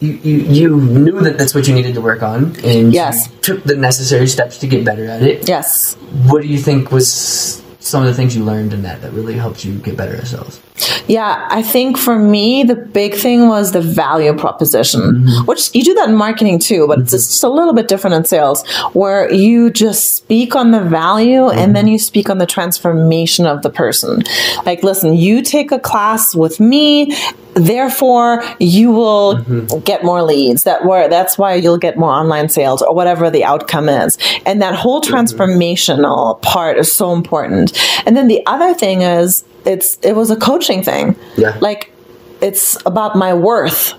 you, 0.00 0.12
you 0.12 0.36
you 0.38 0.76
knew 0.80 1.20
that 1.20 1.36
that's 1.36 1.54
what 1.54 1.68
you 1.68 1.74
needed 1.74 1.94
to 1.94 2.00
work 2.00 2.22
on, 2.22 2.56
and 2.64 2.94
Yes. 2.94 3.28
you 3.28 3.36
took 3.42 3.64
the 3.64 3.76
necessary 3.76 4.26
steps 4.26 4.56
to 4.58 4.66
get 4.66 4.84
better 4.86 5.04
at 5.06 5.22
it. 5.22 5.46
Yes. 5.48 5.96
What 6.26 6.40
do 6.42 6.48
you 6.48 6.56
think 6.58 6.90
was 6.90 7.62
some 7.80 8.02
of 8.02 8.08
the 8.08 8.14
things 8.14 8.36
you 8.36 8.44
learned 8.44 8.72
in 8.72 8.82
that 8.82 9.02
that 9.02 9.12
really 9.12 9.34
helped 9.34 9.64
you 9.64 9.78
get 9.78 9.96
better 9.96 10.16
at 10.16 10.26
sales? 10.26 10.60
Yeah, 11.06 11.46
I 11.50 11.62
think 11.62 11.96
for 11.98 12.18
me, 12.18 12.62
the 12.64 12.74
big 12.76 13.14
thing 13.14 13.48
was 13.48 13.72
the 13.72 13.80
value 13.80 14.34
proposition, 14.36 15.00
Mm-hmm. 15.00 15.46
which 15.46 15.74
you 15.74 15.82
do 15.84 15.94
that 15.94 16.08
in 16.08 16.14
marketing 16.16 16.58
too, 16.58 16.86
but 16.86 16.98
it's 17.00 17.12
just 17.12 17.42
a 17.44 17.48
little 17.48 17.72
bit 17.72 17.88
different 17.88 18.14
in 18.16 18.24
sales, 18.24 18.66
where 18.92 19.32
you 19.32 19.70
just 19.70 20.14
speak 20.16 20.54
on 20.56 20.70
the 20.70 20.80
value 20.80 21.40
Mm-hmm. 21.48 21.58
and 21.58 21.76
then 21.76 21.86
you 21.88 21.98
speak 21.98 22.30
on 22.30 22.38
the 22.38 22.46
transformation 22.46 23.46
of 23.46 23.62
the 23.62 23.70
person. 23.70 24.22
Like, 24.64 24.82
listen, 24.82 25.14
you 25.14 25.42
take 25.42 25.72
a 25.72 25.78
class 25.78 26.34
with 26.34 26.60
me, 26.60 27.14
therefore 27.54 28.42
you 28.60 28.90
will 28.92 29.36
Mm-hmm. 29.36 29.80
get 29.80 30.04
more 30.04 30.22
leads. 30.22 30.64
That 30.64 30.84
where 30.84 31.08
that's 31.08 31.36
why 31.38 31.54
you'll 31.54 31.78
get 31.78 31.96
more 31.98 32.10
online 32.10 32.48
sales 32.48 32.82
or 32.82 32.94
whatever 32.94 33.30
the 33.30 33.44
outcome 33.44 33.88
is. 33.88 34.18
And 34.46 34.60
that 34.62 34.74
whole 34.74 35.00
Mm-hmm. 35.00 35.14
transformational 35.14 36.40
part 36.42 36.78
is 36.78 36.90
so 36.92 37.12
important. 37.12 37.72
And 38.06 38.16
then 38.16 38.28
the 38.28 38.44
other 38.46 38.74
thing 38.74 39.02
is 39.02 39.44
it's 39.64 39.98
it 40.02 40.14
was 40.14 40.30
a 40.30 40.36
coaching 40.36 40.82
thing. 40.82 41.16
Yeah. 41.36 41.56
Like 41.60 41.92
it's 42.40 42.76
about 42.86 43.16
my 43.16 43.34
worth, 43.34 43.94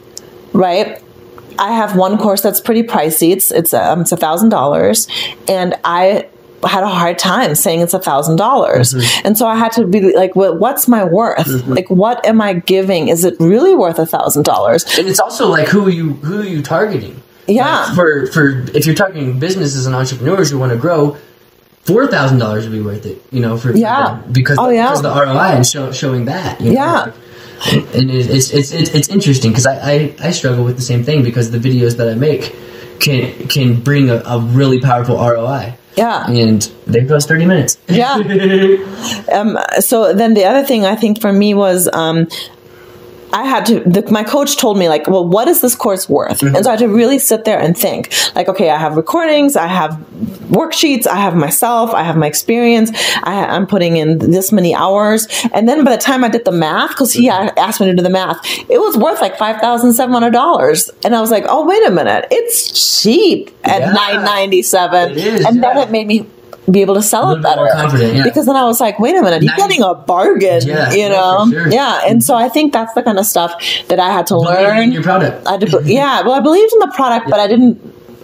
right? 0.53 1.01
I 1.57 1.73
have 1.73 1.95
one 1.95 2.17
course 2.17 2.41
that's 2.41 2.61
pretty 2.61 2.83
pricey. 2.83 3.31
It's 3.31 3.51
it's 3.51 3.73
um, 3.73 4.01
it's 4.01 4.11
a 4.11 4.17
thousand 4.17 4.49
dollars, 4.49 5.07
and 5.47 5.75
I 5.83 6.29
had 6.63 6.83
a 6.83 6.87
hard 6.87 7.19
time 7.19 7.55
saying 7.55 7.81
it's 7.81 7.93
a 7.93 7.99
thousand 7.99 8.37
dollars, 8.37 8.93
and 9.23 9.37
so 9.37 9.45
I 9.45 9.55
had 9.55 9.73
to 9.73 9.85
be 9.85 10.15
like, 10.15 10.35
well, 10.35 10.57
"What's 10.57 10.87
my 10.87 11.03
worth? 11.03 11.47
Like, 11.67 11.89
what 11.89 12.25
am 12.25 12.41
I 12.41 12.53
giving? 12.53 13.09
Is 13.09 13.25
it 13.25 13.35
really 13.39 13.75
worth 13.75 13.99
a 13.99 14.05
thousand 14.05 14.43
dollars?" 14.43 14.85
And 14.97 15.07
it's 15.07 15.19
also 15.19 15.49
like 15.49 15.67
who 15.67 15.85
are 15.85 15.91
you 15.91 16.13
who 16.13 16.41
are 16.41 16.45
you 16.45 16.61
targeting? 16.61 17.21
Yeah. 17.47 17.85
Like, 17.85 17.95
for 17.95 18.27
for 18.27 18.49
if 18.73 18.85
you're 18.85 18.95
targeting 18.95 19.39
businesses 19.39 19.85
and 19.85 19.95
entrepreneurs 19.95 20.49
who 20.51 20.59
want 20.59 20.71
to 20.71 20.77
grow, 20.77 21.17
four 21.89 22.07
thousand 22.07 22.37
dollars 22.39 22.63
would 22.65 22.73
be 22.79 22.81
worth 22.81 23.05
it. 23.05 23.17
You 23.31 23.41
know, 23.41 23.57
for 23.57 23.75
Yeah. 23.75 24.21
because 24.31 24.57
Oh, 24.59 24.69
yeah. 24.69 24.87
because 24.87 25.01
the 25.01 25.09
ROI 25.23 25.49
and 25.57 25.65
show, 25.65 25.91
showing 25.91 26.25
that. 26.25 26.59
you 26.61 26.73
know? 26.73 26.81
Yeah. 26.81 27.11
and 27.97 28.09
it's 28.09 28.49
it's 28.57 28.71
it's 28.71 28.89
it's 28.97 29.09
interesting 29.09 29.51
because 29.51 29.65
I, 29.65 29.75
I 29.93 29.95
I 30.27 30.31
struggle 30.31 30.63
with 30.63 30.77
the 30.77 30.87
same 30.91 31.03
thing 31.03 31.23
because 31.23 31.51
the 31.51 31.59
videos 31.67 31.97
that 31.97 32.07
I 32.07 32.15
make 32.15 32.55
can 32.99 33.47
can 33.47 33.67
bring 33.81 34.09
a, 34.09 34.17
a 34.25 34.39
really 34.39 34.79
powerful 34.79 35.15
ROI. 35.17 35.75
Yeah. 35.97 36.25
And 36.29 36.61
they 36.87 37.03
cost 37.05 37.27
thirty 37.27 37.45
minutes. 37.45 37.77
Yeah. 37.89 38.15
um, 39.33 39.57
so 39.79 40.13
then 40.13 40.33
the 40.35 40.45
other 40.45 40.63
thing 40.65 40.85
I 40.85 40.95
think 40.95 41.19
for 41.19 41.33
me 41.33 41.53
was 41.53 41.89
um, 41.91 42.27
I 43.31 43.45
had 43.45 43.65
to. 43.67 43.79
The, 43.81 44.09
my 44.11 44.23
coach 44.23 44.57
told 44.57 44.77
me 44.77 44.89
like, 44.89 45.07
well, 45.07 45.27
what 45.27 45.47
is 45.47 45.61
this 45.61 45.75
course 45.75 46.09
worth? 46.09 46.41
And 46.41 46.55
so 46.63 46.69
I 46.69 46.71
had 46.71 46.79
to 46.79 46.87
really 46.87 47.19
sit 47.19 47.45
there 47.45 47.59
and 47.59 47.77
think 47.77 48.11
like, 48.35 48.47
okay, 48.49 48.69
I 48.69 48.77
have 48.77 48.97
recordings, 48.97 49.55
I 49.55 49.67
have 49.67 49.91
worksheets, 50.49 51.05
I 51.05 51.17
have 51.17 51.35
myself, 51.35 51.93
I 51.93 52.01
have 52.03 52.17
my 52.17 52.25
experience, 52.27 52.91
I, 53.23 53.45
I'm 53.45 53.67
putting 53.67 53.97
in 53.97 54.17
this 54.17 54.51
many 54.51 54.73
hours, 54.73 55.27
and 55.53 55.69
then 55.69 55.83
by 55.83 55.95
the 55.95 56.01
time 56.01 56.23
I 56.23 56.29
did 56.29 56.43
the 56.45 56.51
math, 56.51 56.89
because 56.89 57.13
he 57.13 57.29
asked 57.29 57.79
me 57.79 57.85
to 57.87 57.95
do 57.95 58.01
the 58.01 58.09
math, 58.09 58.39
it 58.69 58.79
was 58.79 58.97
worth 58.97 59.21
like 59.21 59.37
five 59.37 59.61
thousand 59.61 59.93
seven 59.93 60.13
hundred 60.13 60.31
dollars, 60.31 60.89
and 61.03 61.15
I 61.15 61.21
was 61.21 61.29
like, 61.29 61.45
oh 61.47 61.65
wait 61.67 61.85
a 61.87 61.91
minute, 61.91 62.25
it's 62.31 63.01
cheap 63.01 63.51
at 63.63 63.81
Yeah. 63.81 63.91
nine 63.91 64.23
ninety 64.25 64.63
seven, 64.63 65.11
It 65.11 65.17
is, 65.17 65.45
and 65.45 65.63
then 65.63 65.77
it 65.77 65.91
made 65.91 66.07
me 66.07 66.27
be 66.71 66.81
able 66.81 66.95
to 66.95 67.01
sell 67.01 67.31
A 67.31 67.37
it 67.37 67.41
better. 67.41 67.65
yeah. 67.65 68.23
Because 68.23 68.45
then 68.45 68.55
I 68.55 68.63
was 68.65 68.79
like, 68.79 68.99
wait 68.99 69.15
a 69.15 69.21
minute, 69.21 69.43
you're 69.43 69.55
getting 69.55 69.81
a 69.81 69.93
bargain, 69.95 70.61
Yeah, 70.65 70.91
you 70.93 71.09
know? 71.09 71.45
for 71.45 71.51
sure. 71.51 71.71
Yeah. 71.71 72.01
And 72.07 72.23
so 72.23 72.35
I 72.35 72.49
think 72.49 72.73
that's 72.73 72.93
the 72.93 73.03
kind 73.03 73.19
of 73.19 73.25
stuff 73.25 73.53
that 73.87 73.99
I 73.99 74.09
had 74.11 74.27
to 74.27 74.37
learn. 74.37 74.77
in 74.83 74.91
your 74.91 75.03
product. 75.03 75.45
I 75.47 75.51
had 75.53 75.61
to, 75.61 75.81
yeah, 75.85 76.21
well, 76.21 76.33
I 76.33 76.39
believed 76.39 76.71
in 76.73 76.79
the 76.79 76.91
product, 76.95 77.29
but 77.29 77.39
I 77.39 77.47
didn't, 77.47 77.79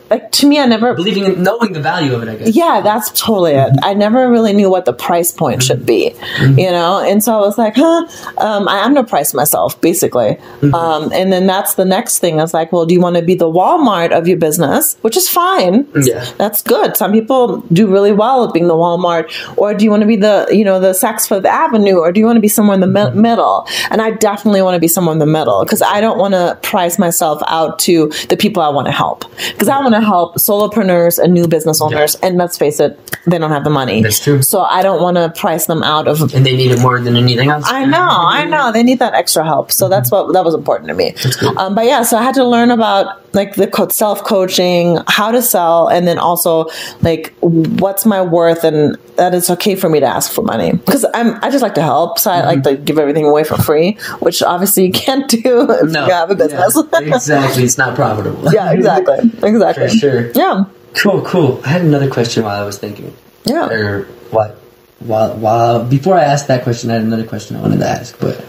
like, 0.10 0.32
to 0.34 0.48
me, 0.48 0.60
I 0.60 0.66
never, 0.66 0.94
Believing 0.94 1.26
in 1.26 1.44
knowing 1.44 1.74
the 1.74 1.80
value 1.80 2.14
of 2.14 2.24
it, 2.24 2.30
I 2.30 2.36
guess. 2.36 2.56
yeah, 2.56 2.82
that's 2.82 3.10
totally 3.12 3.54
it. 3.54 3.72
I 3.82 3.94
never 3.94 4.30
really 4.30 4.54
knew 4.54 4.70
what 4.70 4.86
the 4.86 4.94
price 4.94 5.32
point 5.32 5.64
should 5.64 5.86
be, 5.86 6.12
Mm-hmm. 6.36 6.60
you 6.60 6.70
know? 6.72 7.00
And 7.00 7.24
so 7.24 7.34
I 7.36 7.40
was 7.42 7.58
like, 7.58 7.76
huh, 7.76 8.06
um, 8.38 8.68
I 8.68 8.86
underpriced 8.88 9.34
myself, 9.34 9.80
basically. 9.82 10.36
Mm-hmm. 10.36 10.74
Um, 10.76 11.12
and 11.14 11.32
then 11.32 11.48
that's 11.48 11.76
the 11.76 11.86
next 11.86 12.20
thing. 12.20 12.40
I 12.40 12.44
was 12.44 12.54
like, 12.54 12.72
well, 12.72 12.86
do 12.86 12.94
you 12.94 13.02
want 13.02 13.16
to 13.16 13.22
be 13.22 13.36
the 13.36 13.46
Walmart 13.50 14.12
of 14.12 14.28
your 14.28 14.38
business? 14.38 14.96
Which 15.02 15.18
is 15.18 15.28
fine. 15.30 15.88
Yeah. 15.96 16.26
That's 16.38 16.62
good. 16.62 16.96
Some 16.98 17.12
people 17.12 17.62
do 17.74 17.88
really 17.88 18.12
well 18.12 18.48
at 18.48 18.54
being 18.54 18.68
the 18.68 18.74
Walmart. 18.76 19.32
Or 19.58 19.74
do 19.74 19.84
you 19.86 19.90
want 19.92 20.02
to 20.02 20.08
be 20.08 20.16
the, 20.18 20.48
you 20.52 20.64
know, 20.66 20.80
the 20.80 20.92
Saks 20.92 21.28
Fifth 21.28 21.46
Avenue? 21.46 21.98
Or 21.98 22.12
do 22.12 22.20
you 22.20 22.26
want 22.26 22.38
to 22.38 22.42
be 22.42 22.48
somewhere 22.48 22.76
in 22.76 22.82
the 22.82 22.88
mi- 22.88 23.12
middle? 23.20 23.68
And 23.90 24.02
I 24.02 24.12
definitely 24.12 24.62
want 24.62 24.76
to 24.76 24.80
be 24.80 24.88
somewhere 24.88 25.14
in 25.14 25.20
the 25.20 25.26
middle 25.26 25.64
because 25.64 25.82
I 25.82 26.02
don't 26.02 26.18
want 26.20 26.34
to 26.34 26.60
price 26.62 27.00
myself 27.00 27.42
out 27.48 27.80
to 27.80 28.10
the 28.30 28.38
people 28.38 28.62
I 28.62 28.70
want 28.70 28.86
to 28.88 28.92
help. 28.92 29.26
Because 29.52 29.68
I 29.70 29.80
want 29.80 29.95
to 30.00 30.06
help 30.06 30.36
solopreneurs 30.36 31.18
and 31.22 31.34
new 31.34 31.48
business 31.48 31.82
owners. 31.82 32.16
And 32.16 32.38
let's 32.38 32.58
face 32.58 32.80
it, 32.80 33.00
they 33.26 33.38
don't 33.38 33.52
have 33.52 33.64
the 33.64 33.70
money. 33.70 34.02
That's 34.02 34.20
true. 34.20 34.42
So 34.42 34.62
I 34.62 34.84
don't 34.84 35.02
want 35.02 35.18
to 35.18 35.30
price 35.40 35.66
them 35.66 35.84
out 35.84 36.08
of 36.08 36.34
And 36.34 36.46
they 36.46 36.56
need 36.56 36.72
it 36.72 36.82
more 36.82 37.00
than 37.02 37.16
anything 37.16 37.50
else. 37.50 37.66
I 37.68 37.86
know, 37.86 37.98
I 38.00 38.46
know. 38.46 38.72
They 38.72 38.84
need 38.84 39.00
that 39.00 39.14
extra 39.14 39.44
help. 39.46 39.72
So 39.72 39.90
that's 39.90 40.12
what 40.12 40.34
that 40.34 40.44
was 40.44 40.54
important 40.54 40.90
to 40.90 40.94
me. 40.96 41.16
Um, 41.58 41.76
but 41.76 41.86
yeah, 41.86 42.04
so 42.04 42.18
I 42.18 42.24
had 42.24 42.36
to 42.36 42.44
learn 42.44 42.72
about 42.72 43.34
like 43.34 43.56
the 43.56 43.68
co- 43.68 43.90
self 43.90 44.24
coaching, 44.24 45.00
how 45.08 45.32
to 45.32 45.42
sell, 45.42 45.88
and 45.88 46.08
then 46.08 46.18
also 46.18 46.68
like 47.02 47.34
what's 47.42 48.06
my 48.06 48.22
worth, 48.22 48.64
and 48.64 48.98
that 49.18 49.34
it's 49.34 49.50
okay 49.50 49.76
for 49.76 49.90
me 49.90 50.00
to 50.00 50.06
ask 50.06 50.32
for 50.32 50.42
money 50.42 50.72
because 50.72 51.06
I'm 51.14 51.44
I 51.44 51.50
just 51.50 51.62
like 51.62 51.76
to 51.76 51.82
help. 51.82 52.20
So 52.20 52.32
I 52.32 52.46
like 52.46 52.60
mm-hmm. 52.60 52.76
to 52.78 52.82
give 52.82 52.98
everything 53.00 53.26
away 53.26 53.44
for 53.44 53.56
free, 53.58 53.94
which 54.20 54.42
obviously 54.44 54.86
you 54.86 54.92
can't 54.92 55.30
do 55.30 55.42
if 55.72 55.92
No. 55.92 56.06
you 56.06 56.12
have 56.14 56.32
a 56.32 56.36
business. 56.36 56.78
Yeah, 56.92 57.00
exactly. 57.16 57.64
It's 57.64 57.78
not 57.78 57.96
profitable. 57.96 58.52
Yeah, 58.54 58.72
exactly, 58.72 59.20
exactly. 59.44 59.88
For 59.88 59.94
sure. 59.96 60.32
Yeah, 60.34 60.66
Cool, 60.96 61.22
cool. 61.24 61.62
I 61.66 61.70
had 61.70 61.82
another 61.82 62.10
question 62.10 62.44
while 62.46 62.62
I 62.62 62.66
was 62.66 62.78
thinking. 62.78 63.14
yeah. 63.44 63.68
Or 63.70 64.04
what? 64.32 64.52
While, 65.00 65.36
while 65.38 65.84
before 65.86 66.16
I 66.16 66.24
asked 66.24 66.48
that 66.48 66.64
question, 66.64 66.90
I 66.90 66.94
had 66.94 67.04
another 67.04 67.26
question 67.26 67.58
I 67.58 67.62
wanted 67.62 67.80
to 67.80 67.88
ask. 67.88 68.18
But 68.18 68.44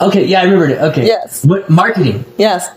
okay, 0.00 0.24
yeah, 0.24 0.40
I 0.40 0.44
remembered 0.44 0.70
it. 0.70 0.78
Okay. 0.80 1.06
Yes. 1.06 1.44
What 1.44 1.68
marketing? 1.68 2.24
Yes, 2.38 2.68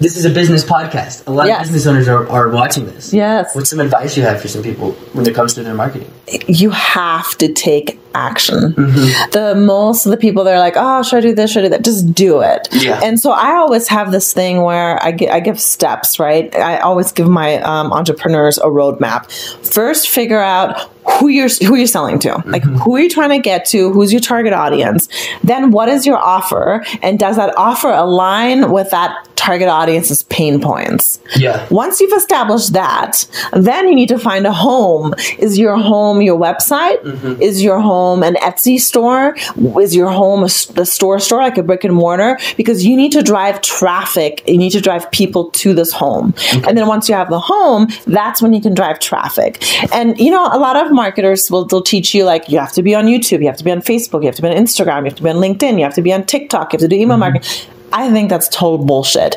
This 0.00 0.16
is 0.16 0.24
a 0.24 0.30
business 0.30 0.64
podcast. 0.64 1.26
A 1.26 1.30
lot 1.32 1.46
Yes. 1.48 1.66
of 1.66 1.72
business 1.72 1.86
owners 1.88 2.06
are, 2.08 2.28
are 2.28 2.48
watching 2.50 2.86
this. 2.86 3.12
yes. 3.12 3.54
What's 3.54 3.70
some 3.70 3.80
advice 3.80 4.16
you 4.16 4.22
have 4.22 4.40
for 4.40 4.46
some 4.48 4.62
people 4.62 4.92
when 5.12 5.26
it 5.26 5.34
comes 5.34 5.54
to 5.54 5.62
their 5.62 5.74
marketing? 5.74 6.10
you 6.46 6.68
have 6.70 7.36
to 7.38 7.50
take 7.52 7.98
action. 8.14 8.72
Mm-hmm. 8.74 9.30
The 9.30 9.54
most 9.54 10.04
of 10.06 10.10
the 10.10 10.18
people 10.18 10.44
they're 10.44 10.58
like, 10.58 10.74
"Oh, 10.76 11.02
should 11.02 11.16
I 11.16 11.20
do 11.22 11.34
this? 11.34 11.50
Should 11.52 11.60
I 11.64 11.66
do 11.66 11.70
that?" 11.70 11.84
Just 11.84 12.12
do 12.14 12.42
it. 12.42 12.68
Yeah. 12.72 13.00
And 13.02 13.18
so 13.18 13.30
I 13.30 13.52
always 13.56 13.88
have 13.88 14.12
this 14.12 14.32
thing 14.34 14.60
where 14.62 15.02
I, 15.02 15.12
gi- 15.12 15.30
I 15.30 15.40
give 15.40 15.58
steps. 15.58 16.18
Right. 16.18 16.54
I 16.54 16.78
always 16.80 17.12
give 17.12 17.28
my 17.28 17.56
um, 17.62 17.92
entrepreneurs 17.92 18.58
a 18.58 18.64
roadmap. 18.66 19.30
First, 19.66 20.10
figure 20.10 20.40
out 20.40 20.90
who 21.12 21.28
you're 21.28 21.48
who 21.48 21.74
you're 21.76 21.86
selling 21.86 22.18
to. 22.20 22.42
Like 22.46 22.62
Mm-hmm. 22.62 22.76
who 22.78 22.96
are 22.96 23.00
you 23.00 23.08
trying 23.08 23.30
to 23.30 23.38
get 23.38 23.64
to? 23.66 23.92
Who's 23.92 24.12
your 24.12 24.20
target 24.20 24.52
audience? 24.52 25.08
Then 25.44 25.70
what 25.70 25.88
is 25.88 26.06
your 26.06 26.18
offer? 26.18 26.84
And 27.02 27.18
does 27.18 27.36
that 27.36 27.56
offer 27.56 27.88
align 27.88 28.70
with 28.72 28.90
that 28.90 29.24
target 29.36 29.68
audience's 29.68 30.24
pain 30.24 30.60
points? 30.60 31.20
Yeah. 31.36 31.66
Once 31.70 32.00
you've 32.00 32.12
established 32.16 32.72
that, 32.72 33.26
then 33.52 33.88
you 33.88 33.94
need 33.94 34.08
to 34.08 34.18
find 34.18 34.46
a 34.46 34.52
home. 34.52 35.14
Is 35.38 35.56
your 35.58 35.76
home 35.78 36.20
your 36.20 36.38
website? 36.38 37.00
Mm-hmm. 37.02 37.40
Is 37.40 37.62
your 37.62 37.80
home 37.80 38.22
an 38.24 38.34
Etsy 38.34 38.78
store? 38.80 39.36
Is 39.80 39.94
your 39.94 40.10
home 40.10 40.40
a, 40.40 40.48
the 40.72 40.84
store 40.84 41.20
store 41.20 41.40
like 41.40 41.56
a 41.58 41.62
brick 41.62 41.84
and 41.84 41.94
mortar? 41.94 42.38
Because 42.56 42.84
you 42.84 42.96
need 42.96 43.12
to 43.12 43.22
drive 43.22 43.60
traffic. 43.62 44.42
You 44.48 44.58
need 44.58 44.70
to 44.72 44.80
drive 44.80 45.08
people 45.12 45.50
to 45.52 45.72
this 45.72 45.92
home. 45.92 46.34
And 46.66 46.76
then 46.76 46.86
once 46.88 47.08
you 47.08 47.14
have 47.14 47.30
the 47.30 47.40
home, 47.40 47.86
that's 48.06 48.42
when 48.42 48.52
you 48.52 48.60
can 48.60 48.74
drive 48.74 48.98
traffic. 48.98 49.62
And 49.94 50.18
you 50.18 50.30
know, 50.32 50.44
a 50.52 50.58
lot 50.58 50.76
of 50.76 50.90
marketers 51.02 51.50
will 51.50 51.64
they'll 51.64 51.88
teach 51.94 52.08
you 52.16 52.22
like 52.32 52.42
you 52.52 52.58
have 52.58 52.72
to 52.78 52.82
be 52.88 52.94
on 53.00 53.04
YouTube, 53.14 53.40
you 53.42 53.46
have 53.52 53.56
to 53.62 53.64
be 53.64 53.72
on 53.78 53.80
Facebook, 53.90 54.20
you 54.22 54.28
have 54.30 54.38
to 54.40 54.42
be 54.46 54.48
on 54.54 54.56
Instagram, 54.64 54.98
you 55.04 55.10
have 55.10 55.16
to 55.22 55.22
be 55.28 55.30
on 55.30 55.40
LinkedIn, 55.46 55.78
you 55.78 55.84
have 55.88 55.94
to 56.00 56.02
be 56.08 56.12
on 56.12 56.22
TikTok, 56.34 56.72
you 56.72 56.76
have 56.76 56.84
to 56.88 56.88
do 56.88 56.96
email 56.96 57.16
Mm-hmm. 57.18 57.34
marketing. 57.34 57.74
I 57.92 58.10
think 58.14 58.28
that's 58.28 58.48
total 58.48 58.84
bullshit. 58.84 59.32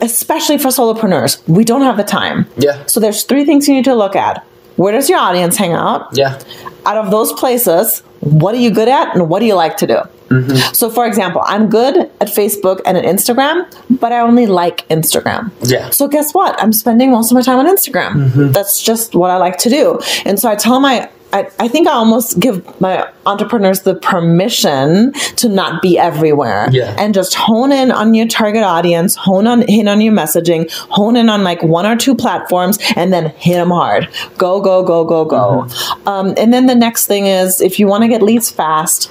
Especially 0.00 0.58
for 0.58 0.68
solopreneurs. 0.68 1.32
We 1.58 1.62
don't 1.64 1.82
have 1.82 1.96
the 1.96 2.08
time. 2.20 2.46
Yeah. 2.56 2.86
So 2.86 2.98
there's 3.00 3.22
three 3.24 3.44
things 3.44 3.68
you 3.68 3.74
need 3.74 3.84
to 3.84 3.94
look 3.94 4.16
at. 4.16 4.42
Where 4.76 4.92
does 4.92 5.08
your 5.10 5.18
audience 5.18 5.56
hang 5.56 5.72
out? 5.74 6.08
Yeah. 6.12 6.40
Out 6.86 6.96
of 6.96 7.10
those 7.10 7.32
places, 7.34 8.00
what 8.20 8.54
are 8.54 8.62
you 8.66 8.70
good 8.70 8.88
at 8.88 9.14
and 9.14 9.28
what 9.28 9.40
do 9.40 9.46
you 9.46 9.54
like 9.64 9.76
to 9.82 9.86
do? 9.86 9.98
Mm-hmm. 10.32 10.74
So, 10.74 10.90
for 10.90 11.06
example, 11.06 11.42
I'm 11.44 11.68
good 11.68 11.96
at 12.20 12.28
Facebook 12.28 12.80
and 12.86 12.96
at 12.96 13.04
Instagram, 13.04 13.66
but 14.00 14.12
I 14.12 14.20
only 14.20 14.46
like 14.46 14.86
Instagram. 14.88 15.50
Yeah. 15.62 15.90
So, 15.90 16.08
guess 16.08 16.32
what? 16.32 16.60
I'm 16.62 16.72
spending 16.72 17.10
most 17.10 17.30
of 17.30 17.34
my 17.36 17.42
time 17.42 17.58
on 17.58 17.66
Instagram. 17.66 18.12
Mm-hmm. 18.12 18.52
That's 18.52 18.82
just 18.82 19.14
what 19.14 19.30
I 19.30 19.36
like 19.36 19.58
to 19.58 19.70
do. 19.70 19.98
And 20.24 20.38
so 20.38 20.48
I 20.48 20.54
tell 20.56 20.80
my 20.80 21.08
I, 21.32 21.48
I 21.58 21.68
think 21.68 21.88
I 21.88 21.92
almost 21.92 22.38
give 22.40 22.78
my 22.80 23.08
entrepreneurs 23.24 23.82
the 23.82 23.94
permission 23.94 25.12
to 25.36 25.48
not 25.48 25.80
be 25.80 25.98
everywhere 25.98 26.68
Yeah. 26.70 26.94
and 26.98 27.14
just 27.14 27.34
hone 27.34 27.72
in 27.72 27.90
on 27.90 28.12
your 28.12 28.26
target 28.28 28.62
audience, 28.62 29.14
hone 29.16 29.46
on 29.46 29.62
in 29.62 29.88
on 29.88 30.02
your 30.02 30.12
messaging, 30.12 30.70
hone 30.90 31.16
in 31.16 31.30
on 31.30 31.42
like 31.42 31.62
one 31.62 31.86
or 31.86 31.96
two 31.96 32.14
platforms, 32.14 32.78
and 32.96 33.12
then 33.12 33.30
hit 33.38 33.54
them 33.54 33.70
hard. 33.70 34.08
Go, 34.36 34.60
go, 34.60 34.82
go, 34.82 35.04
go, 35.04 35.24
go. 35.24 35.66
Um, 36.06 36.34
and 36.36 36.52
then 36.52 36.66
the 36.66 36.74
next 36.74 37.06
thing 37.06 37.26
is 37.26 37.62
if 37.62 37.78
you 37.78 37.86
want 37.86 38.02
to 38.02 38.08
get 38.08 38.20
leads 38.22 38.50
fast, 38.50 39.10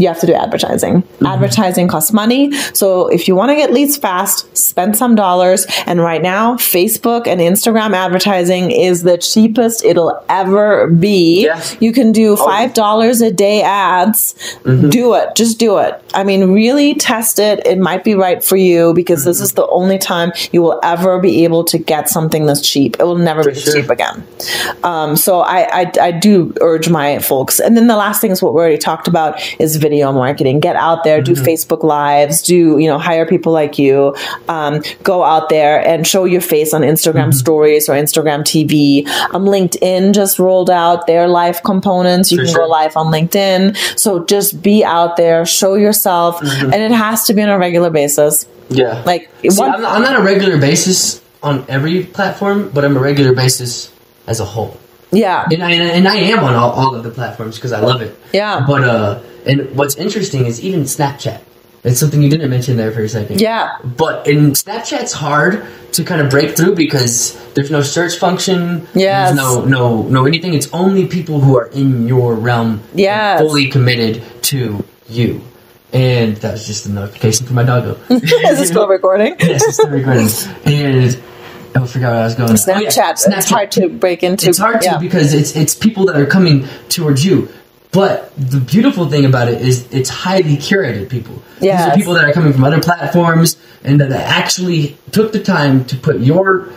you 0.00 0.08
have 0.08 0.20
to 0.20 0.26
do 0.26 0.34
advertising. 0.34 1.02
Mm-hmm. 1.02 1.26
Advertising 1.26 1.88
costs 1.88 2.12
money. 2.12 2.52
So 2.74 3.08
if 3.08 3.28
you 3.28 3.34
want 3.34 3.50
to 3.50 3.56
get 3.56 3.72
leads 3.72 3.96
fast, 3.96 4.56
spend 4.56 4.96
some 4.96 5.14
dollars. 5.14 5.66
And 5.86 6.00
right 6.00 6.22
now, 6.22 6.54
Facebook 6.54 7.26
and 7.26 7.40
Instagram 7.40 7.94
advertising 7.94 8.70
is 8.70 9.02
the 9.02 9.18
cheapest 9.18 9.84
it'll 9.84 10.22
ever 10.28 10.88
be. 10.88 11.44
Yeah. 11.44 11.62
You 11.80 11.92
can 11.92 12.12
do 12.12 12.36
$5 12.36 13.26
a 13.26 13.30
day 13.32 13.62
ads. 13.62 14.34
Mm-hmm. 14.62 14.90
Do 14.90 15.14
it. 15.14 15.34
Just 15.36 15.58
do 15.58 15.78
it. 15.78 16.02
I 16.14 16.24
mean, 16.24 16.52
really 16.52 16.94
test 16.94 17.38
it. 17.38 17.66
It 17.66 17.78
might 17.78 18.04
be 18.04 18.14
right 18.14 18.42
for 18.42 18.56
you 18.56 18.94
because 18.94 19.24
this 19.24 19.38
mm-hmm. 19.38 19.44
is 19.44 19.52
the 19.52 19.66
only 19.68 19.98
time 19.98 20.32
you 20.52 20.62
will 20.62 20.80
ever 20.82 21.20
be 21.20 21.44
able 21.44 21.64
to 21.64 21.78
get 21.78 22.08
something 22.08 22.46
that's 22.46 22.66
cheap. 22.66 22.96
It 22.98 23.04
will 23.04 23.18
never 23.18 23.44
be 23.44 23.54
sure. 23.54 23.74
cheap 23.74 23.90
again. 23.90 24.26
Um, 24.82 25.16
so 25.16 25.40
I, 25.40 25.82
I, 25.82 25.92
I 26.00 26.10
do 26.12 26.52
urge 26.60 26.88
my 26.88 27.18
folks. 27.18 27.60
And 27.60 27.76
then 27.76 27.86
the 27.86 27.96
last 27.96 28.20
thing 28.20 28.30
is 28.30 28.42
what 28.42 28.54
we 28.54 28.60
already 28.60 28.78
talked 28.78 29.08
about 29.08 29.40
is 29.60 29.76
video 29.86 30.10
marketing. 30.12 30.58
Get 30.60 30.76
out 30.76 31.04
there, 31.04 31.22
do 31.22 31.34
Facebook 31.34 31.82
lives, 31.84 32.42
do, 32.42 32.78
you 32.78 32.88
know, 32.90 32.98
hire 32.98 33.26
people 33.26 33.52
like 33.52 33.78
you, 33.78 34.14
um, 34.48 34.82
go 35.02 35.22
out 35.22 35.48
there 35.48 35.76
and 35.86 36.04
show 36.06 36.24
your 36.24 36.40
face 36.40 36.74
on 36.74 36.82
Instagram 36.82 37.32
stories 37.32 37.88
or 37.88 37.92
Instagram 37.94 38.40
TV. 38.42 39.06
Um, 39.34 39.44
LinkedIn 39.44 40.12
just 40.12 40.38
rolled 40.38 40.70
out 40.70 41.06
their 41.06 41.28
live 41.28 41.62
components. 41.62 42.32
You 42.32 42.38
For 42.38 42.44
can 42.44 42.52
sure. 42.54 42.64
go 42.64 42.70
live 42.70 42.96
on 42.96 43.06
LinkedIn. 43.12 43.76
So 43.98 44.24
just 44.24 44.60
be 44.62 44.84
out 44.84 45.16
there, 45.16 45.46
show 45.46 45.74
yourself, 45.76 46.40
and 46.42 46.74
it 46.74 46.90
has 46.90 47.24
to 47.26 47.34
be 47.34 47.42
on 47.42 47.48
a 47.48 47.58
regular 47.58 47.90
basis. 47.90 48.46
Yeah. 48.68 49.02
Like, 49.06 49.30
See, 49.42 49.48
one- 49.60 49.72
I'm, 49.74 49.82
not, 49.82 49.92
I'm 49.96 50.02
not 50.02 50.20
a 50.20 50.24
regular 50.24 50.58
basis 50.58 51.22
on 51.42 51.64
every 51.68 52.02
platform, 52.04 52.70
but 52.74 52.84
I'm 52.84 52.96
a 52.96 53.00
regular 53.00 53.32
basis 53.34 53.92
as 54.26 54.40
a 54.40 54.44
whole. 54.44 54.76
Yeah. 55.12 55.46
And 55.52 55.62
I, 55.62 55.70
and 55.72 56.08
I 56.08 56.16
am 56.16 56.40
on 56.42 56.54
all, 56.54 56.72
all 56.72 56.94
of 56.96 57.04
the 57.04 57.10
platforms 57.10 57.54
because 57.54 57.72
I 57.72 57.80
love 57.80 58.02
it. 58.02 58.18
Yeah. 58.32 58.64
But, 58.66 58.82
uh, 58.84 59.20
and 59.46 59.74
what's 59.76 59.96
interesting 59.96 60.46
is 60.46 60.60
even 60.62 60.82
Snapchat. 60.82 61.40
It's 61.84 62.00
something 62.00 62.20
you 62.20 62.28
didn't 62.28 62.50
mention 62.50 62.76
there 62.76 62.90
for 62.90 63.02
a 63.02 63.08
second. 63.08 63.40
Yeah. 63.40 63.78
But 63.84 64.26
in 64.26 64.52
Snapchat's 64.52 65.12
hard 65.12 65.64
to 65.92 66.02
kind 66.04 66.20
of 66.20 66.30
break 66.30 66.56
through 66.56 66.74
because 66.74 67.36
there's 67.54 67.70
no 67.70 67.80
search 67.80 68.16
function. 68.16 68.88
Yes. 68.92 69.34
There's 69.34 69.36
no 69.36 69.64
no 69.64 70.02
no 70.02 70.26
anything. 70.26 70.54
It's 70.54 70.72
only 70.72 71.06
people 71.06 71.40
who 71.40 71.56
are 71.56 71.66
in 71.66 72.08
your 72.08 72.34
realm. 72.34 72.82
and 73.38 73.46
Fully 73.46 73.68
committed 73.68 74.22
to 74.44 74.84
you. 75.08 75.42
And 75.92 76.36
that 76.38 76.52
was 76.52 76.66
just 76.66 76.86
a 76.86 76.90
notification 76.90 77.46
from 77.46 77.54
my 77.54 77.62
doggo. 77.62 77.96
Is 78.10 78.60
it 78.60 78.66
still 78.66 78.88
recording? 78.98 79.36
yes, 79.38 79.62
it's 79.64 79.74
still 79.74 79.88
recording. 79.88 80.26
And 80.64 81.16
oh, 81.76 81.84
I 81.84 81.86
forgot 81.86 82.10
where 82.10 82.20
I 82.20 82.24
was 82.24 82.34
going. 82.34 82.50
Snapchat, 82.50 83.24
Oh, 83.26 83.30
yeah, 83.30 83.38
it's 83.38 83.48
hard 83.48 83.70
to 83.72 83.88
break 83.88 84.24
into. 84.24 84.48
It's 84.48 84.58
hard 84.58 84.80
to 84.82 84.86
yeah. 84.86 84.98
because 84.98 85.32
it's 85.32 85.54
it's 85.54 85.74
people 85.76 86.06
that 86.06 86.16
are 86.16 86.26
coming 86.26 86.66
towards 86.88 87.24
you. 87.24 87.48
But 87.96 88.30
the 88.36 88.60
beautiful 88.60 89.08
thing 89.08 89.24
about 89.24 89.48
it 89.48 89.62
is 89.62 89.90
it's 89.90 90.10
highly 90.10 90.56
curated 90.58 91.08
people. 91.08 91.42
These 91.60 91.72
are 91.72 91.94
people 91.94 92.12
that 92.14 92.24
are 92.28 92.32
coming 92.32 92.52
from 92.52 92.62
other 92.64 92.78
platforms 92.80 93.56
and 93.82 93.98
that 94.02 94.12
actually 94.12 94.98
took 95.12 95.32
the 95.32 95.42
time 95.42 95.86
to 95.86 95.96
put 95.96 96.20
your 96.20 96.68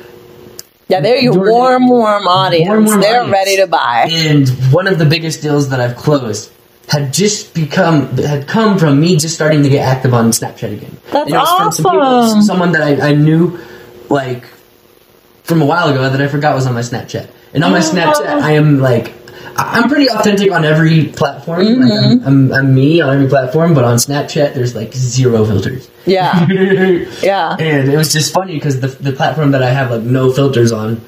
Yeah, 0.87 1.01
they're 1.01 1.17
your 1.17 1.33
Your- 1.35 1.51
warm, 1.51 1.87
warm 1.89 2.25
audience. 2.25 2.67
warm, 2.69 2.85
warm 2.85 3.01
they're 3.01 3.19
audience. 3.23 3.33
ready 3.33 3.55
to 3.57 3.67
buy. 3.67 4.07
And 4.09 4.47
one 4.71 4.87
of 4.87 4.97
the 4.97 5.05
biggest 5.05 5.41
deals 5.41 5.69
that 5.71 5.81
I've 5.81 5.97
closed 5.97 6.51
had 6.87 7.11
just 7.13 7.53
become 7.53 8.15
had 8.17 8.47
come 8.47 8.79
from 8.79 8.99
me 9.01 9.17
just 9.17 9.35
starting 9.35 9.61
to 9.63 9.69
get 9.69 9.81
active 9.85 10.13
on 10.13 10.31
Snapchat 10.31 10.71
again. 10.77 10.97
That's 11.11 11.25
And 11.27 11.35
it 11.35 11.37
was 11.37 11.57
from 11.59 11.71
some 11.73 11.91
people- 11.91 12.41
someone 12.43 12.71
that 12.71 12.81
I, 12.81 13.09
I 13.09 13.13
knew 13.13 13.59
like 14.09 14.45
from 15.43 15.61
a 15.61 15.65
while 15.65 15.89
ago 15.89 16.09
that 16.09 16.21
I 16.21 16.27
forgot 16.29 16.55
was 16.55 16.65
on 16.65 16.73
my 16.73 16.81
Snapchat. 16.81 17.27
And 17.53 17.63
on 17.63 17.71
my 17.71 17.79
oh. 17.79 17.81
Snapchat, 17.91 18.41
I 18.41 18.51
am 18.53 18.79
like, 18.79 19.11
I'm 19.67 19.89
pretty 19.89 20.09
authentic 20.09 20.51
on 20.51 20.65
every 20.65 21.05
platform. 21.05 21.65
Mm-hmm. 21.65 22.27
I'm, 22.27 22.51
I'm, 22.51 22.53
I'm 22.53 22.75
me 22.75 23.01
on 23.01 23.13
every 23.13 23.27
platform, 23.27 23.73
but 23.73 23.83
on 23.83 23.97
Snapchat, 23.97 24.53
there's 24.53 24.75
like 24.75 24.93
zero 24.93 25.45
filters. 25.45 25.89
Yeah. 26.05 26.47
Yeah. 27.21 27.55
And 27.59 27.89
it 27.89 27.97
was 27.97 28.13
just 28.13 28.33
funny 28.33 28.53
because 28.53 28.79
the, 28.79 28.87
the 28.87 29.11
platform 29.11 29.51
that 29.51 29.61
I 29.61 29.69
have 29.71 29.91
like 29.91 30.01
no 30.01 30.31
filters 30.31 30.71
on 30.71 31.01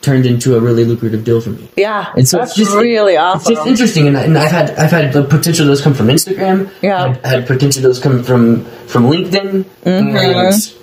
turned 0.00 0.26
into 0.26 0.56
a 0.56 0.60
really 0.60 0.84
lucrative 0.84 1.24
deal 1.24 1.40
for 1.40 1.50
me. 1.50 1.68
Yeah. 1.76 2.12
And 2.16 2.28
so 2.28 2.38
That's 2.38 2.50
it's 2.50 2.58
just 2.58 2.76
really 2.76 3.16
awesome. 3.16 3.52
It's 3.52 3.60
just 3.60 3.68
interesting, 3.68 4.08
and, 4.08 4.16
I, 4.16 4.24
and 4.24 4.38
I've 4.38 4.50
had 4.50 4.70
I've 4.70 4.90
had 4.90 5.12
the 5.12 5.24
potential 5.24 5.66
those 5.66 5.80
come 5.80 5.94
from 5.94 6.08
Instagram. 6.08 6.70
Yeah. 6.82 7.04
I've 7.04 7.24
had 7.24 7.46
potential 7.46 7.82
those 7.82 7.98
come 7.98 8.22
from 8.22 8.64
from 8.86 9.04
LinkedIn. 9.04 9.64
And 9.84 10.81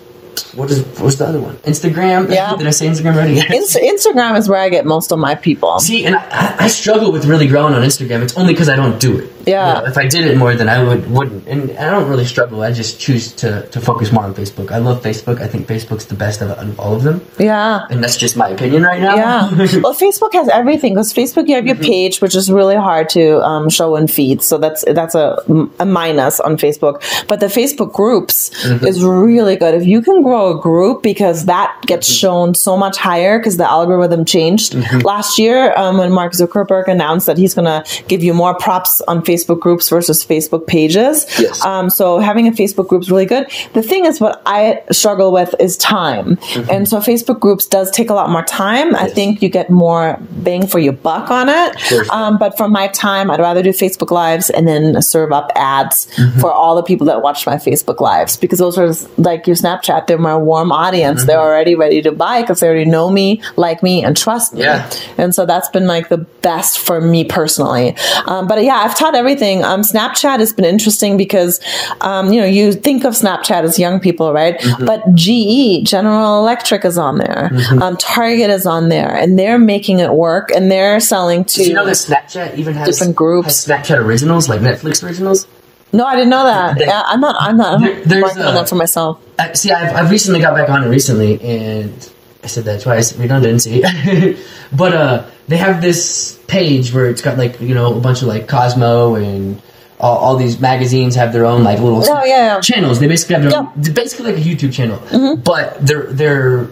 what 0.55 0.69
is 0.71 0.83
what 0.85 1.01
was 1.01 1.17
the 1.17 1.25
other 1.25 1.39
one? 1.39 1.55
Instagram. 1.57 2.23
Mm-hmm. 2.23 2.33
Yeah. 2.33 2.55
Did 2.55 2.67
I 2.67 2.71
say 2.71 2.87
Instagram 2.87 3.15
already? 3.15 3.39
Inst- 3.55 3.77
Instagram 3.77 4.37
is 4.37 4.49
where 4.49 4.59
I 4.59 4.69
get 4.69 4.85
most 4.85 5.11
of 5.11 5.19
my 5.19 5.35
people. 5.35 5.79
See, 5.79 6.05
and 6.05 6.15
I, 6.15 6.55
I- 6.59 6.67
struggle 6.67 7.11
with 7.11 7.25
really 7.25 7.47
growing 7.47 7.73
on 7.73 7.81
Instagram. 7.83 8.21
It's 8.21 8.37
only 8.37 8.53
because 8.53 8.69
I 8.69 8.75
don't 8.75 8.99
do 8.99 9.17
it. 9.19 9.31
Yeah. 9.45 9.77
You 9.77 9.81
know, 9.83 9.87
if 9.89 9.97
I 9.97 10.07
did 10.07 10.25
it 10.25 10.37
more, 10.37 10.53
then 10.53 10.69
I 10.69 10.83
would 10.83 11.09
wouldn't. 11.09 11.47
And 11.47 11.71
I 11.77 11.89
don't 11.89 12.07
really 12.09 12.25
struggle. 12.25 12.61
I 12.61 12.71
just 12.71 12.99
choose 12.99 13.31
to 13.41 13.67
to 13.67 13.81
focus 13.81 14.11
more 14.11 14.23
on 14.23 14.33
Facebook. 14.35 14.71
I 14.71 14.77
love 14.77 15.01
Facebook. 15.01 15.41
I 15.41 15.47
think 15.47 15.67
Facebook's 15.67 16.05
the 16.05 16.15
best 16.15 16.41
of, 16.41 16.51
of 16.51 16.79
all 16.79 16.95
of 16.95 17.03
them, 17.03 17.21
Yeah. 17.39 17.87
and 17.89 18.03
that's 18.03 18.17
just 18.17 18.35
my 18.37 18.49
opinion 18.49 18.83
right 18.83 19.01
now. 19.01 19.15
Yeah. 19.15 19.49
well, 19.83 19.95
Facebook 19.95 20.33
has 20.33 20.47
everything 20.49 20.93
because 20.93 21.13
Facebook, 21.13 21.47
you 21.47 21.55
have 21.55 21.63
Mm-hmm. 21.65 21.83
your 21.83 21.91
page, 21.91 22.21
which 22.21 22.35
is 22.35 22.51
really 22.51 22.75
hard 22.75 23.09
to 23.09 23.41
um, 23.43 23.69
show 23.69 23.95
in 23.95 24.07
feeds. 24.07 24.45
So 24.45 24.57
that's 24.57 24.83
that's 24.85 25.15
a, 25.15 25.43
a 25.79 25.85
minus 25.85 26.39
on 26.39 26.57
Facebook. 26.57 27.01
But 27.27 27.39
the 27.39 27.47
Facebook 27.47 27.91
groups 27.93 28.49
Mm-hmm. 28.49 28.85
is 28.85 29.03
really 29.03 29.55
good. 29.55 29.73
If 29.73 29.85
you 29.85 30.01
can 30.01 30.21
grow 30.29 30.57
a 30.57 30.61
group, 30.61 31.01
because 31.03 31.45
that 31.45 31.69
gets 31.85 32.07
Mm-hmm. 32.09 32.19
shown 32.25 32.53
so 32.55 32.77
much 32.77 32.97
higher 32.97 33.39
because 33.39 33.57
the 33.57 33.69
algorithm 33.69 34.23
changed 34.25 34.73
last 35.03 35.37
year 35.37 35.73
um, 35.77 35.97
when 35.97 36.11
Mark 36.11 36.31
Zuckerberg 36.33 36.87
announced 36.87 37.25
that 37.27 37.37
he's 37.37 37.53
going 37.53 37.65
to 37.65 37.79
give 38.07 38.23
you 38.23 38.33
more 38.33 38.53
props 38.55 39.01
on 39.01 39.21
Facebook 39.23 39.59
groups 39.59 39.89
versus 39.89 40.25
Facebook 40.25 40.65
pages. 40.67 41.25
Yes. 41.39 41.63
Um, 41.65 41.89
so 41.89 42.19
having 42.19 42.47
a 42.47 42.51
Facebook 42.51 42.87
group 42.87 43.01
is 43.01 43.09
really 43.11 43.25
good. 43.25 43.47
The 43.73 43.81
thing 43.83 44.05
is, 44.05 44.19
what 44.21 44.41
I 44.45 44.81
struggle 44.91 45.31
with 45.31 45.53
is 45.59 45.75
time, 45.77 46.35
Mm-hmm. 46.37 46.69
and 46.71 46.87
so 46.87 46.99
Facebook 46.99 47.39
groups 47.39 47.65
does 47.65 47.89
take 47.91 48.09
a 48.09 48.13
lot 48.13 48.29
more 48.29 48.43
time. 48.43 48.95
I 48.95 49.07
think 49.09 49.41
you 49.41 49.49
get 49.49 49.69
more 49.69 50.17
bang 50.47 50.67
for 50.67 50.79
your 50.79 50.93
buck 50.93 51.29
on 51.31 51.47
it. 51.49 51.79
Sure. 51.79 52.05
Um, 52.11 52.37
but 52.37 52.57
for 52.57 52.67
my 52.69 52.87
time, 52.89 53.29
I'd 53.31 53.39
rather 53.39 53.61
do 53.63 53.69
Facebook 53.71 54.11
lives 54.11 54.49
and 54.49 54.67
then 54.67 55.01
serve 55.01 55.31
up 55.31 55.51
ads 55.55 56.07
Mm-hmm. 56.15 56.39
for 56.39 56.51
all 56.51 56.75
the 56.75 56.83
people 56.83 57.05
that 57.07 57.21
watch 57.21 57.45
my 57.45 57.55
Facebook 57.55 57.99
lives 57.99 58.37
because 58.37 58.59
those 58.59 58.77
are 58.77 58.91
like 59.17 59.47
your 59.47 59.55
Snapchat. 59.55 60.07
They're 60.09 60.17
my 60.17 60.35
warm 60.35 60.71
audience. 60.71 61.23
They're 61.25 61.39
already 61.39 61.75
ready 61.75 62.01
to 62.01 62.11
buy 62.11 62.41
because 62.41 62.61
they 62.61 62.67
already 62.67 62.89
know 62.89 63.11
me, 63.11 63.43
like 63.57 63.83
me, 63.83 64.03
and 64.03 64.17
trust 64.17 64.55
me. 64.55 64.61
Yeah. 64.61 64.89
And 65.19 65.35
so 65.35 65.45
that's 65.45 65.69
been 65.69 65.85
like 65.85 66.09
the 66.09 66.17
best 66.17 66.79
for 66.79 66.99
me 66.99 67.23
personally. 67.25 67.95
Um, 68.25 68.47
but 68.47 68.63
yeah, 68.63 68.77
I've 68.77 68.97
taught 68.97 69.13
everything. 69.13 69.63
Um, 69.63 69.81
Snapchat 69.81 70.39
has 70.39 70.51
been 70.51 70.65
interesting 70.65 71.15
because, 71.15 71.59
um, 72.01 72.33
you 72.33 72.41
know, 72.41 72.47
you 72.47 72.73
think 72.73 73.03
of 73.03 73.13
Snapchat 73.13 73.61
as 73.61 73.77
young 73.77 73.99
people, 73.99 74.33
right? 74.33 74.59
Mm-hmm. 74.59 74.85
But 74.85 75.13
GE, 75.13 75.87
General 75.87 76.39
Electric, 76.39 76.85
is 76.85 76.97
on 76.97 77.19
there. 77.19 77.51
Mm-hmm. 77.53 77.83
Um, 77.83 77.97
Target 77.97 78.49
is 78.49 78.65
on 78.65 78.89
there, 78.89 79.15
and 79.15 79.37
they're 79.37 79.59
making 79.59 79.99
it 79.99 80.11
work, 80.11 80.49
and 80.49 80.71
they're 80.71 80.99
selling 80.99 81.45
to. 81.45 81.57
Did 81.59 81.67
you 81.67 81.73
know 81.75 81.85
that 81.85 81.97
Snapchat 81.97 82.57
even 82.57 82.73
has 82.73 82.89
Different 82.89 83.15
groups. 83.15 83.45
has 83.45 83.65
Snapchat 83.67 84.03
originals 84.03 84.49
like 84.49 84.61
Netflix 84.61 85.03
originals? 85.03 85.45
No, 85.91 86.05
I 86.05 86.15
didn't 86.15 86.29
know 86.29 86.43
that. 86.45 86.79
Yeah, 86.79 87.01
I'm 87.05 87.19
not. 87.21 87.35
I'm 87.39 87.57
not. 87.57 87.73
I'm 87.75 87.81
There- 87.81 87.95
not 87.95 88.03
there's 88.05 88.23
working 88.23 88.41
on 88.43 88.47
a- 88.49 88.59
that 88.59 88.69
for 88.69 88.75
myself. 88.75 89.19
I, 89.39 89.53
see, 89.53 89.71
I've, 89.71 89.95
I've 89.95 90.11
recently 90.11 90.41
got 90.41 90.55
back 90.55 90.69
on 90.69 90.83
it 90.83 90.87
recently, 90.89 91.41
and 91.41 92.11
I 92.43 92.47
said 92.47 92.65
that 92.65 92.81
twice, 92.81 93.15
redundancy. 93.17 93.81
but 94.71 94.93
uh, 94.93 95.25
they 95.47 95.57
have 95.57 95.81
this 95.81 96.37
page 96.47 96.93
where 96.93 97.07
it's 97.07 97.21
got 97.21 97.37
like 97.37 97.59
you 97.61 97.73
know 97.73 97.95
a 97.97 97.99
bunch 98.01 98.21
of 98.21 98.27
like 98.27 98.47
Cosmo 98.47 99.15
and 99.15 99.61
all, 99.99 100.17
all 100.17 100.35
these 100.37 100.59
magazines 100.59 101.15
have 101.15 101.33
their 101.33 101.45
own 101.45 101.63
like 101.63 101.79
little 101.79 102.03
Oh, 102.03 102.23
yeah, 102.23 102.55
yeah. 102.55 102.59
channels. 102.61 102.99
They 102.99 103.07
basically 103.07 103.35
have 103.35 103.43
their 103.43 103.57
own, 103.59 103.93
basically 103.93 104.31
like 104.33 104.41
a 104.43 104.45
YouTube 104.47 104.73
channel, 104.73 104.97
Mm-hmm. 104.97 105.41
but 105.41 105.85
they're 105.85 106.03
they're 106.03 106.67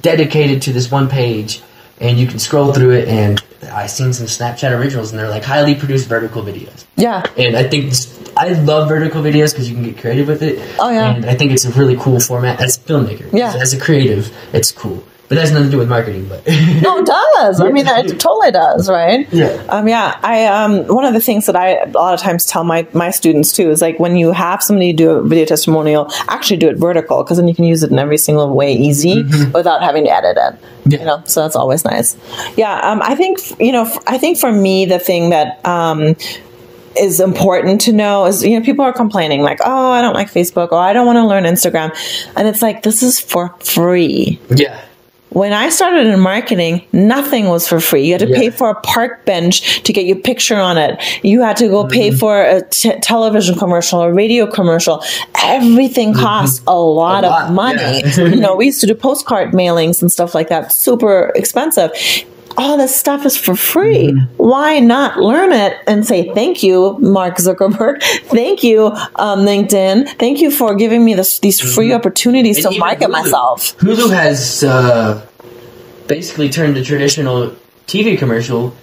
dedicated 0.00 0.62
to 0.62 0.72
this 0.72 0.90
one 0.90 1.08
page. 1.08 1.62
And 2.00 2.18
you 2.18 2.26
can 2.26 2.38
scroll 2.38 2.72
through 2.72 2.92
it, 2.92 3.08
and 3.08 3.42
I 3.72 3.88
seen 3.88 4.12
some 4.12 4.26
Snapchat 4.26 4.70
originals, 4.78 5.10
and 5.10 5.18
they're 5.18 5.28
like 5.28 5.42
highly 5.42 5.74
produced 5.74 6.08
vertical 6.08 6.42
videos. 6.42 6.84
Yeah. 6.96 7.24
And 7.36 7.56
I 7.56 7.64
think 7.64 7.92
I 8.36 8.52
love 8.52 8.88
vertical 8.88 9.20
videos 9.20 9.52
because 9.52 9.68
you 9.68 9.74
can 9.74 9.84
get 9.84 9.98
creative 9.98 10.28
with 10.28 10.42
it. 10.42 10.60
Oh, 10.78 10.90
yeah. 10.90 11.14
And 11.14 11.26
I 11.26 11.34
think 11.34 11.50
it's 11.50 11.64
a 11.64 11.72
really 11.72 11.96
cool 11.96 12.20
format 12.20 12.60
as 12.60 12.76
a 12.76 12.80
filmmaker. 12.80 13.32
Yeah. 13.32 13.48
As, 13.48 13.56
as 13.56 13.74
a 13.74 13.80
creative, 13.80 14.32
it's 14.52 14.70
cool. 14.70 15.04
But 15.28 15.34
that 15.34 15.40
has 15.42 15.52
nothing 15.52 15.66
to 15.66 15.70
do 15.70 15.78
with 15.78 15.90
marketing. 15.90 16.26
But 16.26 16.46
No, 16.82 16.98
it 16.98 17.06
does. 17.06 17.60
I 17.60 17.70
mean, 17.70 17.86
it 17.86 18.18
totally 18.18 18.50
does, 18.50 18.88
right? 18.88 19.30
Yeah. 19.30 19.62
Um, 19.68 19.86
yeah. 19.86 20.18
I 20.22 20.46
um, 20.46 20.86
one 20.86 21.04
of 21.04 21.12
the 21.12 21.20
things 21.20 21.44
that 21.46 21.56
I 21.56 21.82
a 21.82 21.90
lot 21.90 22.14
of 22.14 22.20
times 22.20 22.46
tell 22.46 22.64
my 22.64 22.86
my 22.94 23.10
students 23.10 23.52
too 23.52 23.70
is 23.70 23.82
like 23.82 23.98
when 23.98 24.16
you 24.16 24.32
have 24.32 24.62
somebody 24.62 24.94
do 24.94 25.10
a 25.10 25.22
video 25.22 25.44
testimonial, 25.44 26.10
actually 26.28 26.56
do 26.56 26.68
it 26.68 26.78
vertical 26.78 27.22
because 27.22 27.36
then 27.36 27.46
you 27.46 27.54
can 27.54 27.64
use 27.64 27.82
it 27.82 27.90
in 27.90 27.98
every 27.98 28.16
single 28.16 28.54
way 28.54 28.74
easy 28.74 29.22
without 29.52 29.82
having 29.82 30.04
to 30.04 30.10
edit 30.10 30.38
it. 30.38 30.58
Yeah. 30.86 30.98
You 31.00 31.04
know, 31.04 31.22
so 31.26 31.42
that's 31.42 31.56
always 31.56 31.84
nice. 31.84 32.16
Yeah. 32.56 32.78
Um, 32.80 33.02
I 33.02 33.14
think 33.14 33.38
you 33.60 33.72
know. 33.72 33.84
I 34.06 34.16
think 34.16 34.38
for 34.38 34.50
me, 34.50 34.86
the 34.86 34.98
thing 34.98 35.30
that 35.30 35.64
um, 35.66 36.16
is 36.98 37.20
important 37.20 37.82
to 37.82 37.92
know 37.92 38.26
is 38.26 38.44
you 38.44 38.58
know 38.58 38.64
people 38.64 38.84
are 38.84 38.92
complaining 38.92 39.42
like 39.42 39.60
oh 39.64 39.90
I 39.90 40.02
don't 40.02 40.14
like 40.14 40.32
Facebook 40.32 40.72
or 40.72 40.78
I 40.78 40.92
don't 40.92 41.06
want 41.06 41.16
to 41.16 41.26
learn 41.26 41.44
Instagram 41.44 41.94
and 42.36 42.48
it's 42.48 42.62
like 42.62 42.82
this 42.82 43.02
is 43.02 43.20
for 43.20 43.54
free 43.60 44.40
yeah. 44.50 44.84
When 45.38 45.52
I 45.52 45.68
started 45.70 46.06
in 46.08 46.18
marketing, 46.20 46.82
nothing 46.92 47.46
was 47.48 47.66
for 47.68 47.78
free. 47.80 48.04
You 48.06 48.12
had 48.14 48.20
to 48.22 48.28
Yeah. 48.28 48.38
pay 48.38 48.50
for 48.50 48.70
a 48.70 48.80
park 48.80 49.24
bench 49.24 49.82
to 49.84 49.92
get 49.92 50.04
your 50.04 50.16
picture 50.30 50.56
on 50.56 50.76
it. 50.78 51.00
You 51.22 51.42
had 51.42 51.56
to 51.58 51.68
go 51.68 51.86
pay 51.86 52.08
Mm-hmm. 52.10 52.18
for 52.18 52.42
a 52.42 52.62
t- 52.62 52.98
television 53.00 53.54
commercial, 53.56 54.00
a 54.02 54.12
radio 54.12 54.46
commercial. 54.46 55.02
Everything 55.44 56.12
costs 56.14 56.60
a 56.66 56.78
lot, 56.78 57.22
Mm-hmm. 57.24 57.32
lot, 57.32 57.48
of 57.48 57.54
money. 57.54 58.00
yeah. 58.02 58.16
you 58.34 58.36
know, 58.36 58.56
we 58.56 58.66
used 58.66 58.80
to 58.80 58.86
do 58.86 58.94
postcard 58.94 59.52
mailings 59.52 60.02
and 60.02 60.10
stuff 60.10 60.34
like 60.34 60.48
that, 60.48 60.72
super 60.72 61.32
expensive. 61.34 61.90
All 62.56 62.76
this 62.76 62.92
stuff 62.96 63.24
is 63.24 63.36
for 63.36 63.54
free. 63.54 64.08
Mm-hmm. 64.08 64.34
Why 64.36 64.80
not 64.80 65.18
learn 65.18 65.52
it 65.52 65.74
and 65.86 66.04
say 66.04 66.32
thank 66.34 66.64
you, 66.64 66.96
Mark 66.98 67.36
Zuckerberg? 67.36 68.02
Thank 68.24 68.64
you, 68.64 68.86
um, 69.14 69.40
LinkedIn. 69.46 70.08
Thank 70.18 70.40
you 70.40 70.50
for 70.50 70.74
giving 70.74 71.04
me 71.04 71.14
this, 71.14 71.38
these 71.38 71.60
free 71.60 71.92
opportunities 71.92 72.58
Mm-hmm. 72.58 72.66
And 72.66 72.74
to 72.74 72.80
market 72.80 73.08
Hulu. 73.08 73.12
myself. 73.12 73.76
Hulu 73.78 74.10
has 74.12 74.64
uh, 74.64 75.24
basically 76.08 76.48
turned 76.48 76.76
a 76.76 76.82
traditional 76.82 77.54
TV 77.86 78.18
commercial, 78.18 78.74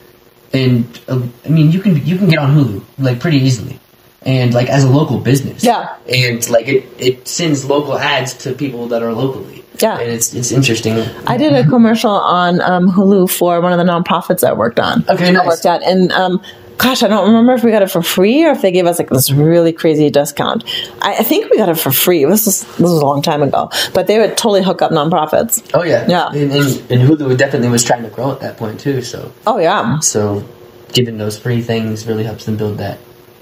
and 0.53 0.86
uh, 1.07 1.21
I 1.43 1.49
mean 1.49 1.71
you 1.71 1.82
can 1.82 2.05
you 2.05 2.17
can 2.17 2.30
get 2.30 2.39
on 2.39 2.55
Hulu 2.55 2.84
like 2.97 3.19
pretty 3.19 3.38
easily, 3.38 3.80
and 4.21 4.53
like 4.53 4.69
as 4.69 4.84
a 4.84 4.89
local 4.89 5.19
business. 5.19 5.63
Yeah. 5.63 5.97
And 6.07 6.47
like 6.49 6.67
it 6.67 6.86
it 6.97 7.28
sends 7.28 7.65
local 7.65 7.97
ads 7.97 8.34
to 8.43 8.53
people 8.53 8.88
that 8.89 9.03
are 9.03 9.13
locally. 9.13 9.63
Yeah. 9.82 9.99
And 9.99 10.11
it's 10.11 10.34
it's 10.34 10.51
interesting. 10.51 10.99
I 11.28 11.38
did 11.38 11.53
a 11.53 11.67
commercial 11.67 12.11
on 12.11 12.61
um, 12.61 12.89
Hulu 12.89 13.30
for 13.30 13.59
one 13.59 13.73
of 13.73 13.78
the 13.78 13.91
nonprofits 13.91 14.47
I 14.47 14.53
worked 14.53 14.80
on. 14.80 15.03
Okay, 15.09 15.36
I 15.36 15.45
worked 15.45 15.65
at, 15.65 15.84
and 15.84 16.11
um, 16.13 16.41
gosh, 16.78 17.03
I 17.03 17.07
don't 17.07 17.28
remember 17.28 17.53
if 17.53 17.63
we 17.63 17.71
got 17.71 17.82
it 17.82 17.91
for 17.91 18.01
free 18.01 18.45
or 18.45 18.51
if 18.51 18.61
they 18.61 18.71
gave 18.71 18.86
us 18.86 18.99
like 18.99 19.09
this 19.09 19.32
really 19.32 19.73
crazy 19.73 20.09
discount. 20.09 20.63
I, 21.01 21.17
I 21.17 21.23
think 21.23 21.49
we 21.49 21.57
got 21.57 21.69
it 21.69 21.78
for 21.80 21.91
free. 21.91 22.26
This 22.26 22.45
was 22.45 22.61
this 22.63 22.80
was 22.80 22.91
a 22.91 23.05
long 23.05 23.21
time 23.21 23.41
ago, 23.41 23.69
but 23.93 24.07
they 24.07 24.19
would 24.19 24.38
totally 24.38 24.63
hook 24.63 24.82
up 24.82 24.91
nonprofits. 24.91 25.69
Oh 25.73 25.84
yeah. 25.84 26.05
Yeah. 26.07 26.28
And, 26.30 26.51
and, 26.51 26.91
and 26.91 27.01
Hulu 27.09 27.38
definitely 27.38 27.69
was 27.69 27.84
trying 27.84 28.03
to 28.03 28.09
grow 28.09 28.32
at 28.32 28.39
that 28.41 28.57
point 28.57 28.80
too. 28.80 29.01
So 29.01 29.32
Oh 29.47 29.57
yeah, 29.59 29.99
so 29.99 30.47
giving 30.93 31.17
those 31.17 31.38
free 31.38 31.61
things 31.61 32.05
really 32.07 32.23
helps 32.23 32.45
them 32.45 32.57
build 32.57 32.78
that 32.80 32.99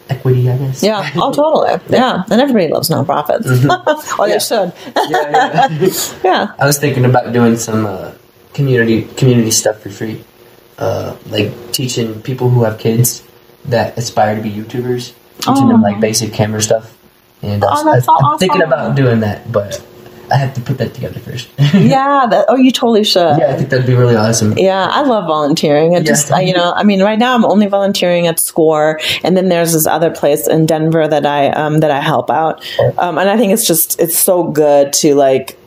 equity, 0.09 0.49
I 0.49 0.57
guess. 0.57 0.83
yeah, 0.83 1.09
oh 1.15 1.31
totally, 1.31 1.79
yeah. 1.89 2.23
And 2.29 2.41
everybody 2.41 2.67
loves 2.71 2.89
nonprofits. 2.89 3.43
oh, 4.19 4.25
Yeah. 4.25 4.33
they 4.33 4.39
should. 4.39 4.73
yeah, 5.09 5.67
yeah. 5.79 6.19
yeah. 6.23 6.53
I 6.59 6.65
was 6.65 6.77
thinking 6.77 7.05
about 7.05 7.31
doing 7.33 7.57
some 7.57 7.85
uh, 7.85 8.11
community 8.53 9.03
community 9.15 9.49
stuff 9.51 9.79
for 9.79 9.89
free, 9.89 10.23
uh, 10.77 11.15
like 11.29 11.71
teaching 11.71 12.21
people 12.21 12.49
who 12.49 12.63
have 12.63 12.77
kids 12.79 13.22
that 13.65 13.97
aspire 13.97 14.35
to 14.35 14.41
be 14.41 14.51
YouTubers, 14.51 15.13
teaching 15.39 15.67
them 15.67 15.81
like 15.81 15.99
basic 15.99 16.33
camera 16.33 16.61
stuff. 16.61 16.97
And 17.41 17.63
I 17.63 17.67
Oh, 17.71 17.89
I, 17.89 18.31
am 18.33 18.39
thinking 18.39 18.61
about 18.61 18.95
doing 18.95 19.19
that, 19.21 19.51
but 19.51 19.85
I 20.31 20.37
have 20.37 20.53
to 20.53 20.61
put 20.61 20.77
that 20.77 20.93
together 20.93 21.19
first. 21.19 21.49
Yeah. 21.73 22.27
That, 22.29 22.45
oh, 22.47 22.55
you 22.55 22.71
totally 22.71 23.03
should. 23.03 23.37
yeah, 23.37 23.51
I 23.51 23.55
think 23.57 23.69
that'd 23.69 23.85
be 23.85 23.93
really 23.93 24.15
awesome. 24.15 24.57
Yeah, 24.57 24.87
I 24.89 25.03
love 25.03 25.25
volunteering. 25.25 25.93
It 25.93 26.05
just, 26.05 26.31
I, 26.31 26.41
you 26.41 26.53
know, 26.53 26.71
I 26.73 26.83
mean, 26.83 27.01
right 27.01 27.19
now 27.19 27.35
I'm 27.35 27.43
only 27.45 27.67
volunteering 27.67 28.27
at 28.27 28.39
SCORE, 28.39 28.99
and 29.23 29.35
then 29.35 29.49
there's 29.49 29.73
this 29.73 29.85
other 29.85 30.11
place 30.11 30.47
in 30.47 30.65
Denver 30.65 31.07
that 31.07 31.25
I 31.25 31.49
um, 31.49 31.79
that 31.79 31.91
I 31.91 31.99
help 31.99 32.29
out, 32.29 32.63
um, 32.97 33.17
and 33.17 33.29
I 33.29 33.37
think 33.37 33.53
it's 33.53 33.67
just 33.67 33.99
it's 33.99 34.17
so 34.17 34.43
good 34.45 34.93
to 34.93 35.15
like. 35.15 35.57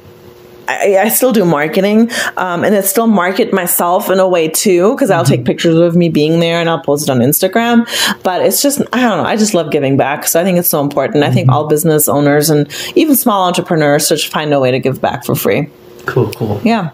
I, 0.68 0.98
I 0.98 1.08
still 1.08 1.32
do 1.32 1.44
marketing, 1.44 2.10
um, 2.36 2.64
and 2.64 2.74
I 2.74 2.80
still 2.80 3.06
market 3.06 3.52
myself 3.52 4.10
in 4.10 4.18
a 4.18 4.28
way 4.28 4.48
too, 4.48 4.94
because 4.94 5.10
I'll 5.10 5.24
take 5.24 5.44
pictures 5.44 5.76
of 5.76 5.96
me 5.96 6.08
being 6.08 6.40
there 6.40 6.60
and 6.60 6.68
I'll 6.68 6.82
post 6.82 7.08
it 7.08 7.10
on 7.10 7.18
Instagram. 7.18 7.86
But 8.22 8.42
it's 8.42 8.62
just, 8.62 8.80
I 8.92 9.00
don't 9.00 9.18
know, 9.18 9.28
I 9.28 9.36
just 9.36 9.54
love 9.54 9.70
giving 9.70 9.96
back. 9.96 10.26
So 10.26 10.40
I 10.40 10.44
think 10.44 10.58
it's 10.58 10.68
so 10.68 10.80
important. 10.80 11.24
I 11.24 11.30
think 11.30 11.50
all 11.50 11.66
business 11.66 12.08
owners 12.08 12.50
and 12.50 12.70
even 12.94 13.16
small 13.16 13.46
entrepreneurs 13.46 14.08
should 14.08 14.20
find 14.20 14.52
a 14.52 14.60
way 14.60 14.70
to 14.70 14.78
give 14.78 15.00
back 15.00 15.24
for 15.24 15.34
free. 15.34 15.70
Cool, 16.06 16.30
cool. 16.32 16.60
Yeah. 16.64 16.90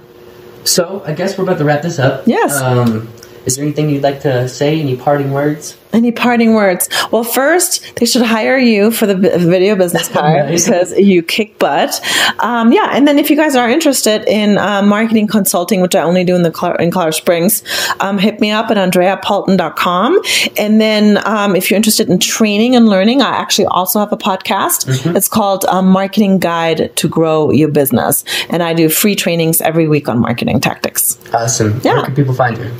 So 0.64 1.02
I 1.04 1.12
guess 1.12 1.36
we're 1.36 1.44
about 1.44 1.58
to 1.58 1.64
wrap 1.64 1.82
this 1.82 1.98
up. 1.98 2.24
Yes. 2.26 2.60
Um, 2.60 3.08
is 3.44 3.56
there 3.56 3.64
anything 3.64 3.90
you'd 3.90 4.02
like 4.02 4.20
to 4.22 4.48
say? 4.48 4.80
Any 4.80 4.96
parting 4.96 5.32
words? 5.32 5.76
Any 5.92 6.10
parting 6.12 6.54
words? 6.54 6.88
Well, 7.10 7.24
first, 7.24 7.96
they 7.96 8.06
should 8.06 8.22
hire 8.22 8.56
you 8.56 8.90
for 8.90 9.06
the 9.06 9.14
video 9.14 9.76
business 9.76 10.12
Nice. 10.14 10.64
because 10.64 10.92
you 10.98 11.22
kick 11.22 11.58
butt. 11.58 12.00
Um, 12.40 12.72
yeah, 12.72 12.90
and 12.92 13.06
then 13.06 13.18
if 13.18 13.28
you 13.30 13.36
guys 13.36 13.54
are 13.56 13.68
interested 13.68 14.24
in 14.26 14.56
uh, 14.58 14.82
marketing 14.82 15.26
consulting, 15.26 15.80
which 15.80 15.94
I 15.94 16.02
only 16.02 16.24
do 16.24 16.34
in 16.34 16.42
the 16.42 16.76
in 16.78 16.90
Colorado 16.90 17.10
Springs, 17.10 17.62
um, 18.00 18.18
hit 18.18 18.40
me 18.40 18.50
up 18.50 18.70
at 18.70 18.76
andreapalton.com. 18.76 20.20
And 20.56 20.80
then 20.80 21.20
um, 21.26 21.54
if 21.56 21.70
you're 21.70 21.76
interested 21.76 22.08
in 22.08 22.18
training 22.18 22.74
and 22.74 22.88
learning, 22.88 23.20
I 23.22 23.28
actually 23.30 23.66
also 23.66 23.98
have 23.98 24.12
a 24.12 24.16
podcast. 24.16 25.14
It's 25.14 25.28
called 25.28 25.64
um, 25.66 25.88
Marketing 25.88 26.38
Guide 26.38 26.94
to 26.96 27.08
Grow 27.08 27.50
Your 27.50 27.68
Business, 27.68 28.24
and 28.48 28.62
I 28.62 28.72
do 28.72 28.88
free 28.88 29.14
trainings 29.14 29.60
every 29.60 29.88
week 29.88 30.08
on 30.08 30.18
marketing 30.20 30.60
tactics. 30.60 31.18
Awesome. 31.34 31.80
Yeah. 31.84 31.94
Where 31.96 32.04
can 32.06 32.14
people 32.14 32.34
find 32.34 32.56
you? 32.56 32.70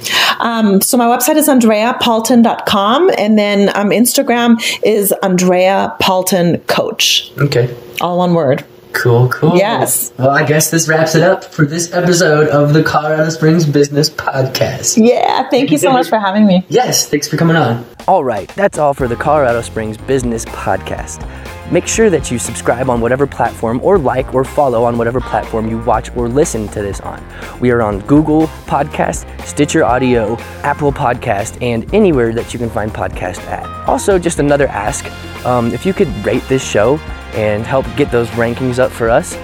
Um, 0.41 0.81
so 0.81 0.97
my 0.97 1.07
website 1.07 1.37
is 1.37 1.49
andreapalton.com 1.49 3.02
and 3.11 3.39
then 3.39 3.69
um, 3.77 3.91
Instagram 3.91 4.63
is 4.83 5.13
Andrea 5.23 5.97
Palton 6.01 6.67
Coach. 6.67 7.31
Okay. 7.39 7.75
All 8.01 8.19
one 8.19 8.35
word. 8.35 8.65
Cool, 8.93 9.29
cool. 9.31 9.57
Yes. 9.57 10.13
Well, 10.19 10.31
I 10.31 10.45
guess 10.45 10.71
this 10.71 10.89
wraps 10.89 11.15
it 11.15 11.23
up 11.23 11.45
for 11.45 11.65
this 11.65 11.93
episode 11.93 12.49
of 12.49 12.75
the 12.75 12.83
Colorado 12.83 13.31
Springs 13.31 13.65
Business 13.65 14.11
Podcast. 14.11 15.03
Yeah, 15.03 15.49
thank 15.49 15.71
you 15.71 15.79
so 15.79 15.91
much 15.91 16.09
for 16.09 16.19
having 16.19 16.47
me. 16.47 16.67
Yes, 16.69 17.09
thanks 17.09 17.27
for 17.27 17.37
coming 17.37 17.57
on. 17.57 17.87
All 18.09 18.25
right, 18.25 18.49
that's 18.57 18.79
all 18.79 18.95
for 18.95 19.07
the 19.07 19.15
Colorado 19.15 19.63
Springs 19.63 19.97
Business 19.97 20.45
Podcast. 20.47 21.29
Make 21.71 21.87
sure 21.87 22.11
that 22.11 22.33
you 22.33 22.39
subscribe 22.39 22.91
on 22.91 23.01
whatever 23.01 23.29
platform 23.29 23.81
or 23.81 23.97
like 23.97 24.35
or 24.35 24.43
follow 24.43 24.83
on 24.83 24.99
whatever 24.99 25.21
platform 25.21 25.71
you 25.71 25.79
watch 25.79 26.15
or 26.17 26.29
listen 26.29 26.67
to 26.69 26.83
this 26.83 27.01
on. 27.01 27.25
We 27.61 27.71
are 27.71 27.81
on 27.81 28.01
Google 28.01 28.49
Podcast, 28.67 29.25
Stitcher 29.47 29.85
Audio, 29.85 30.37
Apple 30.65 30.93
Podcast, 30.93 31.63
and 31.63 31.93
anywhere 31.95 32.35
that 32.35 32.53
you 32.53 32.59
can 32.59 32.69
find 32.69 32.91
podcast 32.91 33.39
at. 33.47 33.65
Also, 33.89 34.19
just 34.19 34.41
another 34.41 34.67
ask, 34.67 35.07
um, 35.47 35.73
if 35.73 35.87
you 35.87 35.95
could 35.95 36.09
rate 36.27 36.43
this 36.49 36.69
show 36.69 36.97
and 37.35 37.65
help 37.65 37.87
get 37.97 38.11
those 38.11 38.29
rankings 38.31 38.81
up 38.81 38.91
for 38.91 39.09
us, 39.09 39.37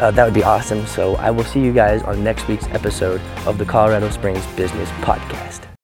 uh, 0.00 0.10
that 0.10 0.24
would 0.24 0.34
be 0.34 0.42
awesome. 0.42 0.84
So 0.86 1.14
I 1.16 1.30
will 1.30 1.44
see 1.44 1.60
you 1.60 1.72
guys 1.72 2.02
on 2.02 2.24
next 2.24 2.48
week's 2.48 2.66
episode 2.68 3.20
of 3.46 3.56
the 3.56 3.64
Colorado 3.64 4.10
Springs 4.10 4.44
Business 4.56 4.90
Podcast. 5.02 5.69